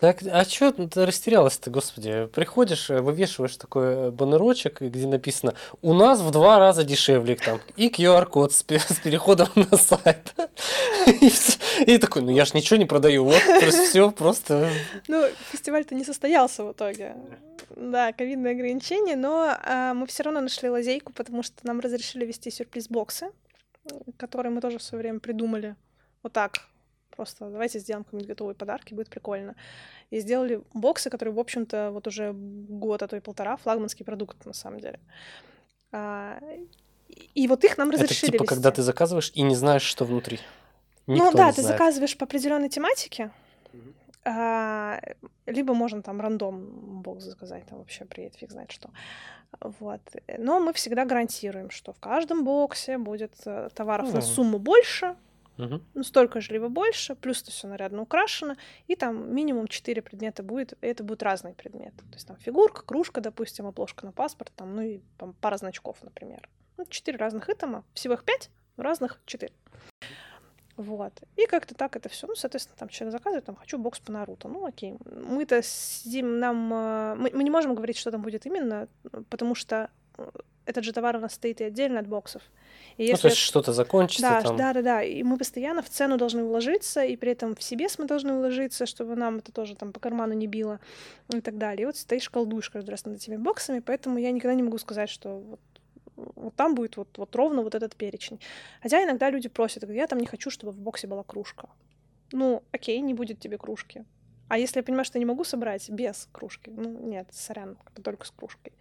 Так, 0.00 0.22
а 0.28 0.44
чё 0.44 0.72
ты 0.72 1.06
растерялась-то, 1.06 1.70
господи? 1.70 2.26
Приходишь, 2.34 2.90
э, 2.90 3.00
вывешиваешь 3.00 3.56
такой 3.56 3.86
э, 3.86 4.10
баннерочек, 4.10 4.80
где 4.80 5.06
написано 5.06 5.54
«У 5.82 5.94
нас 5.94 6.20
в 6.20 6.32
два 6.32 6.58
раза 6.58 6.82
дешевле 6.82 7.36
там» 7.36 7.60
и 7.76 7.88
QR-код 7.88 8.52
с, 8.52 8.64
с 8.68 9.00
переходом 9.00 9.48
на 9.54 9.76
сайт. 9.76 10.34
И, 11.86 11.98
такой, 11.98 12.22
ну 12.22 12.30
я 12.30 12.44
ж 12.44 12.54
ничего 12.54 12.76
не 12.76 12.86
продаю, 12.86 13.24
вот, 13.24 13.40
все 13.70 14.10
просто... 14.10 14.68
Ну, 15.06 15.28
фестиваль-то 15.52 15.94
не 15.94 16.04
состоялся 16.04 16.64
в 16.64 16.72
итоге. 16.72 17.14
Да, 17.76 18.12
ковидные 18.12 18.52
ограничения, 18.52 19.16
но 19.16 19.56
а, 19.62 19.94
мы 19.94 20.06
все 20.06 20.24
равно 20.24 20.40
нашли 20.40 20.68
лазейку, 20.70 21.12
потому 21.12 21.42
что 21.44 21.56
нам 21.62 21.78
разрешили 21.80 22.26
вести 22.26 22.50
сюрприз-боксы, 22.50 23.30
которые 24.16 24.52
мы 24.52 24.60
тоже 24.60 24.78
в 24.78 24.82
свое 24.82 25.02
время 25.02 25.20
придумали. 25.20 25.76
Вот 26.22 26.32
так. 26.32 26.62
Просто 27.16 27.48
давайте 27.50 27.78
сделаем 27.78 28.04
какие-нибудь 28.04 28.28
готовые 28.28 28.54
подарки, 28.54 28.94
будет 28.94 29.08
прикольно. 29.08 29.54
И 30.10 30.20
сделали 30.20 30.62
боксы, 30.72 31.10
которые, 31.10 31.34
в 31.34 31.38
общем-то, 31.38 31.90
вот 31.92 32.06
уже 32.06 32.32
год, 32.34 33.02
а 33.02 33.08
то 33.08 33.16
и 33.16 33.20
полтора, 33.20 33.56
флагманский 33.56 34.04
продукт, 34.04 34.44
на 34.46 34.52
самом 34.52 34.80
деле. 34.80 34.98
А, 35.92 36.38
и- 37.34 37.46
вот 37.48 37.64
их 37.64 37.78
нам 37.78 37.90
Это 37.90 38.02
разрешили 38.02 38.32
типа, 38.32 38.44
когда 38.44 38.70
ты 38.70 38.82
заказываешь 38.82 39.30
и 39.34 39.42
не 39.42 39.54
знаешь, 39.54 39.82
что 39.82 40.04
внутри. 40.04 40.40
Ну 41.06 41.14
Никто 41.26 41.38
да, 41.38 41.46
не 41.46 41.52
ты 41.52 41.62
знает. 41.62 41.78
заказываешь 41.78 42.16
по 42.16 42.24
определенной 42.24 42.68
тематике, 42.68 43.30
а, 44.24 45.00
либо 45.46 45.74
можно 45.74 46.02
там 46.02 46.20
рандом 46.20 47.02
бокс 47.02 47.24
заказать, 47.24 47.66
там 47.66 47.78
вообще 47.78 48.04
приедет 48.06 48.36
фиг 48.36 48.50
знает 48.50 48.72
что. 48.72 48.90
Вот. 49.60 50.00
Но 50.38 50.60
мы 50.60 50.72
всегда 50.72 51.04
гарантируем, 51.04 51.70
что 51.70 51.92
в 51.92 52.00
каждом 52.00 52.42
боксе 52.44 52.98
будет 52.98 53.34
э, 53.46 53.68
товаров 53.74 54.06
на 54.08 54.18
Мгм. 54.20 54.22
сумму 54.22 54.58
больше, 54.58 55.14
Мгм. 55.56 55.82
ну, 55.94 56.02
столько 56.02 56.40
же, 56.40 56.52
либо 56.52 56.68
больше, 56.68 57.14
плюс 57.14 57.42
это 57.42 57.50
все 57.50 57.68
нарядно 57.68 58.02
украшено, 58.02 58.56
и 58.88 58.96
там 58.96 59.34
минимум 59.34 59.68
4 59.68 60.02
предмета 60.02 60.42
будет, 60.42 60.72
и 60.82 60.86
это 60.86 61.04
будут 61.04 61.22
разные 61.22 61.54
предметы. 61.54 61.98
То 61.98 62.14
есть 62.14 62.26
там 62.26 62.36
фигурка, 62.36 62.82
кружка, 62.84 63.20
допустим, 63.20 63.66
обложка 63.66 64.04
на 64.06 64.12
паспорт, 64.12 64.52
там, 64.56 64.74
ну 64.74 64.82
и 64.82 65.00
там, 65.18 65.34
пара 65.40 65.56
значков, 65.56 65.98
например. 66.02 66.48
Ну, 66.76 66.84
4 66.88 67.16
разных 67.18 67.48
итема, 67.48 67.84
всего 67.94 68.14
их 68.14 68.24
5, 68.24 68.50
разных 68.76 69.20
4. 69.26 69.52
Вот. 70.76 71.12
И 71.36 71.46
как-то 71.46 71.74
так 71.76 71.94
это 71.94 72.08
все. 72.08 72.26
Ну, 72.26 72.34
соответственно, 72.34 72.76
там 72.76 72.88
человек 72.88 73.12
заказывает, 73.12 73.44
там, 73.44 73.54
хочу 73.54 73.78
бокс 73.78 74.00
по 74.00 74.10
Наруто. 74.10 74.48
Ну, 74.48 74.66
окей. 74.66 74.96
Мы-то 75.04 75.62
сидим, 75.62 76.40
нам... 76.40 76.72
э, 76.74 77.14
Мы, 77.14 77.30
мы 77.32 77.44
не 77.44 77.50
можем 77.50 77.76
говорить, 77.76 77.96
что 77.96 78.10
там 78.10 78.22
будет 78.22 78.44
именно, 78.44 78.88
потому 79.30 79.54
что 79.54 79.88
э, 80.18 80.30
этот 80.66 80.84
же 80.84 80.92
товар 80.92 81.16
у 81.16 81.20
нас 81.20 81.34
стоит 81.34 81.60
и 81.60 81.64
отдельно 81.64 82.00
от 82.00 82.06
боксов. 82.06 82.42
И 82.96 83.02
Ну, 83.02 83.08
если 83.08 83.22
то 83.22 83.28
есть 83.28 83.40
что-то 83.40 83.72
закончится 83.72 84.22
да, 84.22 84.40
там. 84.42 84.56
да, 84.56 84.72
да, 84.72 84.82
да. 84.82 85.02
И 85.02 85.22
мы 85.22 85.36
постоянно 85.36 85.82
в 85.82 85.88
цену 85.88 86.16
должны 86.16 86.44
вложиться, 86.44 87.04
и 87.04 87.16
при 87.16 87.32
этом 87.32 87.54
в 87.54 87.62
себе 87.62 87.88
мы 87.98 88.06
должны 88.06 88.34
вложиться, 88.34 88.86
чтобы 88.86 89.16
нам 89.16 89.38
это 89.38 89.52
тоже 89.52 89.74
там 89.74 89.92
по 89.92 90.00
карману 90.00 90.32
не 90.34 90.46
било 90.46 90.80
и 91.32 91.40
так 91.40 91.58
далее. 91.58 91.82
И 91.82 91.86
вот 91.86 91.96
стоишь, 91.96 92.30
колдуешь 92.30 92.70
каждый 92.70 92.90
раз 92.90 93.04
над 93.04 93.16
этими 93.16 93.36
боксами, 93.36 93.80
поэтому 93.80 94.18
я 94.18 94.30
никогда 94.30 94.54
не 94.54 94.62
могу 94.62 94.78
сказать, 94.78 95.10
что 95.10 95.40
вот, 95.40 95.60
вот 96.16 96.54
там 96.54 96.74
будет 96.74 96.96
вот, 96.96 97.18
вот 97.18 97.34
ровно 97.36 97.62
вот 97.62 97.74
этот 97.74 97.96
перечень. 97.96 98.40
Хотя 98.82 99.02
иногда 99.02 99.30
люди 99.30 99.48
просят, 99.48 99.82
говорят, 99.82 100.02
я 100.02 100.06
там 100.06 100.20
не 100.20 100.26
хочу, 100.26 100.50
чтобы 100.50 100.72
в 100.72 100.78
боксе 100.78 101.06
была 101.06 101.24
кружка. 101.24 101.68
Ну, 102.32 102.62
окей, 102.72 103.00
не 103.00 103.14
будет 103.14 103.38
тебе 103.40 103.58
кружки. 103.58 104.04
А 104.48 104.58
если 104.58 104.78
я 104.78 104.82
понимаю, 104.82 105.04
что 105.04 105.18
я 105.18 105.20
не 105.20 105.26
могу 105.26 105.44
собрать 105.44 105.88
без 105.90 106.28
кружки, 106.32 106.70
ну, 106.70 107.08
нет, 107.08 107.28
сорян, 107.32 107.76
это 107.92 108.02
только 108.02 108.26
с 108.26 108.30
кружкой. 108.30 108.72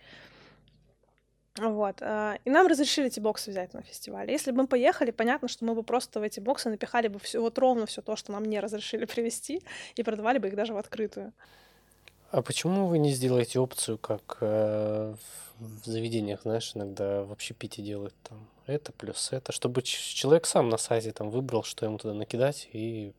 Вот. 1.59 2.01
а, 2.01 2.37
И 2.45 2.49
нам 2.49 2.67
разрешили 2.67 3.07
эти 3.07 3.19
боксы 3.19 3.51
взять 3.51 3.73
на 3.73 3.81
фестивале. 3.81 4.33
Если 4.33 4.51
бы 4.51 4.63
мы 4.63 4.67
поехали, 4.67 5.11
понятно, 5.11 5.47
что 5.47 5.65
мы 5.65 5.75
бы 5.75 5.83
просто 5.83 6.19
в 6.19 6.23
эти 6.23 6.39
боксы 6.39 6.69
напихали 6.69 7.07
бы 7.07 7.19
все, 7.19 7.39
вот 7.39 7.57
ровно 7.59 7.85
все 7.85 8.01
то, 8.01 8.15
что 8.15 8.31
нам 8.31 8.45
не 8.45 8.59
разрешили 8.59 9.05
привезти, 9.13 9.61
и 9.95 10.03
продавали 10.03 10.39
бы 10.39 10.47
их 10.47 10.55
даже 10.55 10.73
в 10.73 10.77
открытую. 10.77 11.31
А 12.31 12.41
почему 12.41 12.87
вы 12.87 12.97
не 12.97 13.11
сделаете 13.11 13.59
опцию, 13.59 13.99
как 13.99 14.37
э, 14.41 15.13
в 15.59 15.85
заведениях, 15.85 16.41
знаешь, 16.41 16.71
иногда 16.75 17.23
в 17.23 17.31
общепите 17.31 17.83
делают 17.83 18.15
там 18.23 18.47
это 18.65 18.91
плюс 18.93 19.29
это, 19.31 19.51
чтобы 19.51 19.81
человек 19.83 20.45
сам 20.45 20.69
на 20.69 20.77
сайте 20.77 21.11
там 21.11 21.29
выбрал, 21.29 21.63
что 21.63 21.85
ему 21.85 21.97
туда 21.97 22.13
накидать, 22.13 22.69
и 22.73 23.13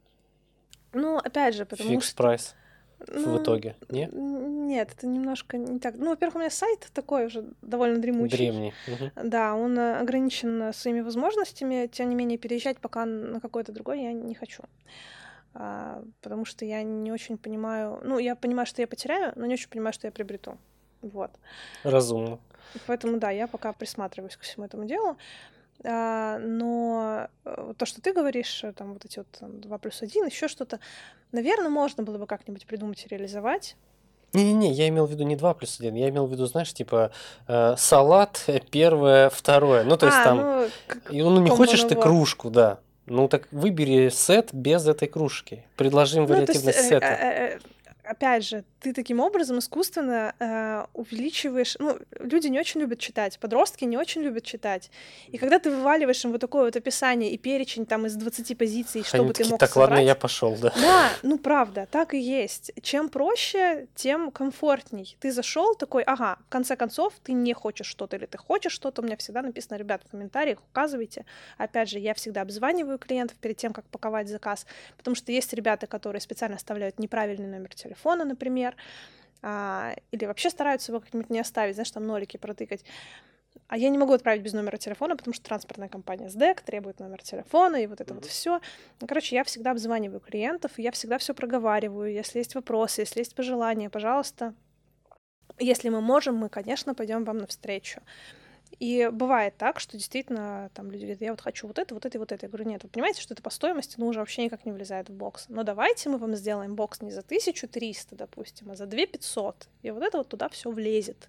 Ну, 0.93 1.19
опять 1.19 1.55
же, 1.55 1.67
потому 1.67 1.91
фикс 1.91 2.09
что... 2.09 2.17
прайс 2.17 2.55
в 2.99 3.27
ну, 3.27 3.43
итоге, 3.43 3.77
не? 3.91 4.09
Нет, 4.13 4.95
это 4.97 5.07
немножко 5.07 5.59
не 5.59 5.79
так. 5.79 5.95
Ну, 5.99 6.11
во-первых, 6.11 6.37
у 6.37 6.39
меня 6.39 6.51
сайт 6.51 6.89
такой 6.93 7.27
уже 7.27 7.45
довольно 7.63 7.99
дремучий. 7.99 8.37
Древний. 8.37 8.73
Мгм. 8.87 9.29
Да, 9.29 9.55
он 9.55 9.79
э, 9.79 10.01
ограничен 10.01 10.63
э, 10.63 10.73
своими 10.73 11.01
возможностями, 11.01 11.89
тем 11.93 12.09
не 12.09 12.15
менее, 12.15 12.39
переезжать 12.39 12.79
пока 12.79 13.05
на 13.05 13.41
какой-то 13.41 13.73
другой 13.73 14.03
я 14.03 14.13
не 14.13 14.35
хочу. 14.35 14.63
А, 15.55 16.03
потому 16.21 16.45
что 16.45 16.65
я 16.65 16.83
не 16.83 17.13
очень 17.13 17.39
понимаю... 17.39 18.01
Ну, 18.03 18.19
я 18.19 18.35
понимаю, 18.35 18.67
что 18.67 18.83
я 18.83 18.89
потеряю, 18.89 19.33
но 19.37 19.47
не 19.47 19.55
очень 19.55 19.69
понимаю, 19.69 19.93
что 19.93 20.07
я 20.07 20.13
приобрету. 20.13 20.59
Вот. 21.03 21.31
Разумно. 21.85 22.39
Поэтому, 22.87 23.19
да, 23.19 23.31
я 23.31 23.47
пока 23.47 23.73
присматриваюсь 23.73 24.37
ко 24.37 24.43
всему 24.43 24.67
этому 24.67 24.85
делу. 24.85 25.17
А, 25.87 26.39
но 26.39 27.29
э, 27.45 27.75
то, 27.77 27.87
что 27.87 28.01
ты 28.01 28.13
говоришь, 28.13 28.65
э, 28.65 28.73
там 28.73 28.95
вот 28.95 29.05
эти 29.05 29.19
вот 29.19 29.27
там, 29.39 29.61
2 29.61 29.79
плюс 29.79 30.01
1, 30.01 30.27
еще 30.27 30.49
что-то, 30.49 30.81
наверное, 31.33 31.69
можно 31.69 32.03
было 32.03 32.17
бы 32.17 32.27
как-нибудь 32.27 32.67
придумать 32.67 33.05
и 33.05 33.09
реализовать. 33.09 33.77
Не-не-не, 34.33 34.73
я 34.73 34.89
имел 34.89 35.07
в 35.07 35.11
виду 35.11 35.25
не 35.25 35.37
2 35.37 35.55
плюс 35.55 35.79
1, 35.79 35.95
я 35.95 36.09
имел 36.09 36.27
в 36.27 36.33
виду, 36.33 36.47
знаешь, 36.47 36.73
типа 36.73 37.13
э, 37.47 37.75
салат 37.77 38.45
э, 38.47 38.61
первое, 38.71 39.29
второе. 39.31 39.85
Ну, 39.85 39.97
то 39.97 40.07
есть 40.07 40.19
а, 40.19 40.25
там, 40.25 40.37
ну, 40.39 40.65
и, 41.11 41.23
ну, 41.23 41.41
не 41.41 41.51
хочешь 41.51 41.83
ты 41.83 41.95
кружку, 41.95 42.51
да. 42.51 42.79
Ну, 43.07 43.29
так 43.29 43.47
выбери 43.53 44.09
сет 44.09 44.49
без 44.53 44.89
этой 44.89 45.09
кружки. 45.09 45.65
Предложи 45.77 46.17
им 46.17 46.25
Ну, 46.25 46.35
есть, 46.35 46.49
вариативность 46.49 46.79
э, 46.79 46.83
сета. 46.89 47.07
э, 47.07 47.59
э, 47.59 47.59
опять 48.05 48.45
же, 48.45 48.65
ты 48.81 48.93
таким 48.93 49.21
образом 49.21 49.59
искусственно 49.59 50.35
э, 50.39 50.85
увеличиваешь... 50.95 51.77
Ну, 51.79 51.99
люди 52.19 52.49
не 52.49 52.61
очень 52.61 52.81
любят 52.81 52.99
читать, 52.99 53.39
подростки 53.39 53.85
не 53.85 53.97
очень 53.97 54.23
любят 54.23 54.45
читать. 54.45 54.91
И 55.29 55.39
когда 55.39 55.59
ты 55.59 55.71
вываливаешь 55.71 56.25
им 56.25 56.33
вот 56.33 56.41
такое 56.41 56.65
вот 56.65 56.77
описание 56.77 57.31
и 57.31 57.39
перечень 57.39 57.87
там 57.87 58.07
из 58.07 58.15
20 58.17 58.59
позиций, 58.59 59.01
Они 59.01 59.09
чтобы 59.09 59.29
ты 59.33 59.39
такие, 59.39 59.51
мог 59.51 59.61
так, 59.61 59.77
ладно, 59.77 59.97
собрать, 59.97 60.07
я 60.07 60.15
пошел, 60.15 60.57
да. 60.57 60.73
Да, 60.77 61.11
ну 61.23 61.39
правда, 61.39 61.89
так 61.91 62.15
и 62.15 62.19
есть. 62.19 62.73
Чем 62.83 63.09
проще, 63.09 63.87
тем 63.95 64.31
комфортней. 64.31 65.17
Ты 65.21 65.33
зашел 65.33 65.75
такой, 65.75 66.03
ага, 66.03 66.39
в 66.47 66.49
конце 66.51 66.77
концов, 66.77 67.15
ты 67.23 67.33
не 67.33 67.55
хочешь 67.55 67.87
что-то 67.87 68.17
или 68.17 68.27
ты 68.27 68.39
хочешь 68.39 68.73
что-то. 68.73 69.03
У 69.03 69.05
меня 69.05 69.17
всегда 69.17 69.43
написано, 69.43 69.77
ребят, 69.77 70.03
в 70.07 70.11
комментариях 70.11 70.59
указывайте. 70.71 71.25
Опять 71.59 71.89
же, 71.89 71.99
я 71.99 72.15
всегда 72.15 72.43
обзваниваю 72.43 72.99
клиентов 72.99 73.39
перед 73.39 73.57
тем, 73.57 73.73
как 73.73 73.85
паковать 73.87 74.29
заказ, 74.29 74.67
потому 74.97 75.15
что 75.15 75.33
есть 75.33 75.53
ребята, 75.53 75.87
которые 75.87 76.21
специально 76.21 76.57
оставляют 76.57 76.99
неправильный 76.99 77.47
номер 77.47 77.75
телефона, 77.75 77.94
например, 78.25 78.77
а, 79.43 79.95
или 80.11 80.25
вообще 80.25 80.51
стараются 80.51 80.93
его 80.93 81.01
как-нибудь 81.01 81.31
не 81.31 81.39
оставить, 81.39 81.75
знаешь, 81.75 81.91
там 81.91 82.07
нолики 82.07 82.37
протыкать. 82.37 82.85
А 83.69 83.77
я 83.77 83.89
не 83.89 83.99
могу 83.99 84.13
отправить 84.13 84.43
без 84.43 84.53
номера 84.53 84.77
телефона, 84.77 85.17
потому 85.17 85.35
что 85.35 85.45
транспортная 85.45 85.89
компания 85.89 86.29
СДЭК 86.29 86.63
требует 86.63 87.01
номер 87.01 87.23
телефона 87.23 87.77
и 87.77 87.87
вот 87.87 88.01
это 88.01 88.15
вот 88.15 88.25
все. 88.25 88.61
Короче, 89.07 89.37
я 89.37 89.45
всегда 89.45 89.71
обзваниваю 89.71 90.21
клиентов, 90.21 90.79
и 90.79 90.83
я 90.83 90.91
всегда 90.91 91.19
все 91.19 91.35
проговариваю. 91.35 92.13
Если 92.13 92.39
есть 92.39 92.55
вопросы, 92.55 93.03
если 93.03 93.21
есть 93.21 93.35
пожелания, 93.35 93.91
пожалуйста, 93.91 94.55
если 95.59 95.89
мы 95.89 96.01
можем, 96.01 96.37
мы, 96.37 96.49
конечно, 96.49 96.95
пойдем 96.95 97.25
вам 97.25 97.39
навстречу. 97.39 98.01
И 98.81 99.09
бывает 99.13 99.57
так, 99.57 99.81
что 99.81 99.97
действительно 99.97 100.71
там 100.75 100.91
люди 100.91 101.03
говорят, 101.03 101.21
я 101.21 101.31
вот 101.31 101.41
хочу 101.41 101.67
вот 101.67 101.79
это, 101.79 101.95
вот 101.95 102.05
это 102.05 102.19
вот 102.19 102.33
это. 102.33 102.47
Я 102.47 102.51
говорю, 102.51 102.69
нет, 102.69 102.83
вы 102.83 102.89
понимаете, 102.89 103.21
что 103.21 103.35
это 103.35 103.43
по 103.43 103.51
стоимости, 103.51 103.95
ну, 103.99 104.07
уже 104.07 104.19
вообще 104.19 104.45
никак 104.45 104.65
не 104.65 104.73
влезает 104.73 105.09
в 105.09 105.13
бокс. 105.13 105.47
Но 105.49 105.63
давайте 105.63 106.09
мы 106.09 106.19
вам 106.19 106.35
сделаем 106.35 106.75
бокс 106.75 107.01
не 107.01 107.11
за 107.11 107.21
1300, 107.21 108.17
допустим, 108.17 108.71
а 108.71 108.77
за 108.77 108.87
2500. 108.87 109.69
И 109.83 109.91
вот 109.91 110.03
это 110.03 110.19
вот 110.19 110.29
туда 110.29 110.49
все 110.49 110.71
влезет. 110.71 111.29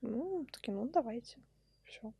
Ну, 0.00 0.46
такие, 0.52 0.72
ну, 0.72 0.88
давайте. 0.88 1.36
Все. 1.84 2.12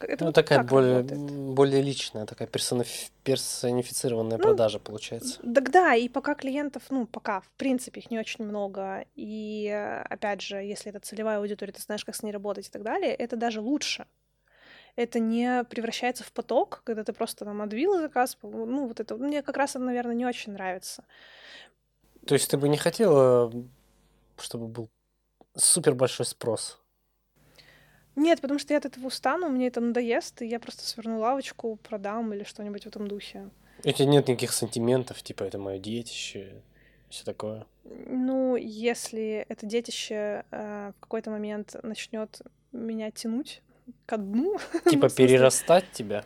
Это 0.00 0.24
ну, 0.24 0.28
вот 0.28 0.34
такая 0.34 0.62
более, 0.62 1.02
более 1.02 1.82
личная, 1.82 2.26
такая 2.26 2.48
персониф... 2.48 3.10
персонифицированная 3.24 4.38
ну, 4.38 4.42
продажа 4.42 4.78
получается. 4.78 5.40
Так 5.42 5.70
да, 5.70 5.94
и 5.94 6.08
пока 6.08 6.34
клиентов, 6.34 6.84
ну, 6.90 7.06
пока, 7.06 7.40
в 7.40 7.48
принципе, 7.56 8.00
их 8.00 8.10
не 8.10 8.18
очень 8.18 8.44
много, 8.44 9.04
и, 9.16 9.68
опять 10.08 10.40
же, 10.40 10.56
если 10.56 10.90
это 10.90 11.00
целевая 11.00 11.38
аудитория, 11.38 11.72
ты 11.72 11.82
знаешь, 11.82 12.04
как 12.04 12.14
с 12.14 12.22
ней 12.22 12.32
работать 12.32 12.66
и 12.66 12.70
так 12.70 12.82
далее, 12.82 13.14
это 13.14 13.36
даже 13.36 13.60
лучше. 13.60 14.06
Это 14.96 15.18
не 15.20 15.64
превращается 15.64 16.24
в 16.24 16.32
поток, 16.32 16.82
когда 16.84 17.04
ты 17.04 17.12
просто 17.12 17.44
там 17.44 17.62
отбил 17.62 17.98
заказ, 17.98 18.36
ну, 18.42 18.86
вот 18.86 19.00
это, 19.00 19.16
мне 19.16 19.42
как 19.42 19.56
раз 19.56 19.70
это, 19.70 19.84
наверное, 19.84 20.14
не 20.14 20.26
очень 20.26 20.52
нравится. 20.52 21.04
То 22.26 22.34
есть 22.34 22.50
ты 22.50 22.56
бы 22.56 22.68
не 22.68 22.76
хотела, 22.76 23.52
чтобы 24.38 24.66
был 24.66 24.88
супер 25.56 25.94
большой 25.94 26.26
спрос? 26.26 26.79
Нет, 28.16 28.40
потому 28.40 28.58
что 28.58 28.74
я 28.74 28.78
от 28.78 28.86
этого 28.86 29.06
устану, 29.06 29.48
мне 29.48 29.68
это 29.68 29.80
надоест, 29.80 30.42
и 30.42 30.46
я 30.46 30.60
просто 30.60 30.84
сверну 30.84 31.20
лавочку, 31.20 31.76
продам 31.82 32.32
или 32.34 32.44
что-нибудь 32.44 32.84
в 32.84 32.86
этом 32.86 33.08
духе. 33.08 33.48
У 33.84 33.90
тебя 33.90 34.06
нет 34.06 34.28
никаких 34.28 34.52
сантиментов, 34.52 35.22
типа 35.22 35.44
это 35.44 35.58
мое 35.58 35.78
детище, 35.78 36.62
все 37.08 37.24
такое. 37.24 37.66
Ну, 37.84 38.56
если 38.56 39.46
это 39.48 39.66
детище 39.66 40.44
э, 40.50 40.92
в 40.96 41.00
какой-то 41.00 41.30
момент 41.30 41.76
начнет 41.82 42.40
меня 42.72 43.10
тянуть 43.10 43.62
ко 44.06 44.16
дну. 44.16 44.58
Типа 44.90 45.08
перерастать 45.08 45.90
тебя? 45.92 46.24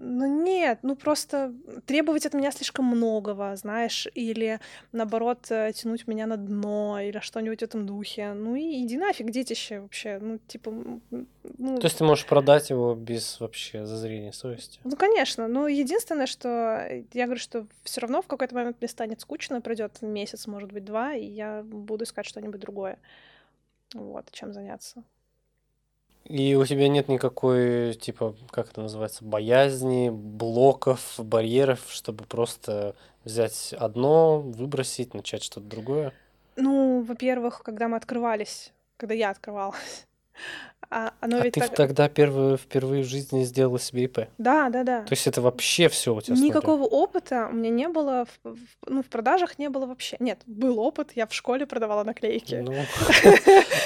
Ну 0.00 0.42
нет, 0.42 0.80
ну 0.82 0.96
просто 0.96 1.52
требовать 1.86 2.26
от 2.26 2.34
меня 2.34 2.50
слишком 2.52 2.84
многого, 2.84 3.54
знаешь, 3.56 4.06
или 4.14 4.60
наоборот 4.92 5.50
э, 5.50 5.72
тянуть 5.72 6.06
меня 6.06 6.26
на 6.26 6.36
дно, 6.36 7.00
или 7.00 7.18
что-нибудь 7.20 7.60
в 7.60 7.64
этом 7.64 7.86
духе. 7.86 8.32
Ну 8.32 8.54
и 8.54 8.84
иди 8.84 8.96
нафиг, 8.96 9.30
детище 9.30 9.80
вообще. 9.80 10.18
Ну, 10.20 10.38
типа. 10.46 10.72
Ну... 11.10 11.78
То 11.78 11.84
есть 11.84 11.98
ты 11.98 12.04
можешь 12.04 12.26
продать 12.26 12.70
его 12.70 12.94
без 12.94 13.40
вообще 13.40 13.86
зазрения 13.86 14.32
совести? 14.32 14.80
Ну, 14.84 14.96
конечно. 14.96 15.48
Но 15.48 15.68
единственное, 15.68 16.26
что 16.26 16.86
я 17.12 17.24
говорю, 17.24 17.40
что 17.40 17.66
все 17.82 18.00
равно 18.00 18.22
в 18.22 18.26
какой-то 18.26 18.54
момент 18.54 18.76
мне 18.80 18.88
станет 18.88 19.20
скучно, 19.20 19.60
пройдет 19.60 20.00
месяц, 20.02 20.46
может 20.46 20.72
быть, 20.72 20.84
два, 20.84 21.14
и 21.14 21.24
я 21.24 21.62
буду 21.62 22.04
искать 22.04 22.26
что-нибудь 22.26 22.60
другое. 22.60 22.98
Вот, 23.94 24.30
чем 24.32 24.52
заняться. 24.52 25.02
И 26.24 26.54
у 26.54 26.64
тебя 26.66 26.88
нет 26.88 27.08
никакой, 27.08 27.94
типа, 27.94 28.34
как 28.50 28.70
это 28.70 28.82
называется, 28.82 29.24
боязни, 29.24 30.10
блоков, 30.10 31.14
барьеров, 31.18 31.80
чтобы 31.88 32.24
просто 32.24 32.94
взять 33.24 33.74
одно, 33.78 34.40
выбросить, 34.40 35.14
начать 35.14 35.42
что-то 35.42 35.66
другое? 35.66 36.12
Ну, 36.56 37.02
во-первых, 37.02 37.62
когда 37.62 37.88
мы 37.88 37.96
открывались, 37.96 38.72
когда 38.96 39.14
я 39.14 39.30
открывалась, 39.30 40.06
а, 40.90 41.12
оно 41.20 41.38
а 41.38 41.44
ведь 41.44 41.54
ты 41.54 41.60
так... 41.60 41.74
тогда 41.74 42.08
первую, 42.08 42.56
впервые 42.56 43.02
в 43.02 43.06
жизни 43.06 43.44
сделала 43.44 43.78
себе 43.78 44.04
ИП? 44.04 44.20
Да, 44.38 44.70
да, 44.70 44.84
да. 44.84 45.02
То 45.02 45.12
есть 45.12 45.26
это 45.26 45.42
вообще 45.42 45.88
все 45.88 46.14
у 46.14 46.20
тебя 46.22 46.34
Никакого 46.36 46.88
смотрит? 46.88 46.92
опыта 46.94 47.48
у 47.50 47.54
меня 47.54 47.68
не 47.68 47.88
было, 47.88 48.26
в, 48.42 48.54
в, 48.54 48.58
ну, 48.86 49.02
в 49.02 49.06
продажах 49.06 49.58
не 49.58 49.68
было 49.68 49.84
вообще. 49.84 50.16
Нет, 50.18 50.40
был 50.46 50.78
опыт, 50.78 51.12
я 51.14 51.26
в 51.26 51.34
школе 51.34 51.66
продавала 51.66 52.04
наклейки. 52.04 52.54
Ну, 52.54 52.74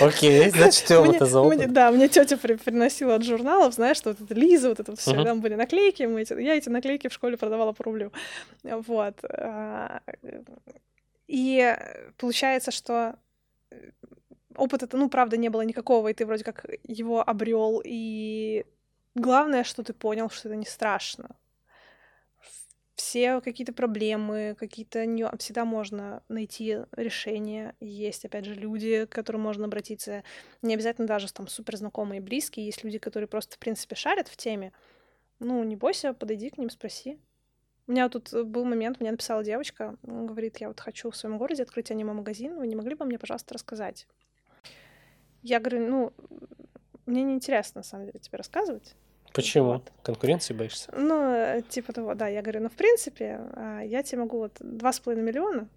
окей, 0.07 0.49
значит, 0.51 0.91
это 0.91 1.27
за 1.27 1.41
опыт. 1.41 1.73
Да, 1.73 1.91
мне 1.91 2.09
тетя 2.09 2.37
приносила 2.37 3.17
от 3.17 3.25
журналов, 3.25 3.75
знаешь, 3.75 3.97
что 3.97 4.11
вот 4.11 4.21
это 4.21 4.35
Лиза, 4.35 4.69
вот 4.69 4.79
это 4.79 4.95
все, 4.95 5.25
там 5.25 5.41
были 5.41 5.57
наклейки, 5.57 6.03
я 6.41 6.55
эти 6.55 6.69
наклейки 6.69 7.09
в 7.09 7.13
школе 7.13 7.37
продавала 7.37 7.73
по 7.73 7.83
рублю. 7.83 8.13
Вот. 8.63 9.17
А, 9.25 10.01
и 11.27 11.77
получается, 12.17 12.71
что 12.71 13.17
опыта-то, 14.57 14.97
ну, 14.97 15.09
правда, 15.09 15.37
не 15.37 15.49
было 15.49 15.63
никакого, 15.63 16.09
и 16.09 16.15
ты 16.15 16.27
вроде 16.27 16.45
как 16.45 16.67
его 16.85 17.27
обрел, 17.27 17.83
и 17.85 18.65
главное, 19.15 19.65
что 19.65 19.83
ты 19.83 19.93
понял, 19.93 20.31
что 20.31 20.49
это 20.49 20.57
не 20.57 20.67
страшно. 20.67 21.37
Все 22.95 23.41
какие-то 23.41 23.73
проблемы, 23.73 24.55
какие-то 24.59 25.07
ню... 25.07 25.29
всегда 25.39 25.65
можно 25.65 26.23
найти 26.29 26.79
решение. 26.93 27.75
Есть, 27.81 28.25
опять 28.25 28.45
же, 28.45 28.55
люди, 28.55 29.07
к 29.07 29.09
которым 29.13 29.41
можно 29.41 29.65
обратиться. 29.65 30.23
Не 30.61 30.75
обязательно 30.75 31.07
даже 31.07 31.33
там 31.33 31.49
супер 31.49 31.77
знакомые 31.77 32.19
и 32.19 32.23
близкие. 32.23 32.67
Есть 32.67 32.85
люди, 32.85 32.99
которые 32.99 33.29
просто, 33.29 33.57
в 33.57 33.59
принципе, 33.59 33.97
шарят 33.97 34.29
в 34.29 34.37
теме. 34.37 34.73
Ну, 35.41 35.65
не 35.65 35.75
бойся, 35.75 36.13
подойди 36.13 36.51
к 36.51 36.59
ним, 36.59 36.71
спроси. 36.71 37.19
У 37.89 37.93
меня 37.93 38.09
тут 38.09 38.33
был 38.33 38.65
момент, 38.65 39.01
мне 39.01 39.11
написала 39.11 39.43
девочка, 39.43 39.97
говорит, 40.03 40.59
я 40.59 40.69
вот 40.69 40.79
хочу 40.79 41.11
в 41.11 41.17
своем 41.17 41.37
городе 41.37 41.65
открыть 41.65 41.91
аниме-магазин, 41.91 42.57
вы 42.57 42.69
не 42.69 42.77
могли 42.77 42.95
бы 42.95 43.05
мне, 43.05 43.19
пожалуйста, 43.19 43.55
рассказать? 43.55 44.07
Я 45.43 45.61
говорю, 45.61 45.87
ну, 45.89 46.13
мне 47.07 47.23
неинтересно, 47.23 47.81
на 47.81 47.85
самом 47.85 48.07
деле, 48.07 48.19
тебе 48.21 48.39
рассказывать. 48.39 48.95
Почему? 49.33 49.65
Вот. 49.73 49.93
Конкуренции 50.03 50.55
боишься? 50.55 50.93
Ну, 50.97 51.63
типа 51.69 51.93
того, 51.93 52.15
да. 52.15 52.29
Я 52.29 52.43
говорю, 52.43 52.61
ну, 52.61 52.69
в 52.69 52.75
принципе, 52.75 53.41
а, 53.55 53.81
я 53.81 54.03
тебе 54.03 54.19
могу 54.19 54.39
вот 54.39 54.57
два 54.61 54.93
с 54.93 55.01
половиной 55.01 55.27
миллиона, 55.27 55.69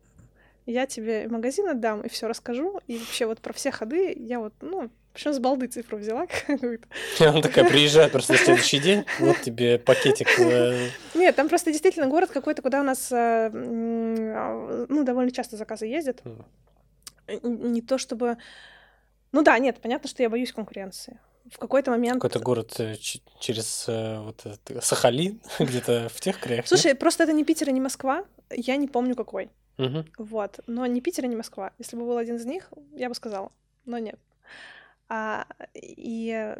я 0.65 0.85
тебе 0.87 1.27
магазин 1.27 1.69
отдам 1.69 2.01
и 2.01 2.09
все 2.09 2.27
расскажу, 2.27 2.81
и 2.87 2.97
вообще 2.97 3.27
вот 3.27 3.39
про 3.39 3.53
все 3.53 3.71
ходы 3.71 4.13
я 4.17 4.39
вот, 4.39 4.53
ну, 4.61 4.89
причем 5.13 5.33
с 5.33 5.39
балды 5.39 5.67
цифру 5.67 5.97
взяла 5.97 6.27
какую-то. 6.47 6.87
Она 7.19 7.41
такая 7.41 7.65
приезжает 7.65 8.11
просто 8.11 8.33
на 8.33 8.39
следующий 8.39 8.79
день, 8.79 9.05
вот 9.19 9.39
тебе 9.41 9.79
пакетик. 9.79 10.27
Э, 10.39 10.89
Нет, 11.13 11.35
там 11.35 11.47
просто 11.49 11.71
действительно 11.71 12.07
город 12.07 12.31
какой-то, 12.31 12.61
куда 12.61 12.81
у 12.81 12.83
нас, 12.83 13.11
э, 13.11 13.15
а, 13.15 14.85
ну, 14.89 15.03
довольно 15.03 15.31
часто 15.31 15.55
заказы 15.55 15.85
ездят. 15.85 16.21
Не 17.43 17.81
то 17.81 17.97
чтобы 17.97 18.37
ну 19.35 19.43
да, 19.43 19.59
нет, 19.59 19.81
понятно, 19.81 20.07
что 20.07 20.23
я 20.23 20.29
боюсь 20.29 20.53
конкуренции. 20.53 21.19
В 21.51 21.57
какой-то 21.57 21.91
момент... 21.91 22.21
Какой-то 22.21 22.39
город 22.39 22.79
э, 22.79 22.95
через 23.39 23.85
э, 23.89 24.19
вот 24.21 24.45
этот, 24.45 24.81
Сахалин, 24.81 25.41
где-то 25.59 26.07
в 26.07 26.21
тех 26.21 26.39
краях. 26.39 26.65
Слушай, 26.65 26.91
нет? 26.91 26.99
просто 26.99 27.23
это 27.23 27.33
не 27.33 27.43
Питер 27.43 27.67
и 27.67 27.73
не 27.73 27.81
Москва, 27.81 28.23
я 28.49 28.77
не 28.77 28.87
помню 28.87 29.13
какой. 29.13 29.49
Угу. 29.77 30.05
Вот, 30.19 30.61
но 30.67 30.85
не 30.85 31.01
Питер 31.01 31.25
и 31.25 31.27
не 31.27 31.35
Москва. 31.35 31.73
Если 31.79 31.97
бы 31.97 32.05
был 32.05 32.17
один 32.17 32.37
из 32.37 32.45
них, 32.45 32.71
я 32.95 33.09
бы 33.09 33.15
сказала, 33.15 33.51
но 33.83 33.97
нет. 33.97 34.17
А, 35.09 35.45
и 35.73 36.55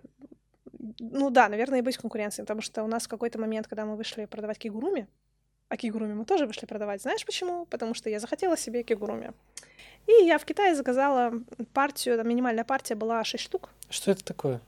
ну 1.00 1.30
да, 1.30 1.48
наверное, 1.48 1.80
и 1.80 1.82
быть 1.82 1.98
конкуренцией, 1.98 2.44
потому 2.44 2.60
что 2.60 2.84
у 2.84 2.88
нас 2.88 3.06
в 3.06 3.08
какой-то 3.08 3.40
момент, 3.40 3.68
когда 3.68 3.86
мы 3.86 3.96
вышли 3.96 4.26
продавать 4.26 4.58
кигуруми, 4.58 5.08
а 5.70 5.78
кигуруми 5.78 6.14
мы 6.14 6.26
тоже 6.26 6.46
вышли 6.46 6.66
продавать, 6.66 7.02
знаешь 7.02 7.26
почему? 7.26 7.66
Потому 7.68 7.94
что 7.94 8.10
я 8.10 8.20
захотела 8.20 8.58
себе 8.58 8.84
кигуруми. 8.84 9.32
И 10.08 10.26
я 10.26 10.38
в 10.38 10.46
Китае 10.46 10.76
заказала 10.76 11.34
партию, 11.74 12.18
там 12.18 12.28
минимальная 12.28 12.64
партия 12.64 12.96
была 12.96 13.24
6 13.24 13.44
штук. 13.44 13.70
Что 13.90 14.12
это 14.12 14.24
такое? 14.24 14.62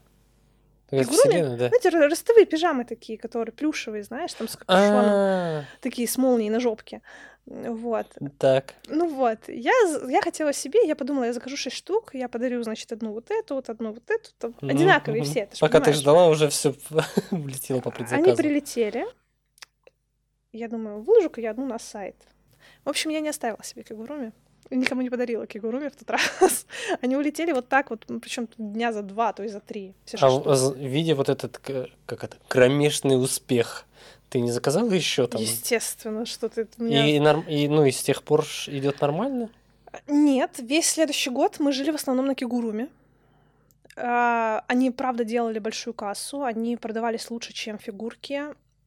Фигуруми? 0.90 1.56
Да. 1.56 1.68
Знаете, 1.68 1.90
ростовые 1.90 2.46
пижамы 2.46 2.84
такие, 2.84 3.18
которые 3.18 3.52
плюшевые, 3.52 4.02
знаешь, 4.02 4.32
там 4.32 4.48
с 4.48 4.56
капюшоном. 4.56 5.04
А. 5.06 5.64
Такие 5.80 6.08
с 6.08 6.16
молнией 6.16 6.50
на 6.50 6.60
жопке. 6.60 7.02
Вот. 7.46 8.06
Так. 8.38 8.74
Ну 8.88 9.08
вот, 9.08 9.38
я, 9.48 9.72
я 10.08 10.22
хотела 10.22 10.52
себе, 10.52 10.86
я 10.86 10.96
подумала, 10.96 11.24
я 11.24 11.32
закажу 11.32 11.56
6 11.56 11.74
штук, 11.74 12.10
я 12.14 12.28
подарю, 12.28 12.62
значит, 12.62 12.90
одну 12.92 13.12
вот 13.12 13.30
эту, 13.30 13.54
вот 13.54 13.68
одну 13.68 13.92
вот 13.92 14.10
эту, 14.10 14.30
там, 14.38 14.50
mm-hmm. 14.50 14.70
одинаковые 14.70 15.22
все. 15.24 15.46
Ты 15.46 15.58
Пока 15.58 15.80
ты 15.80 15.92
ждала, 15.92 16.28
уже 16.28 16.48
все 16.48 16.74
улетело 17.30 17.80
по 17.80 17.90
предзаказу. 17.90 18.28
Они 18.28 18.36
прилетели. 18.36 19.06
Я 20.52 20.68
думаю, 20.68 21.02
выложу-ка 21.02 21.40
я 21.40 21.50
одну 21.50 21.66
на 21.66 21.78
сайт. 21.78 22.16
В 22.84 22.88
общем, 22.88 23.10
я 23.10 23.20
не 23.20 23.28
оставила 23.28 23.62
себе 23.62 23.82
кигуруми 23.82 24.32
никому 24.70 25.02
не 25.02 25.10
подарила 25.10 25.46
кигуруми 25.46 25.88
в 25.88 25.96
тот 25.96 26.10
раз. 26.10 26.66
Они 27.00 27.16
улетели 27.16 27.52
вот 27.52 27.68
так 27.68 27.90
вот, 27.90 28.06
причем 28.20 28.48
дня 28.58 28.92
за 28.92 29.02
два, 29.02 29.32
то 29.32 29.42
есть 29.42 29.54
за 29.54 29.60
три. 29.60 29.94
Все 30.04 30.18
а 30.20 30.30
в, 30.30 30.76
видя 30.76 31.14
вот 31.14 31.28
этот, 31.28 31.58
как 31.58 32.24
это, 32.24 32.36
кромешный 32.48 33.20
успех, 33.20 33.86
ты 34.28 34.40
не 34.40 34.50
заказала 34.50 34.90
еще 34.90 35.26
там? 35.26 35.40
Естественно, 35.40 36.26
что 36.26 36.48
ты... 36.48 36.68
Меня... 36.78 37.06
И, 37.06 37.18
норм... 37.18 37.42
и, 37.48 37.68
ну, 37.68 37.84
и 37.84 37.90
с 37.90 38.02
тех 38.02 38.22
пор 38.22 38.44
идет 38.66 39.00
нормально? 39.00 39.50
Нет, 40.06 40.58
весь 40.58 40.90
следующий 40.90 41.30
год 41.30 41.56
мы 41.60 41.72
жили 41.72 41.90
в 41.90 41.94
основном 41.94 42.26
на 42.26 42.34
кигуруме. 42.34 42.88
А, 43.96 44.64
они, 44.68 44.90
правда, 44.90 45.24
делали 45.24 45.58
большую 45.58 45.94
кассу, 45.94 46.42
они 46.42 46.76
продавались 46.76 47.30
лучше, 47.30 47.52
чем 47.52 47.78
фигурки. 47.78 48.42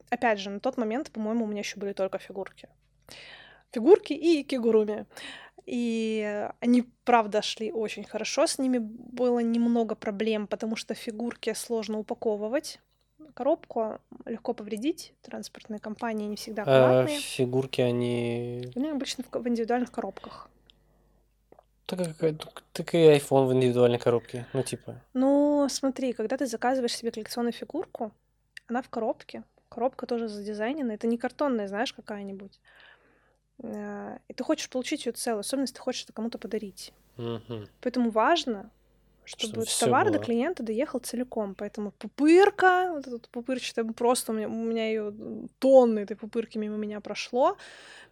Опять 0.10 0.40
же, 0.40 0.50
на 0.50 0.60
тот 0.60 0.78
момент, 0.78 1.12
по-моему, 1.12 1.46
у 1.46 1.48
меня 1.48 1.60
еще 1.60 1.78
были 1.78 1.94
только 1.94 2.18
фигурки. 2.18 2.70
Фигурки 3.72 4.14
и 4.14 4.44
кигуруми. 4.44 5.06
И 5.66 6.50
они, 6.60 6.84
правда, 7.04 7.42
шли 7.42 7.72
очень 7.72 8.04
хорошо. 8.04 8.48
С 8.48 8.58
ними 8.60 8.78
было 8.80 9.40
немного 9.40 9.96
проблем, 9.96 10.48
потому 10.48 10.76
что 10.76 10.94
фигурки 10.94 11.54
сложно 11.54 12.00
упаковывать. 12.00 12.80
Коробку 13.34 14.00
легко 14.26 14.54
повредить. 14.54 15.14
Транспортные 15.22 15.80
компании 15.80 16.28
не 16.28 16.36
всегда 16.36 16.64
А 16.64 16.66
аккуратные. 16.66 17.20
фигурки, 17.20 17.82
они... 17.82 18.72
Они 18.76 18.90
обычно 18.90 19.24
в 19.24 19.34
в 19.34 19.48
индивидуальных 19.48 19.92
коробках. 19.92 20.50
Так, 21.86 22.18
как- 22.18 22.38
так- 22.38 22.64
так 22.74 22.94
и 22.96 22.98
iPhone 22.98 23.48
в 23.48 23.54
индивидуальной 23.54 24.00
коробке. 24.00 24.46
Ну, 24.54 24.64
типа. 24.64 24.96
Ну, 25.14 25.68
смотри, 25.70 26.14
когда 26.14 26.38
ты 26.38 26.46
заказываешь 26.46 26.96
себе 26.96 27.12
коллекционную 27.12 27.54
фигурку, 27.54 28.12
она 28.68 28.82
в 28.82 28.90
коробке. 28.90 29.44
Коробка 29.70 30.06
тоже 30.06 30.28
задизайнена. 30.28 30.92
Это 30.94 31.08
не 31.08 31.18
картонная, 31.18 31.68
знаешь, 31.68 31.94
какая-нибудь. 31.94 32.60
Э, 33.64 34.18
И 34.28 34.34
ты 34.34 34.44
хочешь 34.44 34.70
получить 34.70 35.06
ее 35.06 35.12
целую, 35.14 35.42
особенно 35.42 35.64
если 35.64 35.76
ты 35.76 35.82
хочешь 35.82 36.04
это 36.04 36.14
кому-то 36.14 36.38
подарить. 36.38 36.94
Мгм. 37.18 37.68
Поэтому 37.82 38.10
важно, 38.12 38.72
чтобы 39.24 39.66
Чтобы 39.66 39.66
товар 39.80 40.06
до 40.08 40.14
было. 40.14 40.26
клиента 40.26 40.64
доехал 40.64 41.00
целиком. 41.00 41.56
Поэтому 41.56 41.92
пупырка, 41.92 42.92
вот 42.94 43.08
эта 43.08 43.30
пупырчатая, 43.30 43.86
просто 43.86 44.32
у 44.32 44.36
меня, 44.36 44.48
у 44.48 44.52
меня 44.52 44.88
ее 44.88 45.14
тонны 45.60 46.00
этой 46.00 46.16
пупырки 46.18 46.58
мимо 46.58 46.78
меня 46.78 47.02
прошло. 47.02 47.58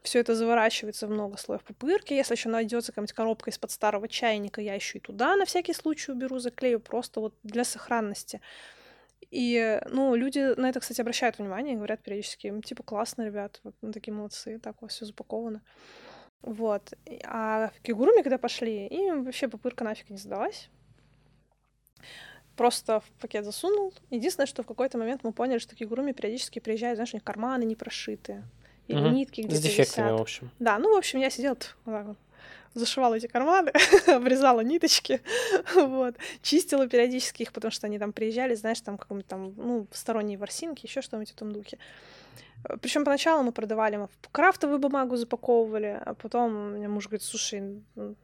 Все 0.04 0.20
это 0.20 0.36
заворачивается 0.36 1.08
в 1.08 1.12
много 1.12 1.38
слоев 1.38 1.64
пупырки. 1.64 2.14
Если 2.14 2.36
еще 2.36 2.50
найдется 2.50 2.92
какая-нибудь 2.92 3.14
коробка 3.14 3.50
из-под 3.52 3.72
старого 3.72 4.08
чайника, 4.08 4.62
я 4.62 4.76
еще 4.76 5.00
и 5.00 5.02
туда 5.02 5.36
на 5.36 5.46
всякий 5.46 5.74
случай 5.74 6.12
уберу, 6.12 6.40
заклею, 6.40 6.80
просто 6.80 7.20
вот 7.22 7.36
для 7.44 7.64
сохранности. 7.66 8.42
И, 9.32 9.80
ну, 9.90 10.16
люди 10.16 10.40
на 10.60 10.70
это, 10.70 10.80
кстати, 10.80 11.02
обращают 11.02 11.38
внимание 11.38 11.74
и 11.74 11.78
говорят 11.78 12.02
периодически, 12.02 12.48
«М, 12.48 12.62
типа, 12.62 12.84
классно, 12.84 13.24
ребят, 13.24 13.60
вот, 13.64 13.76
ну, 13.82 13.92
такие 13.92 14.14
молодцы, 14.14 14.60
так 14.60 14.82
у 14.82 14.86
вас 14.86 14.94
все 14.94 15.06
запаковано. 15.06 15.62
Вот. 16.42 16.94
А 17.26 17.72
в 17.78 17.82
Кигуруми, 17.82 18.22
когда 18.24 18.38
пошли, 18.38 18.88
им 18.88 19.24
вообще 19.26 19.48
пупырка 19.48 19.84
нафиг 19.84 20.10
не 20.10 20.18
сдалась. 20.18 20.70
Просто 22.56 23.00
в 23.00 23.10
пакет 23.22 23.46
засунул. 23.46 23.94
Единственное, 24.10 24.48
что 24.48 24.64
в 24.64 24.68
какой-то 24.68 24.98
момент 24.98 25.24
мы 25.24 25.32
поняли, 25.32 25.60
что 25.60 25.76
Кигуруми 25.76 26.12
периодически 26.12 26.60
приезжают, 26.60 26.98
знаешь, 26.98 27.14
у 27.14 27.18
них 27.18 27.24
карманы 27.24 27.64
не 27.64 27.76
прошиты. 27.76 28.44
Или 28.88 29.00
Мгм. 29.00 29.14
нитки 29.14 29.42
С 29.42 29.46
где-то 29.46 29.62
дефектами, 29.64 30.06
висят. 30.08 30.18
в 30.18 30.22
общем. 30.22 30.52
Да, 30.60 30.78
ну, 30.80 30.94
в 30.94 30.98
общем, 30.98 31.20
я 31.20 31.30
сидела 31.30 31.54
вот 31.54 31.76
так 31.86 32.08
вот, 32.08 32.18
зашивала 32.74 33.16
эти 33.16 33.28
карманы, 33.28 33.72
обрезала 34.08 34.62
ниточки, 34.62 35.22
вот, 35.76 36.16
чистила 36.42 36.88
периодически 36.88 37.44
их, 37.44 37.54
потому 37.54 37.72
что 37.72 37.88
они 37.88 38.00
там 38.00 38.14
приезжали, 38.14 38.56
знаешь, 38.56 38.82
там 38.82 38.98
каком-то 38.98 39.28
там, 39.28 39.54
ну, 39.56 39.88
сторонние 39.92 40.38
ворсинки, 40.38 40.86
еще 40.86 41.02
что-нибудь 41.02 41.32
в 41.32 41.36
этом 41.36 41.52
духе. 41.52 41.78
Причем 42.82 43.06
поначалу 43.06 43.44
мы 43.44 43.52
продавали, 43.52 43.98
мы 43.98 44.10
крафтовую 44.32 44.80
бумагу 44.80 45.16
запаковывали, 45.16 46.02
а 46.06 46.14
потом 46.14 46.76
меня 46.76 46.90
муж 46.90 47.06
говорит, 47.08 47.24
слушай, 47.24 47.60
м, 47.96 48.16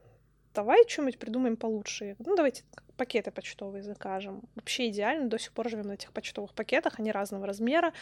давай 0.54 0.88
что-нибудь 0.88 1.20
придумаем 1.20 1.56
получше. 1.56 2.16
Ну, 2.20 2.36
давайте 2.36 2.64
пакеты 2.98 3.32
почтовые 3.32 3.84
закажем. 3.84 4.42
Вообще 4.56 4.90
идеально, 4.90 5.30
до 5.30 5.40
сих 5.40 5.52
пор 5.52 5.70
живем 5.70 5.88
на 5.88 5.94
этих 5.94 6.12
почтовых 6.12 6.54
пакетах, 6.54 7.00
они 7.00 7.12
разного 7.12 7.46
размера, 7.46 7.94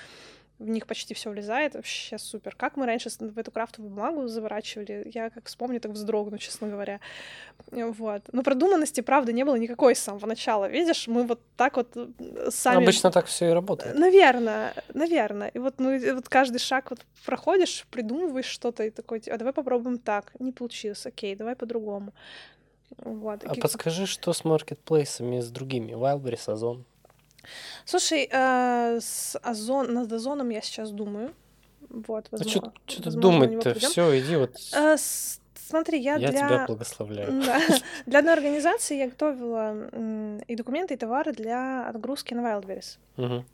в 0.63 0.69
них 0.69 0.87
почти 0.87 1.13
все 1.13 1.29
влезает, 1.29 1.75
вообще 1.75 2.17
супер. 2.17 2.55
Как 2.55 2.77
мы 2.77 2.85
раньше 2.85 3.09
в 3.09 3.37
эту 3.37 3.51
крафтовую 3.51 3.93
бумагу 3.93 4.27
заворачивали, 4.27 5.11
я 5.13 5.29
как 5.29 5.45
вспомню, 5.45 5.79
так 5.79 5.91
вздрогну, 5.91 6.37
честно 6.37 6.67
говоря. 6.67 6.99
Вот. 7.71 8.21
Но 8.31 8.43
продуманности, 8.43 9.01
правда, 9.01 9.33
не 9.33 9.43
было 9.43 9.55
никакой 9.55 9.95
с 9.95 9.99
самого 9.99 10.25
начала. 10.25 10.69
Видишь, 10.69 11.07
мы 11.07 11.23
вот 11.23 11.41
так 11.57 11.77
вот 11.77 11.95
э, 11.95 12.49
сами... 12.49 12.83
Обычно 12.83 13.11
так 13.11 13.25
все 13.25 13.49
и 13.49 13.53
работает. 13.53 13.97
Наверное, 13.97 14.73
наверное. 14.93 15.49
И 15.49 15.59
вот, 15.59 15.75
ну, 15.79 15.91
и 15.91 16.11
вот 16.11 16.29
каждый 16.29 16.59
шаг 16.59 16.89
вот 16.89 16.99
проходишь, 17.25 17.85
придумываешь 17.91 18.45
что-то 18.45 18.83
и 18.83 18.89
такой, 18.89 19.21
а 19.27 19.37
давай 19.37 19.53
попробуем 19.53 19.97
так. 19.97 20.31
Не 20.39 20.51
получилось, 20.51 21.05
окей, 21.05 21.35
давай 21.35 21.55
по-другому. 21.55 22.13
Вот. 22.97 23.43
А 23.43 23.55
подскажи, 23.55 24.05
что 24.05 24.33
с 24.33 24.45
маркетплейсами, 24.45 25.39
с 25.39 25.49
другими? 25.49 25.93
Wildberries, 25.93 26.51
Озон. 26.51 26.85
Слушай, 27.85 28.29
э, 28.31 28.99
с 29.01 29.37
Озон, 29.41 29.93
над 29.93 30.11
Озоном 30.11 30.49
я 30.49 30.61
сейчас 30.61 30.91
думаю. 30.91 31.33
Вот, 31.89 32.27
А 32.31 32.37
возможно. 32.37 32.73
что 32.87 33.03
возможно, 33.03 33.39
на 33.39 33.43
него 33.45 33.61
думать-то? 33.61 33.79
Все, 33.89 34.19
иди 34.19 34.35
вот. 34.35 34.55
Э, 34.73 34.97
с- 34.97 35.39
Смотри, 35.55 35.99
я, 36.01 36.15
Я 36.17 36.29
для... 36.29 36.39
тебя 36.39 36.65
благословляю. 36.67 37.41
Да. 37.45 37.59
Для 38.05 38.19
одной 38.19 38.33
организации 38.33 38.97
я 38.97 39.07
готовила 39.07 39.89
и 40.47 40.55
документы, 40.55 40.93
и 40.93 40.97
товары 40.97 41.33
для 41.33 41.87
отгрузки 41.87 42.33
на 42.33 42.41
Wildberries. 42.41 42.97
Мгм. 43.17 43.45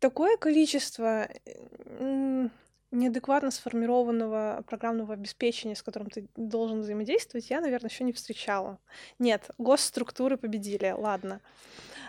Такое 0.00 0.36
количество 0.36 1.28
неадекватно 2.90 3.50
сформированного 3.50 4.62
программного 4.68 5.14
обеспечения, 5.14 5.74
с 5.74 5.82
которым 5.82 6.10
ты 6.10 6.26
должен 6.36 6.80
взаимодействовать, 6.80 7.50
я, 7.50 7.60
наверное, 7.60 7.90
еще 7.90 8.04
не 8.04 8.12
встречала. 8.12 8.78
Нет, 9.18 9.50
госструктуры 9.58 10.36
победили, 10.36 10.94
ладно. 10.96 11.40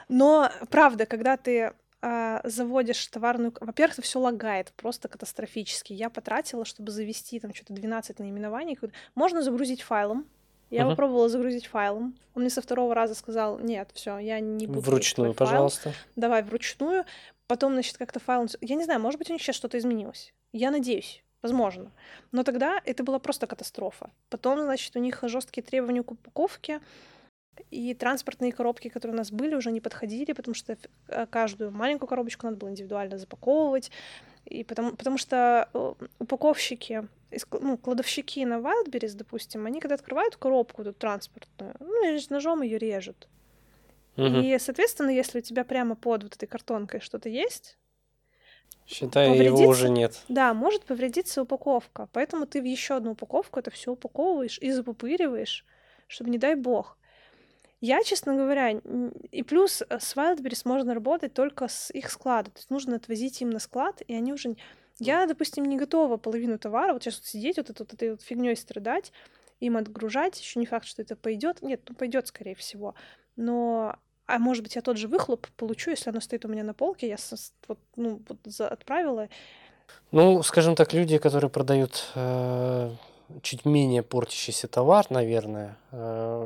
Но 0.08 0.52
правда, 0.70 1.06
когда 1.06 1.38
ты 1.38 1.74
а, 2.02 2.42
заводишь 2.44 3.08
товарную... 3.08 3.54
Во-первых, 3.60 3.94
это 3.96 4.02
все 4.04 4.20
лагает 4.20 4.72
просто 4.76 5.08
катастрофически. 5.08 5.94
Я 5.94 6.10
потратила, 6.10 6.64
чтобы 6.64 6.92
завести 6.92 7.40
там 7.40 7.54
что-то 7.54 7.74
12 7.74 8.20
наименований. 8.20 8.78
Можно 9.16 9.42
загрузить 9.42 9.82
файлом. 9.82 10.26
Я 10.70 10.82
Мгм. 10.84 10.92
попробовала 10.92 11.30
загрузить 11.30 11.68
файлом. 11.68 12.16
Он 12.36 12.42
мне 12.42 12.50
со 12.50 12.62
второго 12.62 12.94
раза 12.94 13.16
сказал, 13.16 13.60
нет, 13.60 13.90
все, 13.94 14.18
я 14.18 14.40
не 14.40 14.68
буду. 14.68 14.82
Вручную, 14.82 15.34
файл 15.34 15.50
пожалуйста. 15.50 15.94
давай 16.16 16.44
вручную. 16.44 17.06
Потом, 17.48 17.74
значит, 17.74 17.98
как-то 17.98 18.20
файл... 18.20 18.48
Я 18.62 18.76
не 18.76 18.84
знаю, 18.84 19.00
может 19.00 19.20
быть, 19.20 19.30
у 19.30 19.34
них 19.34 19.42
сейчас 19.42 19.56
что-то 19.56 19.78
изменилось. 19.78 20.34
Я 20.52 20.72
надеюсь. 20.72 21.24
Возможно. 21.42 21.92
Но 22.32 22.44
тогда 22.44 22.82
это 22.86 23.04
была 23.04 23.20
просто 23.20 23.46
катастрофа. 23.46 24.10
Потом, 24.30 24.62
значит, 24.62 24.96
у 24.96 25.00
них 25.00 25.20
жесткие 25.24 25.64
требования 25.64 26.02
к 26.02 26.10
упаковке, 26.10 26.82
и 27.72 27.94
транспортные 27.94 28.52
коробки, 28.52 28.90
которые 28.90 29.16
у 29.16 29.18
нас 29.18 29.32
были, 29.32 29.56
уже 29.56 29.72
не 29.72 29.82
подходили, 29.82 30.34
потому 30.34 30.56
что 30.56 30.78
э, 31.08 31.26
каждую 31.28 31.72
маленькую 31.72 32.08
коробочку 32.08 32.46
надо 32.46 32.58
было 32.58 32.70
индивидуально 32.70 33.18
запаковывать. 33.18 33.92
И 34.46 34.64
потому, 34.64 34.92
потому 34.92 35.18
что 35.18 35.70
э, 35.74 35.94
упаковщики, 36.20 37.08
ну, 37.52 37.78
кладовщики 37.78 38.46
на 38.46 38.60
Wildberries, 38.60 39.16
допустим, 39.16 39.66
они 39.66 39.80
когда 39.80 39.96
открывают 39.96 40.36
коробку 40.36 40.84
эту 40.84 40.94
транспортную, 40.94 41.76
ну, 41.80 42.20
ножом 42.30 42.62
ее 42.62 42.78
режут. 42.78 43.28
Мгм. 44.16 44.42
И, 44.42 44.58
соответственно, 44.60 45.10
если 45.10 45.40
у 45.40 45.42
тебя 45.42 45.64
прямо 45.64 45.96
под 45.96 46.24
вот 46.24 46.36
этой 46.36 46.48
картонкой 46.48 47.02
что-то 47.02 47.30
есть, 47.30 47.78
Считай, 48.88 49.36
его 49.38 49.68
уже 49.68 49.90
нет. 49.90 50.22
да, 50.30 50.54
может 50.54 50.86
повредиться 50.86 51.42
упаковка. 51.42 52.08
Поэтому 52.14 52.46
ты 52.46 52.62
в 52.62 52.66
еще 52.66 52.96
одну 52.96 53.12
упаковку 53.12 53.60
это 53.60 53.72
все 53.72 53.92
упаковываешь 53.92 54.60
и 54.60 54.72
запупыриваешь, 54.72 55.66
чтобы, 56.08 56.30
не 56.30 56.38
дай 56.38 56.56
бог. 56.56 56.98
Я, 57.86 58.04
честно 58.04 58.36
говоря, 58.36 58.72
и 59.32 59.44
плюс 59.44 59.84
э, 59.88 60.00
с 60.00 60.16
Wildberries 60.16 60.62
можно 60.66 60.96
работать 60.96 61.34
только 61.36 61.68
с 61.68 61.92
их 61.92 62.10
склада. 62.10 62.50
То 62.50 62.58
есть 62.58 62.72
нужно 62.72 62.96
отвозить 62.96 63.42
им 63.42 63.52
на 63.52 63.60
склад, 63.60 64.02
и 64.08 64.16
они 64.16 64.34
уже... 64.34 64.56
Я, 64.98 65.28
допустим, 65.28 65.66
не 65.66 65.78
готова 65.78 66.18
половину 66.18 66.58
товара 66.58 66.94
вот 66.94 67.04
сейчас 67.04 67.18
вот 67.18 67.26
сидеть, 67.26 67.58
вот, 67.58 67.70
это- 67.70 67.84
вот 67.84 67.94
этой 67.94 68.12
вот 68.12 68.24
фигней 68.24 68.56
страдать, 68.56 69.12
им 69.60 69.78
отгружать. 69.78 70.40
Еще 70.40 70.60
не 70.60 70.66
факт, 70.66 70.88
что 70.88 71.04
это 71.04 71.16
пойдет. 71.16 71.62
Нет, 71.62 71.82
ну 71.88 71.96
пойдет, 71.96 72.28
скорее 72.28 72.56
всего. 72.56 72.96
Но 73.36 73.96
а 74.26 74.40
может 74.40 74.64
быть, 74.64 74.76
я 74.76 74.82
тот 74.82 74.98
же 74.98 75.08
выхлоп 75.08 75.46
получу, 75.56 75.92
если 75.92 76.10
оно 76.10 76.20
стоит 76.22 76.46
у 76.46 76.48
меня 76.48 76.64
на 76.64 76.74
полке, 76.74 77.08
я 77.08 77.18
вот, 77.68 77.78
ну, 77.96 78.20
вот 78.28 78.62
отправила, 78.62 79.30
Ну, 80.12 80.42
скажем 80.42 80.76
так, 80.76 80.94
люди, 80.94 81.20
которые 81.20 81.52
продают 81.52 82.12
э, 82.16 82.90
чуть 83.42 83.66
менее 83.66 84.04
портящийся 84.04 84.68
товар, 84.68 85.06
наверное, 85.10 85.78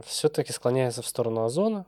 все-таки 0.05 0.51
склоняются 0.53 1.01
в 1.01 1.07
сторону 1.07 1.43
Озона. 1.43 1.85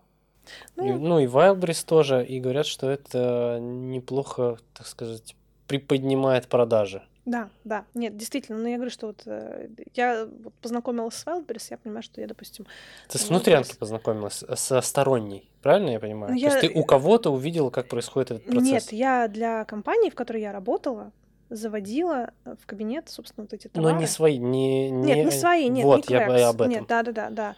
И- 0.77 0.81
Ну, 0.81 0.99
ну 0.99 1.19
и 1.19 1.25
Wildberries 1.27 1.85
тоже, 1.85 2.25
и 2.25 2.39
говорят, 2.39 2.65
что 2.65 2.89
это 2.89 3.59
неплохо, 3.61 4.57
так 4.73 4.87
сказать, 4.87 5.35
приподнимает 5.67 6.47
продажи. 6.47 7.03
Да, 7.23 7.49
да, 7.63 7.85
нет, 7.93 8.17
действительно, 8.17 8.57
но 8.57 8.67
я 8.67 8.77
говорю, 8.77 8.89
что 8.89 9.05
вот 9.07 9.21
э, 9.27 9.69
я 9.93 10.27
вот 10.43 10.53
познакомилась 10.55 11.13
с 11.13 11.25
Wildberries, 11.27 11.67
я 11.69 11.77
понимаю, 11.77 12.01
что 12.01 12.19
я, 12.19 12.25
допустим, 12.27 12.65
Ты 13.07 13.19
с 13.19 13.21
Wildberries. 13.21 13.27
внутрянки 13.29 13.75
познакомилась, 13.75 14.43
э, 14.47 14.55
со 14.55 14.81
сторонней, 14.81 15.47
правильно 15.61 15.91
я 15.91 15.99
понимаю? 15.99 16.33
Ну, 16.33 16.39
То 16.39 16.45
есть 16.47 16.59
ты 16.61 16.69
у 16.79 16.83
кого-то 16.83 17.29
увидела, 17.31 17.69
как 17.69 17.87
происходит 17.89 18.31
этот 18.31 18.45
процесс? 18.45 18.63
Нет, 18.63 18.91
я 18.91 19.27
для 19.27 19.65
компании, 19.65 20.09
в 20.09 20.15
которой 20.15 20.41
я 20.41 20.51
работала, 20.51 21.11
заводила 21.51 22.31
э, 22.45 22.55
в 22.61 22.65
кабинет, 22.65 23.09
собственно, 23.09 23.43
вот 23.43 23.53
эти 23.53 23.69
Но 23.73 23.81
товары. 23.83 23.99
не 23.99 24.07
свои, 24.07 24.37
не... 24.37 24.89
Нет, 24.89 25.25
не 25.25 25.31
свои, 25.31 25.67
нет, 25.67 25.83
Вот, 25.83 26.09
не 26.09 26.15
я 26.15 26.27
бы 26.27 26.41
об 26.41 26.61
этом. 26.61 26.69
Нет, 26.71 26.87
да-да-да, 26.87 27.29
да. 27.29 27.55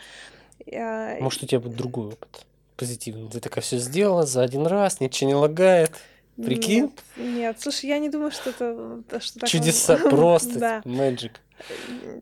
Э, 0.65 1.21
Может, 1.21 1.43
у 1.43 1.45
тебя 1.45 1.59
будет 1.59 1.77
другой 1.77 2.07
опыт, 2.07 2.45
позитивный. 2.75 3.29
Ты 3.29 3.39
такая 3.39 3.61
все 3.61 3.77
сделала 3.77 4.25
за 4.25 4.41
один 4.41 4.65
раз, 4.65 4.99
ничего 4.99 5.29
не 5.29 5.35
лагает. 5.35 5.91
Прикинь? 6.35 6.83
Нет, 6.83 7.03
нет, 7.17 7.61
слушай, 7.61 7.85
я 7.87 7.99
не 7.99 8.09
думаю, 8.09 8.31
что 8.31 8.49
это 8.49 9.03
э, 9.11 9.19
что 9.19 9.39
так 9.39 9.49
Чудеса, 9.49 9.97
просто 10.09 10.59
Да. 10.59 10.81
magic. 10.83 11.31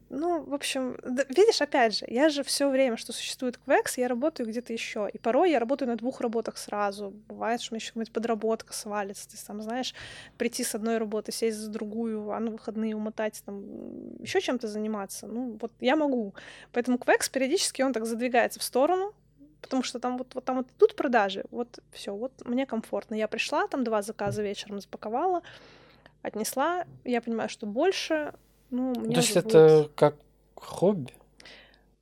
Ну, 0.09 0.43
в 0.43 0.53
общем, 0.53 0.97
да, 1.03 1.23
видишь, 1.29 1.61
опять 1.61 1.97
же, 1.97 2.05
я 2.07 2.29
же 2.29 2.43
все 2.43 2.69
время, 2.69 2.97
что 2.97 3.13
существует 3.13 3.57
Квекс, 3.57 3.97
я 3.97 4.07
работаю 4.07 4.47
где-то 4.47 4.73
еще. 4.73 5.09
И 5.11 5.17
порой 5.17 5.51
я 5.51 5.59
работаю 5.59 5.89
на 5.89 5.95
двух 5.95 6.21
работах 6.21 6.57
сразу. 6.57 7.13
Бывает, 7.27 7.61
что 7.61 7.73
у 7.73 7.75
меня 7.75 7.79
еще 7.81 7.89
какая-нибудь 7.91 8.13
подработка 8.13 8.73
свалится. 8.73 9.29
Ты 9.29 9.37
сам 9.37 9.61
знаешь, 9.61 9.95
прийти 10.37 10.63
с 10.63 10.75
одной 10.75 10.97
работы, 10.97 11.31
сесть 11.31 11.57
за 11.57 11.69
другую, 11.69 12.31
а 12.31 12.39
на 12.39 12.51
выходные 12.51 12.95
умотать, 12.95 13.41
там, 13.45 13.63
еще 14.21 14.41
чем-то 14.41 14.67
заниматься. 14.67 15.27
Ну, 15.27 15.57
вот 15.59 15.71
я 15.79 15.95
могу. 15.95 16.35
Поэтому 16.71 16.97
Квекс 16.97 17.29
периодически 17.29 17.81
он 17.81 17.93
так 17.93 18.05
задвигается 18.05 18.59
в 18.59 18.63
сторону, 18.63 19.13
потому 19.71 19.83
что 19.83 19.99
там 19.99 20.17
вот, 20.17 20.35
вот 20.35 20.43
там 20.43 20.57
вот 20.57 20.67
идут 20.77 20.95
продажи. 20.97 21.45
Вот 21.49 21.79
все, 21.93 22.13
вот 22.13 22.33
мне 22.43 22.65
комфортно. 22.65 23.15
Я 23.15 23.29
пришла, 23.29 23.67
там 23.67 23.85
два 23.85 24.01
заказа 24.01 24.43
вечером 24.43 24.81
запаковала, 24.81 25.43
отнесла. 26.21 26.83
Я 27.05 27.21
понимаю, 27.21 27.47
что 27.47 27.65
больше 27.65 28.33
ну, 28.69 28.93
мне 28.99 29.15
То 29.15 29.21
есть 29.21 29.37
это 29.37 29.77
будет- 29.83 29.91
как 29.95 30.15
хобби, 30.55 31.13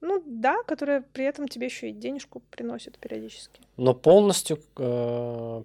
Ну 0.02 0.24
да, 0.26 0.64
которая 0.64 1.02
при 1.14 1.26
этом 1.26 1.48
тебе 1.48 1.68
еще 1.68 1.90
и 1.90 1.94
денежку 1.94 2.42
приносит 2.50 2.98
периодически. 2.98 3.62
но 3.78 3.94
полностью 3.94 4.58
э, 4.78 5.64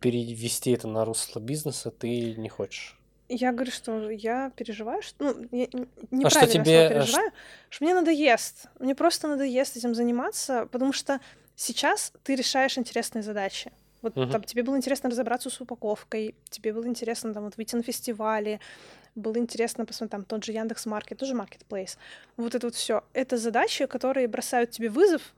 перевести 0.00 0.72
это 0.72 0.86
на 0.86 1.06
русло 1.06 1.40
бизнеса 1.40 1.90
ты 1.90 2.34
не 2.36 2.50
хочешь. 2.50 2.97
Я 3.28 3.52
говорю, 3.52 3.70
что 3.70 4.10
я 4.10 4.50
переживаю, 4.56 5.02
что... 5.02 5.16
Ну, 5.24 5.48
я 5.52 5.66
н- 5.72 5.88
А 6.24 6.30
что 6.30 6.46
тебе, 6.46 6.64
слово 6.64 6.78
э, 6.78 6.88
переживаю, 6.88 7.32
что 7.68 7.84
мне 7.84 7.94
надоест. 7.94 8.66
Мне 8.78 8.94
просто 8.94 9.28
надоест 9.28 9.76
этим 9.76 9.94
заниматься, 9.94 10.66
потому 10.72 10.92
что 10.94 11.20
сейчас 11.54 12.12
ты 12.22 12.34
решаешь 12.34 12.78
интересные 12.78 13.22
задачи. 13.22 13.70
Вот 14.00 14.16
Мгм. 14.16 14.30
там 14.30 14.42
тебе 14.44 14.62
было 14.62 14.76
интересно 14.76 15.10
разобраться 15.10 15.50
с 15.50 15.60
упаковкой, 15.60 16.34
тебе 16.48 16.72
было 16.72 16.86
интересно 16.86 17.34
там 17.34 17.44
вот 17.44 17.56
выйти 17.56 17.76
на 17.76 17.82
фестивали, 17.82 18.60
было 19.14 19.36
интересно 19.38 19.84
посмотреть 19.84 20.12
там 20.12 20.24
тот 20.24 20.44
же 20.44 20.52
Яндекс 20.52 20.86
Маркет, 20.86 21.18
тоже 21.18 21.34
маркетплейс. 21.34 21.98
Вот 22.36 22.54
это 22.54 22.66
вот 22.68 22.76
все. 22.76 23.02
Это 23.12 23.36
задачи, 23.36 23.86
которые 23.86 24.28
бросают 24.28 24.70
тебе 24.70 24.88
вызов, 24.88 25.34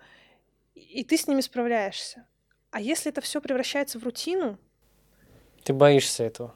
и 0.74 1.03
ты 1.03 1.16
с 1.16 1.26
ними 1.26 1.41
справляешься. 1.41 2.26
А 2.70 2.80
если 2.80 3.11
это 3.11 3.20
все 3.20 3.41
превращается 3.41 3.99
в 3.99 4.05
рутину, 4.05 4.59
Ты 5.64 5.72
боишься 5.72 6.22
этого. 6.24 6.55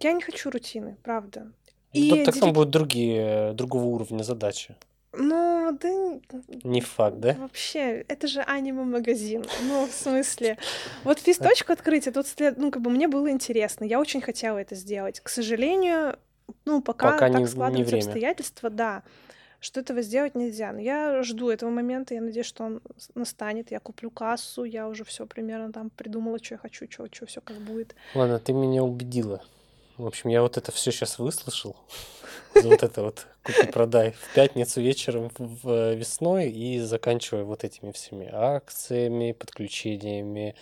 Я 0.00 0.12
не 0.12 0.22
хочу 0.22 0.50
рутины, 0.50 0.96
правда. 1.02 1.52
Ну, 1.94 2.16
так, 2.16 2.24
так 2.26 2.38
там 2.40 2.52
будут 2.52 2.70
другие, 2.70 3.52
другого 3.54 3.84
уровня 3.84 4.22
задачи. 4.22 4.74
Ну, 5.18 5.76
да 5.80 5.88
Не 6.62 6.82
факт, 6.82 7.18
да? 7.20 7.32
вообще, 7.38 8.04
это 8.08 8.26
же 8.28 8.42
аниме-магазин. 8.42 9.46
Ну, 9.62 9.86
в 9.86 9.90
смысле, 9.92 10.58
вот 11.04 11.18
фисточку 11.20 11.72
открыть, 11.72 12.06
это 12.06 12.18
вот 12.20 12.26
след- 12.26 12.58
ну, 12.58 12.70
как 12.70 12.82
бы 12.82 12.90
мне 12.90 13.08
было 13.08 13.30
интересно, 13.30 13.84
я 13.84 13.98
очень 13.98 14.20
хотела 14.20 14.58
это 14.58 14.74
сделать. 14.74 15.20
К 15.20 15.30
сожалению, 15.30 16.18
ну, 16.66 16.82
пока, 16.82 17.12
Пока 17.12 17.28
не- 17.28 17.32
так 17.34 17.42
не 17.42 17.48
складываются 17.48 17.94
время. 17.96 18.04
обстоятельства, 18.06 18.68
да, 18.68 19.02
что 19.58 19.80
этого 19.80 20.02
сделать 20.02 20.34
нельзя. 20.34 20.70
Но 20.72 20.80
я 20.80 21.22
жду 21.22 21.48
этого 21.48 21.70
момента, 21.70 22.12
я 22.12 22.20
надеюсь, 22.20 22.46
что 22.46 22.64
он 22.64 22.82
настанет. 23.14 23.70
Я 23.70 23.80
куплю 23.80 24.10
кассу, 24.10 24.64
я 24.64 24.86
уже 24.86 25.04
все 25.04 25.24
примерно 25.26 25.72
там 25.72 25.88
придумала, 25.88 26.38
что 26.42 26.54
я 26.54 26.58
хочу, 26.58 26.86
что, 26.90 27.06
что 27.10 27.24
все 27.24 27.40
как 27.40 27.56
будет. 27.56 27.94
Ладно, 28.14 28.38
ты 28.38 28.52
меня 28.52 28.82
убедила. 28.84 29.42
В 29.96 30.06
общем, 30.06 30.28
я 30.30 30.42
вот 30.42 30.56
это 30.58 30.72
все 30.72 30.90
сейчас 30.92 31.18
выслушал. 31.18 31.76
Вот 32.54 32.82
это 32.82 33.02
вот 33.02 33.26
купи-продай 33.42 34.12
в 34.12 34.34
пятницу 34.34 34.80
вечером 34.80 35.30
в 35.38 35.68
э, 35.68 35.94
весной 35.94 36.50
и 36.50 36.80
заканчивая 36.80 37.44
вот 37.44 37.64
этими 37.64 37.92
всеми 37.92 38.28
акциями, 38.30 39.32
подключениями 39.32 40.54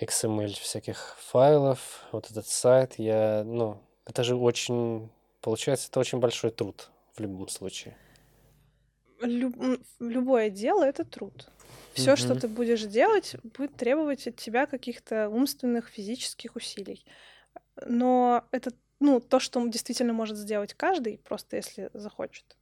XML 0.00 0.52
всяких 0.60 1.16
файлов, 1.20 2.04
вот 2.12 2.30
этот 2.30 2.46
сайт, 2.46 2.98
я, 2.98 3.44
ну, 3.44 3.78
это 4.06 4.24
же 4.24 4.34
очень, 4.34 5.10
получается, 5.40 5.88
это 5.90 6.00
очень 6.00 6.18
большой 6.18 6.50
труд 6.50 6.90
в 7.14 7.20
любом 7.20 7.48
случае. 7.48 7.96
Люб- 9.20 9.80
любое 10.00 10.50
дело 10.50 10.84
это 10.84 11.04
труд. 11.04 11.48
Все, 11.94 12.16
что 12.16 12.30
Мгм. 12.30 12.40
ты 12.40 12.48
будешь 12.48 12.82
делать, 12.82 13.36
будет 13.56 13.76
требовать 13.76 14.26
от 14.26 14.36
тебя 14.36 14.66
каких-то 14.66 15.28
умственных, 15.28 15.88
физических 15.88 16.56
усилий. 16.56 17.04
Но 17.84 18.44
это, 18.50 18.72
ну, 19.00 19.20
то, 19.20 19.38
что 19.38 19.66
действительно 19.66 20.12
может 20.12 20.36
сделать 20.36 20.74
каждый, 20.74 21.18
просто 21.18 21.56
если 21.56 21.90
захочет. 21.94 22.56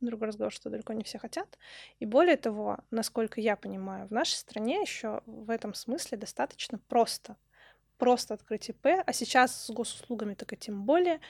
Другой 0.00 0.28
разговор, 0.28 0.52
что 0.52 0.70
далеко 0.70 0.92
не 0.92 1.04
все 1.04 1.18
хотят. 1.18 1.58
И 1.98 2.04
более 2.04 2.36
того, 2.36 2.78
насколько 2.90 3.40
я 3.40 3.56
понимаю, 3.56 4.06
в 4.06 4.10
нашей 4.10 4.34
стране 4.34 4.80
еще 4.80 5.22
в 5.26 5.50
этом 5.50 5.72
смысле 5.72 6.18
достаточно 6.18 6.78
просто. 6.88 7.36
Просто 7.96 8.34
открыть 8.34 8.68
ИП, 8.68 8.86
а 9.06 9.12
сейчас 9.12 9.64
с 9.64 9.70
госуслугами 9.70 10.34
так 10.34 10.52
и 10.52 10.56
тем 10.56 10.84
более. 10.84 11.20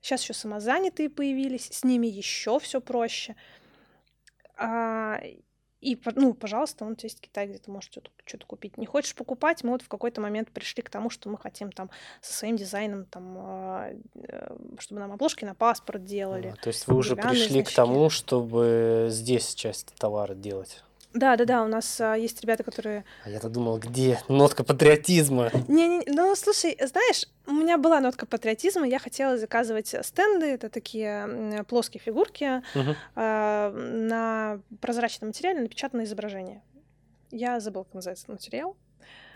Сейчас 0.00 0.22
еще 0.22 0.34
самозанятые 0.34 1.10
появились, 1.10 1.68
с 1.70 1.84
ними 1.84 2.06
еще 2.06 2.58
все 2.58 2.80
проще. 2.80 3.36
А, 4.56 5.20
и, 5.82 6.00
ну, 6.14 6.32
пожалуйста, 6.32 6.84
он 6.84 6.92
у 6.92 6.94
тебя 6.94 7.08
есть 7.08 7.20
Китай, 7.20 7.48
где 7.48 7.58
ты 7.58 7.70
можешь 7.70 7.90
что-то 8.24 8.46
купить. 8.46 8.78
Не 8.78 8.86
хочешь 8.86 9.16
покупать, 9.16 9.64
мы 9.64 9.70
вот 9.70 9.82
в 9.82 9.88
какой-то 9.88 10.20
момент 10.20 10.50
пришли 10.50 10.80
к 10.80 10.88
тому, 10.88 11.10
что 11.10 11.28
мы 11.28 11.36
хотим 11.36 11.72
там 11.72 11.90
со 12.20 12.32
своим 12.32 12.56
дизайном, 12.56 13.04
там, 13.06 13.34
а, 13.36 13.92
э, 14.14 14.56
чтобы 14.78 15.00
нам 15.00 15.10
обложки 15.10 15.44
на 15.44 15.54
паспорт 15.54 16.04
делали. 16.04 16.54
А, 16.56 16.62
То 16.62 16.68
есть 16.68 16.86
вы 16.86 16.94
уже 16.94 17.16
пришли 17.16 17.62
к 17.62 17.70
значки. 17.70 17.74
тому, 17.74 18.10
чтобы 18.10 19.08
здесь 19.10 19.54
часть 19.54 19.92
товара 19.98 20.34
делать. 20.34 20.84
Да, 21.14 21.36
да, 21.36 21.44
да, 21.44 21.62
у 21.62 21.68
нас 21.68 22.00
а, 22.00 22.14
есть 22.14 22.40
ребята, 22.40 22.62
которые... 22.64 23.04
А 23.24 23.30
я-то 23.30 23.48
думал, 23.48 23.78
где 23.78 24.18
нотка 24.28 24.64
патриотизма? 24.64 25.50
Не, 25.68 25.88
не, 25.88 26.02
ну, 26.06 26.34
слушай, 26.34 26.76
знаешь, 26.80 27.26
у 27.46 27.52
меня 27.52 27.76
была 27.76 28.00
нотка 28.00 28.24
патриотизма, 28.24 28.86
я 28.86 28.98
хотела 28.98 29.36
заказывать 29.36 29.94
стенды, 30.02 30.46
это 30.46 30.70
такие 30.70 31.64
плоские 31.68 32.00
фигурки, 32.00 32.62
Мгм. 32.74 32.96
а, 33.14 33.70
на 33.72 34.60
прозрачном 34.80 35.28
материале 35.28 35.60
напечатанное 35.60 36.06
изображение. 36.06 36.62
Я 37.30 37.60
забыла, 37.60 37.84
как 37.84 37.94
называется 37.94 38.24
этот 38.24 38.36
материал. 38.36 38.76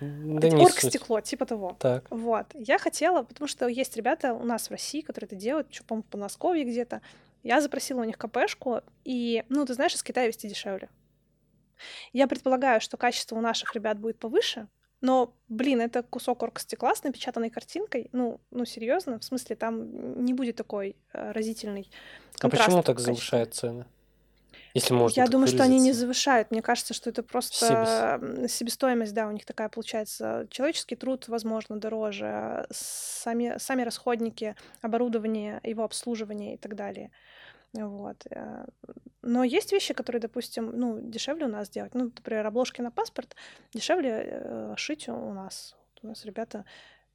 Да. 0.00 0.48
Оргстекло, 0.58 1.20
типа 1.20 1.46
того. 1.46 1.76
Так. 1.78 2.04
Вот. 2.10 2.46
Я 2.54 2.78
хотела, 2.78 3.22
потому 3.22 3.48
что 3.48 3.66
есть 3.66 3.96
ребята 3.96 4.34
у 4.34 4.44
нас 4.44 4.68
в 4.68 4.70
России, 4.70 5.00
которые 5.00 5.26
это 5.26 5.36
делают, 5.36 5.68
что, 5.70 5.84
по-моему, 5.84 6.04
в 6.04 6.10
Подмосковье 6.10 6.64
где-то. 6.64 7.00
Я 7.42 7.60
запросила 7.60 8.00
у 8.00 8.04
них 8.04 8.18
КПшку, 8.18 8.82
и, 9.04 9.44
ну, 9.48 9.64
ты 9.64 9.74
знаешь, 9.74 9.94
из 9.94 10.02
Китая 10.02 10.26
везти 10.26 10.48
дешевле. 10.48 10.88
Я 12.12 12.26
предполагаю, 12.26 12.80
что 12.80 12.96
качество 12.96 13.36
у 13.36 13.40
наших 13.40 13.74
ребят 13.74 13.98
будет 13.98 14.18
повыше, 14.18 14.68
но, 15.00 15.34
блин, 15.48 15.80
это 15.80 16.02
кусок 16.02 16.42
оргстекла 16.42 16.94
с 16.94 17.04
напечатанной 17.04 17.50
картинкой. 17.50 18.08
Ну, 18.12 18.40
ну 18.50 18.64
серьезно, 18.64 19.18
в 19.18 19.24
смысле, 19.24 19.56
там 19.56 20.24
не 20.24 20.32
будет 20.34 20.56
такой 20.56 20.96
э, 21.12 21.32
разительный 21.32 21.90
А 22.40 22.48
контраст 22.48 22.66
почему 22.66 22.82
в 22.82 22.84
так 22.84 22.98
завышают 23.00 23.54
цены? 23.54 23.86
Если 24.74 24.92
можно 24.92 25.20
Я 25.22 25.26
думаю, 25.26 25.46
что 25.48 25.62
они 25.62 25.76
не 25.76 25.92
выразиться. 25.92 26.00
завышают. 26.00 26.50
Мне 26.50 26.60
кажется, 26.62 26.92
что 26.92 27.08
это 27.08 27.22
просто 27.22 28.18
м, 28.20 28.48
себестоимость, 28.48 29.14
да, 29.14 29.26
у 29.26 29.32
них 29.32 29.44
такая 29.46 29.68
получается. 29.70 30.46
Человеческий 30.50 30.96
труд, 30.96 31.28
возможно, 31.28 31.78
дороже, 31.78 32.66
сами, 32.70 33.54
сами 33.58 33.82
расходники, 33.82 34.54
оборудование, 34.82 35.60
его 35.62 35.84
обслуживание 35.84 36.54
и 36.54 36.58
так 36.58 36.74
далее. 36.74 37.10
Вот. 37.72 38.26
э, 38.30 38.64
Но 39.22 39.44
есть 39.44 39.72
вещи, 39.72 39.94
которые, 39.94 40.20
допустим, 40.20 40.70
ну, 40.74 41.00
дешевле 41.00 41.46
у 41.46 41.48
нас 41.50 41.68
делать. 41.68 41.94
Ну, 41.94 42.04
например, 42.04 42.46
обложки 42.46 42.80
на 42.80 42.90
паспорт 42.90 43.34
дешевле 43.72 44.24
э, 44.26 44.74
шить 44.76 45.08
у 45.08 45.32
нас. 45.32 45.76
У 46.02 46.06
нас 46.06 46.24
ребята, 46.24 46.64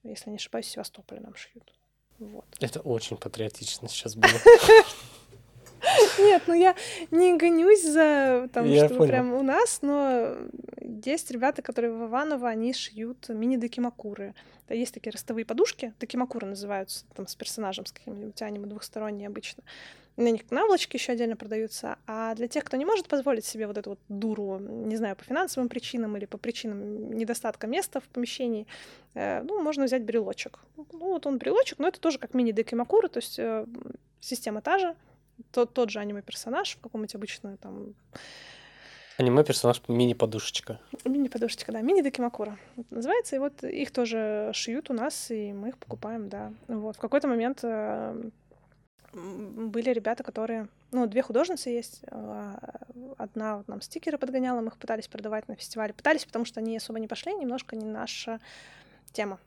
если 0.04 0.30
не 0.30 0.36
ошибаюсь, 0.36 0.68
в 0.68 0.72
Севастополе 0.72 1.22
нам 1.22 1.36
шьют. 1.36 1.74
Вот. 2.20 2.46
Это 2.60 2.82
очень 2.82 3.18
патриотично 3.18 3.88
сейчас 3.88 4.16
было. 4.16 4.30
Нет, 6.20 6.44
ну 6.48 6.54
я 6.54 6.76
не 7.10 7.36
гонюсь 7.38 7.84
за 7.84 8.48
там, 8.54 8.68
Я 8.68 8.88
понял. 8.88 9.08
прям 9.08 9.34
у 9.34 9.42
нас, 9.42 9.80
но 9.82 10.38
есть 10.80 11.32
ребята, 11.32 11.64
которые 11.64 11.92
в 11.92 12.06
Иваново, 12.06 12.50
они 12.50 12.74
шьют 12.74 13.30
мини-докимакуры. 13.30 14.36
Да, 14.68 14.76
есть 14.76 14.94
такие 14.94 15.12
ростовые 15.12 15.44
подушки, 15.46 15.94
докимакуры 16.00 16.46
называются, 16.46 17.06
там 17.16 17.26
с 17.26 17.36
персонажем, 17.36 17.86
с 17.88 17.92
каким-нибудь 17.92 18.40
аниме 18.44 18.68
двухсторонние 18.68 19.28
обычно. 19.28 19.64
На 20.18 20.30
них 20.30 20.50
наволочки 20.52 20.98
еще 20.98 21.14
отдельно 21.14 21.36
продаются. 21.36 21.98
А 22.06 22.36
для 22.36 22.48
тех, 22.48 22.64
кто 22.64 22.78
не 22.78 22.86
может 22.86 23.08
позволить 23.08 23.46
себе 23.46 23.66
вот 23.66 23.78
эту 23.78 23.92
вот 23.92 24.00
дуру, 24.10 24.60
не 24.60 24.98
знаю, 24.98 25.16
по 25.16 25.24
финансовым 25.24 25.70
причинам 25.70 26.18
или 26.18 26.26
по 26.26 26.38
причинам 26.38 27.14
недостатка 27.14 27.68
места 27.68 28.02
в 28.02 28.04
помещении, 28.04 28.68
э, 29.14 29.42
ну, 29.44 29.62
можно 29.62 29.86
взять 29.86 30.04
брелочек. 30.04 30.60
Ну, 30.76 30.86
вот 30.92 31.26
он 31.26 31.38
брелочек, 31.38 31.80
но 31.80 31.88
это 31.88 32.00
тоже 32.00 32.20
как 32.20 32.34
мини-декимакура, 32.34 33.08
то 33.08 33.20
есть 33.20 33.40
э, 33.40 33.66
система 34.20 34.62
та 34.62 34.80
же, 34.80 34.96
тот, 35.52 35.74
тот 35.74 35.90
же 35.90 36.00
аниме-персонаж 36.00 36.76
в 36.76 36.82
каком-нибудь 36.82 37.16
обычно 37.16 37.58
там 37.58 37.96
Аниме-персонаж 39.18 39.82
мини-подушечка. 39.88 40.80
мини-подушечка, 41.06 41.72
да, 41.72 41.82
мини-декимакура 41.82 42.58
называется, 42.90 43.36
и 43.36 43.40
вот 43.40 43.64
их 43.64 43.92
тоже 43.92 44.52
шьют 44.54 44.90
у 44.90 44.94
нас, 44.94 45.32
и 45.32 45.54
мы 45.54 45.70
их 45.70 45.78
покупаем, 45.78 46.28
да. 46.28 46.54
Вот, 46.68 46.96
в 46.96 47.00
какой-то 47.00 47.28
момент 47.28 47.60
э, 47.64 48.30
были 49.14 49.90
ребята, 49.92 50.24
которые, 50.24 50.68
ну, 50.92 51.06
две 51.08 51.22
художницы 51.22 51.70
есть, 51.70 52.02
э, 52.08 52.56
одна 53.18 53.58
вот 53.58 53.68
нам 53.68 53.82
стикеры 53.82 54.18
подгоняла, 54.18 54.62
мы 54.62 54.68
их 54.68 54.78
пытались 54.78 55.08
продавать 55.08 55.48
на 55.48 55.56
фестивале, 55.56 55.94
пытались, 55.94 56.26
потому 56.26 56.46
что 56.46 56.60
они 56.60 56.78
особо 56.78 57.00
не 57.00 57.08
пошли, 57.08 57.34
немножко 57.34 57.76
не 57.76 57.86
наша 57.86 58.40
тема. 59.12 59.40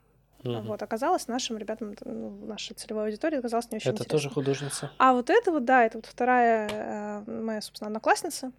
Мгм. 0.43 0.67
Вот, 0.67 0.83
оказалось, 0.83 1.27
нашим 1.27 1.57
ребятам, 1.57 1.95
ну, 2.05 2.45
нашей 2.45 2.75
целевой 2.75 3.05
аудитории 3.05 3.39
оказалось 3.39 3.71
не 3.71 3.77
очень 3.77 3.91
Это 3.91 4.03
тоже 4.03 4.27
интересно. 4.27 4.33
художница? 4.33 4.91
А 4.99 5.13
вот 5.13 5.31
это 5.31 5.51
вот, 5.51 5.65
да, 5.65 5.83
это 5.83 5.97
вот 5.97 6.05
вторая 6.05 6.69
э, 6.71 7.31
моя, 7.31 7.61
собственно, 7.61 7.87
одноклассница. 7.87 8.51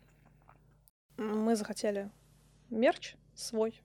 Мы 1.17 1.55
захотели 1.55 2.11
мерч 2.71 3.15
свой. 3.37 3.81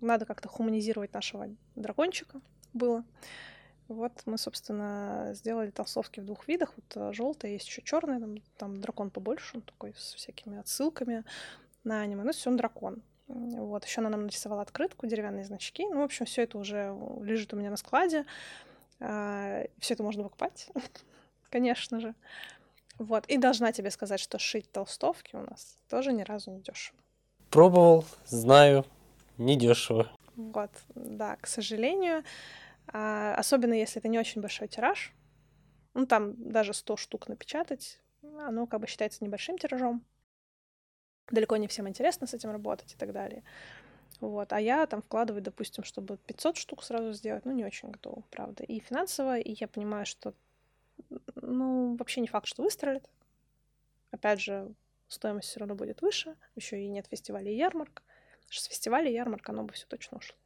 Надо 0.00 0.24
как-то 0.24 0.48
хуманизировать 0.48 1.12
нашего 1.12 1.48
дракончика 1.76 2.40
было. 2.72 3.04
Вот 3.88 4.12
мы, 4.26 4.38
собственно, 4.38 5.30
сделали 5.34 5.70
толстовки 5.70 6.20
в 6.20 6.24
двух 6.24 6.48
видах. 6.48 6.72
Вот 6.76 7.14
желтая, 7.14 7.52
есть 7.52 7.66
еще 7.66 7.82
черная, 7.82 8.20
там, 8.20 8.36
там 8.56 8.80
дракон 8.80 9.10
побольше, 9.10 9.56
он 9.56 9.62
такой 9.62 9.94
с 9.96 10.14
всякими 10.14 10.58
отсылками 10.58 11.24
на 11.84 12.00
аниме. 12.00 12.24
Ну, 12.24 12.32
все 12.32 12.50
он 12.50 12.56
дракон. 12.56 13.02
Вот, 13.28 13.84
еще 13.84 14.00
она 14.00 14.10
нам 14.10 14.24
нарисовала 14.24 14.62
открытку, 14.62 15.06
деревянные 15.06 15.44
значки. 15.44 15.86
Ну, 15.86 16.00
в 16.00 16.04
общем, 16.04 16.26
все 16.26 16.42
это 16.42 16.58
уже 16.58 16.96
лежит 17.22 17.52
у 17.54 17.56
меня 17.56 17.70
на 17.70 17.76
складе. 17.76 18.24
Все 18.98 19.94
это 19.94 20.02
можно 20.02 20.22
покупать, 20.22 20.68
конечно 21.50 22.00
же. 22.00 22.14
Вот. 22.98 23.26
И 23.26 23.38
должна 23.38 23.72
тебе 23.72 23.90
сказать, 23.90 24.20
что 24.20 24.38
шить 24.38 24.70
толстовки 24.70 25.34
у 25.34 25.40
нас 25.40 25.76
тоже 25.88 26.12
ни 26.12 26.22
разу 26.22 26.50
не 26.50 26.60
дешево. 26.60 26.98
Пробовал, 27.50 28.04
знаю, 28.26 28.84
недешево. 29.38 30.10
Вот, 30.36 30.70
да, 30.94 31.36
к 31.36 31.46
сожалению. 31.46 32.24
А, 32.88 33.34
особенно 33.34 33.74
если 33.74 34.00
это 34.00 34.08
не 34.08 34.18
очень 34.18 34.40
большой 34.40 34.68
тираж. 34.68 35.12
Ну, 35.94 36.06
там 36.06 36.34
даже 36.50 36.72
100 36.72 36.96
штук 36.96 37.28
напечатать, 37.28 38.00
оно 38.22 38.66
как 38.66 38.80
бы 38.80 38.86
считается 38.86 39.24
небольшим 39.24 39.58
тиражом. 39.58 40.04
Далеко 41.30 41.56
не 41.56 41.68
всем 41.68 41.88
интересно 41.88 42.26
с 42.26 42.34
этим 42.34 42.50
работать 42.50 42.92
и 42.94 42.96
так 42.96 43.12
далее. 43.12 43.42
Вот. 44.20 44.52
А 44.52 44.60
я 44.60 44.86
там 44.86 45.02
вкладываю, 45.02 45.42
допустим, 45.42 45.84
чтобы 45.84 46.16
500 46.16 46.56
штук 46.56 46.82
сразу 46.82 47.12
сделать, 47.12 47.44
ну, 47.44 47.52
не 47.52 47.64
очень 47.64 47.90
готова, 47.90 48.22
правда. 48.30 48.64
И 48.64 48.80
финансово, 48.80 49.38
и 49.38 49.54
я 49.58 49.68
понимаю, 49.68 50.06
что, 50.06 50.34
ну, 51.34 51.96
вообще 51.96 52.20
не 52.20 52.28
факт, 52.28 52.46
что 52.46 52.62
выстрелит. 52.62 53.08
Опять 54.10 54.40
же, 54.40 54.72
стоимость 55.08 55.48
все 55.48 55.60
равно 55.60 55.74
будет 55.74 56.02
выше, 56.02 56.36
еще 56.54 56.82
и 56.82 56.88
нет 56.88 57.06
фестивалей 57.06 57.54
и 57.54 57.68
что 58.48 58.60
с 58.60 58.66
фестиваля 58.66 59.10
и 59.10 59.14
ярмарок 59.14 59.48
оно 59.48 59.64
бы 59.64 59.72
все 59.72 59.86
точно 59.86 60.18
ушло. 60.18 60.36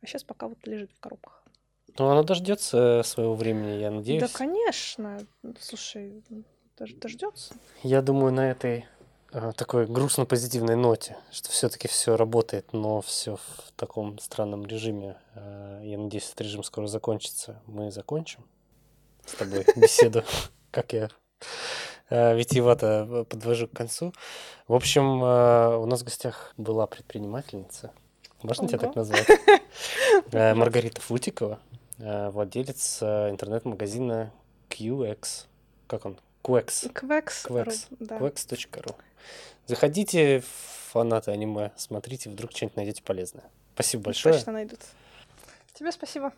А 0.00 0.06
сейчас 0.06 0.24
пока 0.24 0.48
вот 0.48 0.66
лежит 0.66 0.90
в 0.92 1.00
коробках. 1.00 1.44
Ну, 1.98 2.08
она 2.10 2.22
дождется 2.22 3.02
своего 3.04 3.34
времени, 3.34 3.80
я 3.80 3.90
надеюсь. 3.90 4.22
Да, 4.22 4.28
конечно. 4.32 5.18
Слушай, 5.60 6.22
дож- 6.78 6.94
дождется. 7.00 7.54
Я 7.82 8.02
думаю, 8.02 8.32
на 8.32 8.50
этой 8.50 8.86
э, 9.32 9.52
такой 9.56 9.86
грустно-позитивной 9.86 10.76
ноте, 10.76 11.16
что 11.32 11.50
все-таки 11.50 11.88
все 11.88 12.16
работает, 12.16 12.72
но 12.72 13.00
все 13.00 13.36
в 13.36 13.72
таком 13.76 14.18
странном 14.18 14.64
режиме. 14.66 15.16
Э, 15.34 15.80
Я 15.82 15.98
надеюсь, 15.98 16.26
этот 16.28 16.42
режим 16.42 16.62
скоро 16.62 16.86
закончится. 16.86 17.60
Мы 17.66 17.90
закончим 17.90 18.44
с 19.26 19.32
тобой 19.34 19.64
беседу, 19.76 20.22
как 20.70 20.92
я 20.92 21.08
э, 22.10 22.36
витиевато 22.36 23.26
подвожу 23.28 23.66
к 23.68 23.72
концу. 23.72 24.12
В 24.68 24.74
общем, 24.74 25.22
э, 25.24 25.76
у 25.76 25.86
нас 25.86 26.02
в 26.02 26.04
гостях 26.04 26.52
была 26.56 26.86
предпринимательница. 26.86 27.92
Можно 28.42 28.68
тебя 28.68 28.78
так 28.78 28.94
назвать? 28.94 29.26
Э, 30.32 30.54
Маргарита 30.54 31.00
Футикова, 31.00 31.58
э, 31.72 31.77
владелец 31.98 32.98
э, 33.02 33.30
интернет-магазина 33.30 34.32
QX. 34.70 35.46
Как 35.86 36.06
он? 36.06 36.18
QX. 36.42 36.92
Квекс. 36.92 37.42
Квекс. 37.42 37.86
Да. 37.90 38.18
Quex.ru. 38.18 38.94
Заходите, 39.66 40.42
фанаты 40.92 41.30
аниме, 41.30 41.72
смотрите, 41.76 42.30
вдруг 42.30 42.52
что-нибудь 42.52 42.76
найдете 42.76 43.02
полезное. 43.02 43.44
Спасибо 43.74 44.04
большое. 44.04 44.34
Точно 44.34 44.52
найдут. 44.52 44.80
Тебе 45.74 45.92
спасибо. 45.92 46.32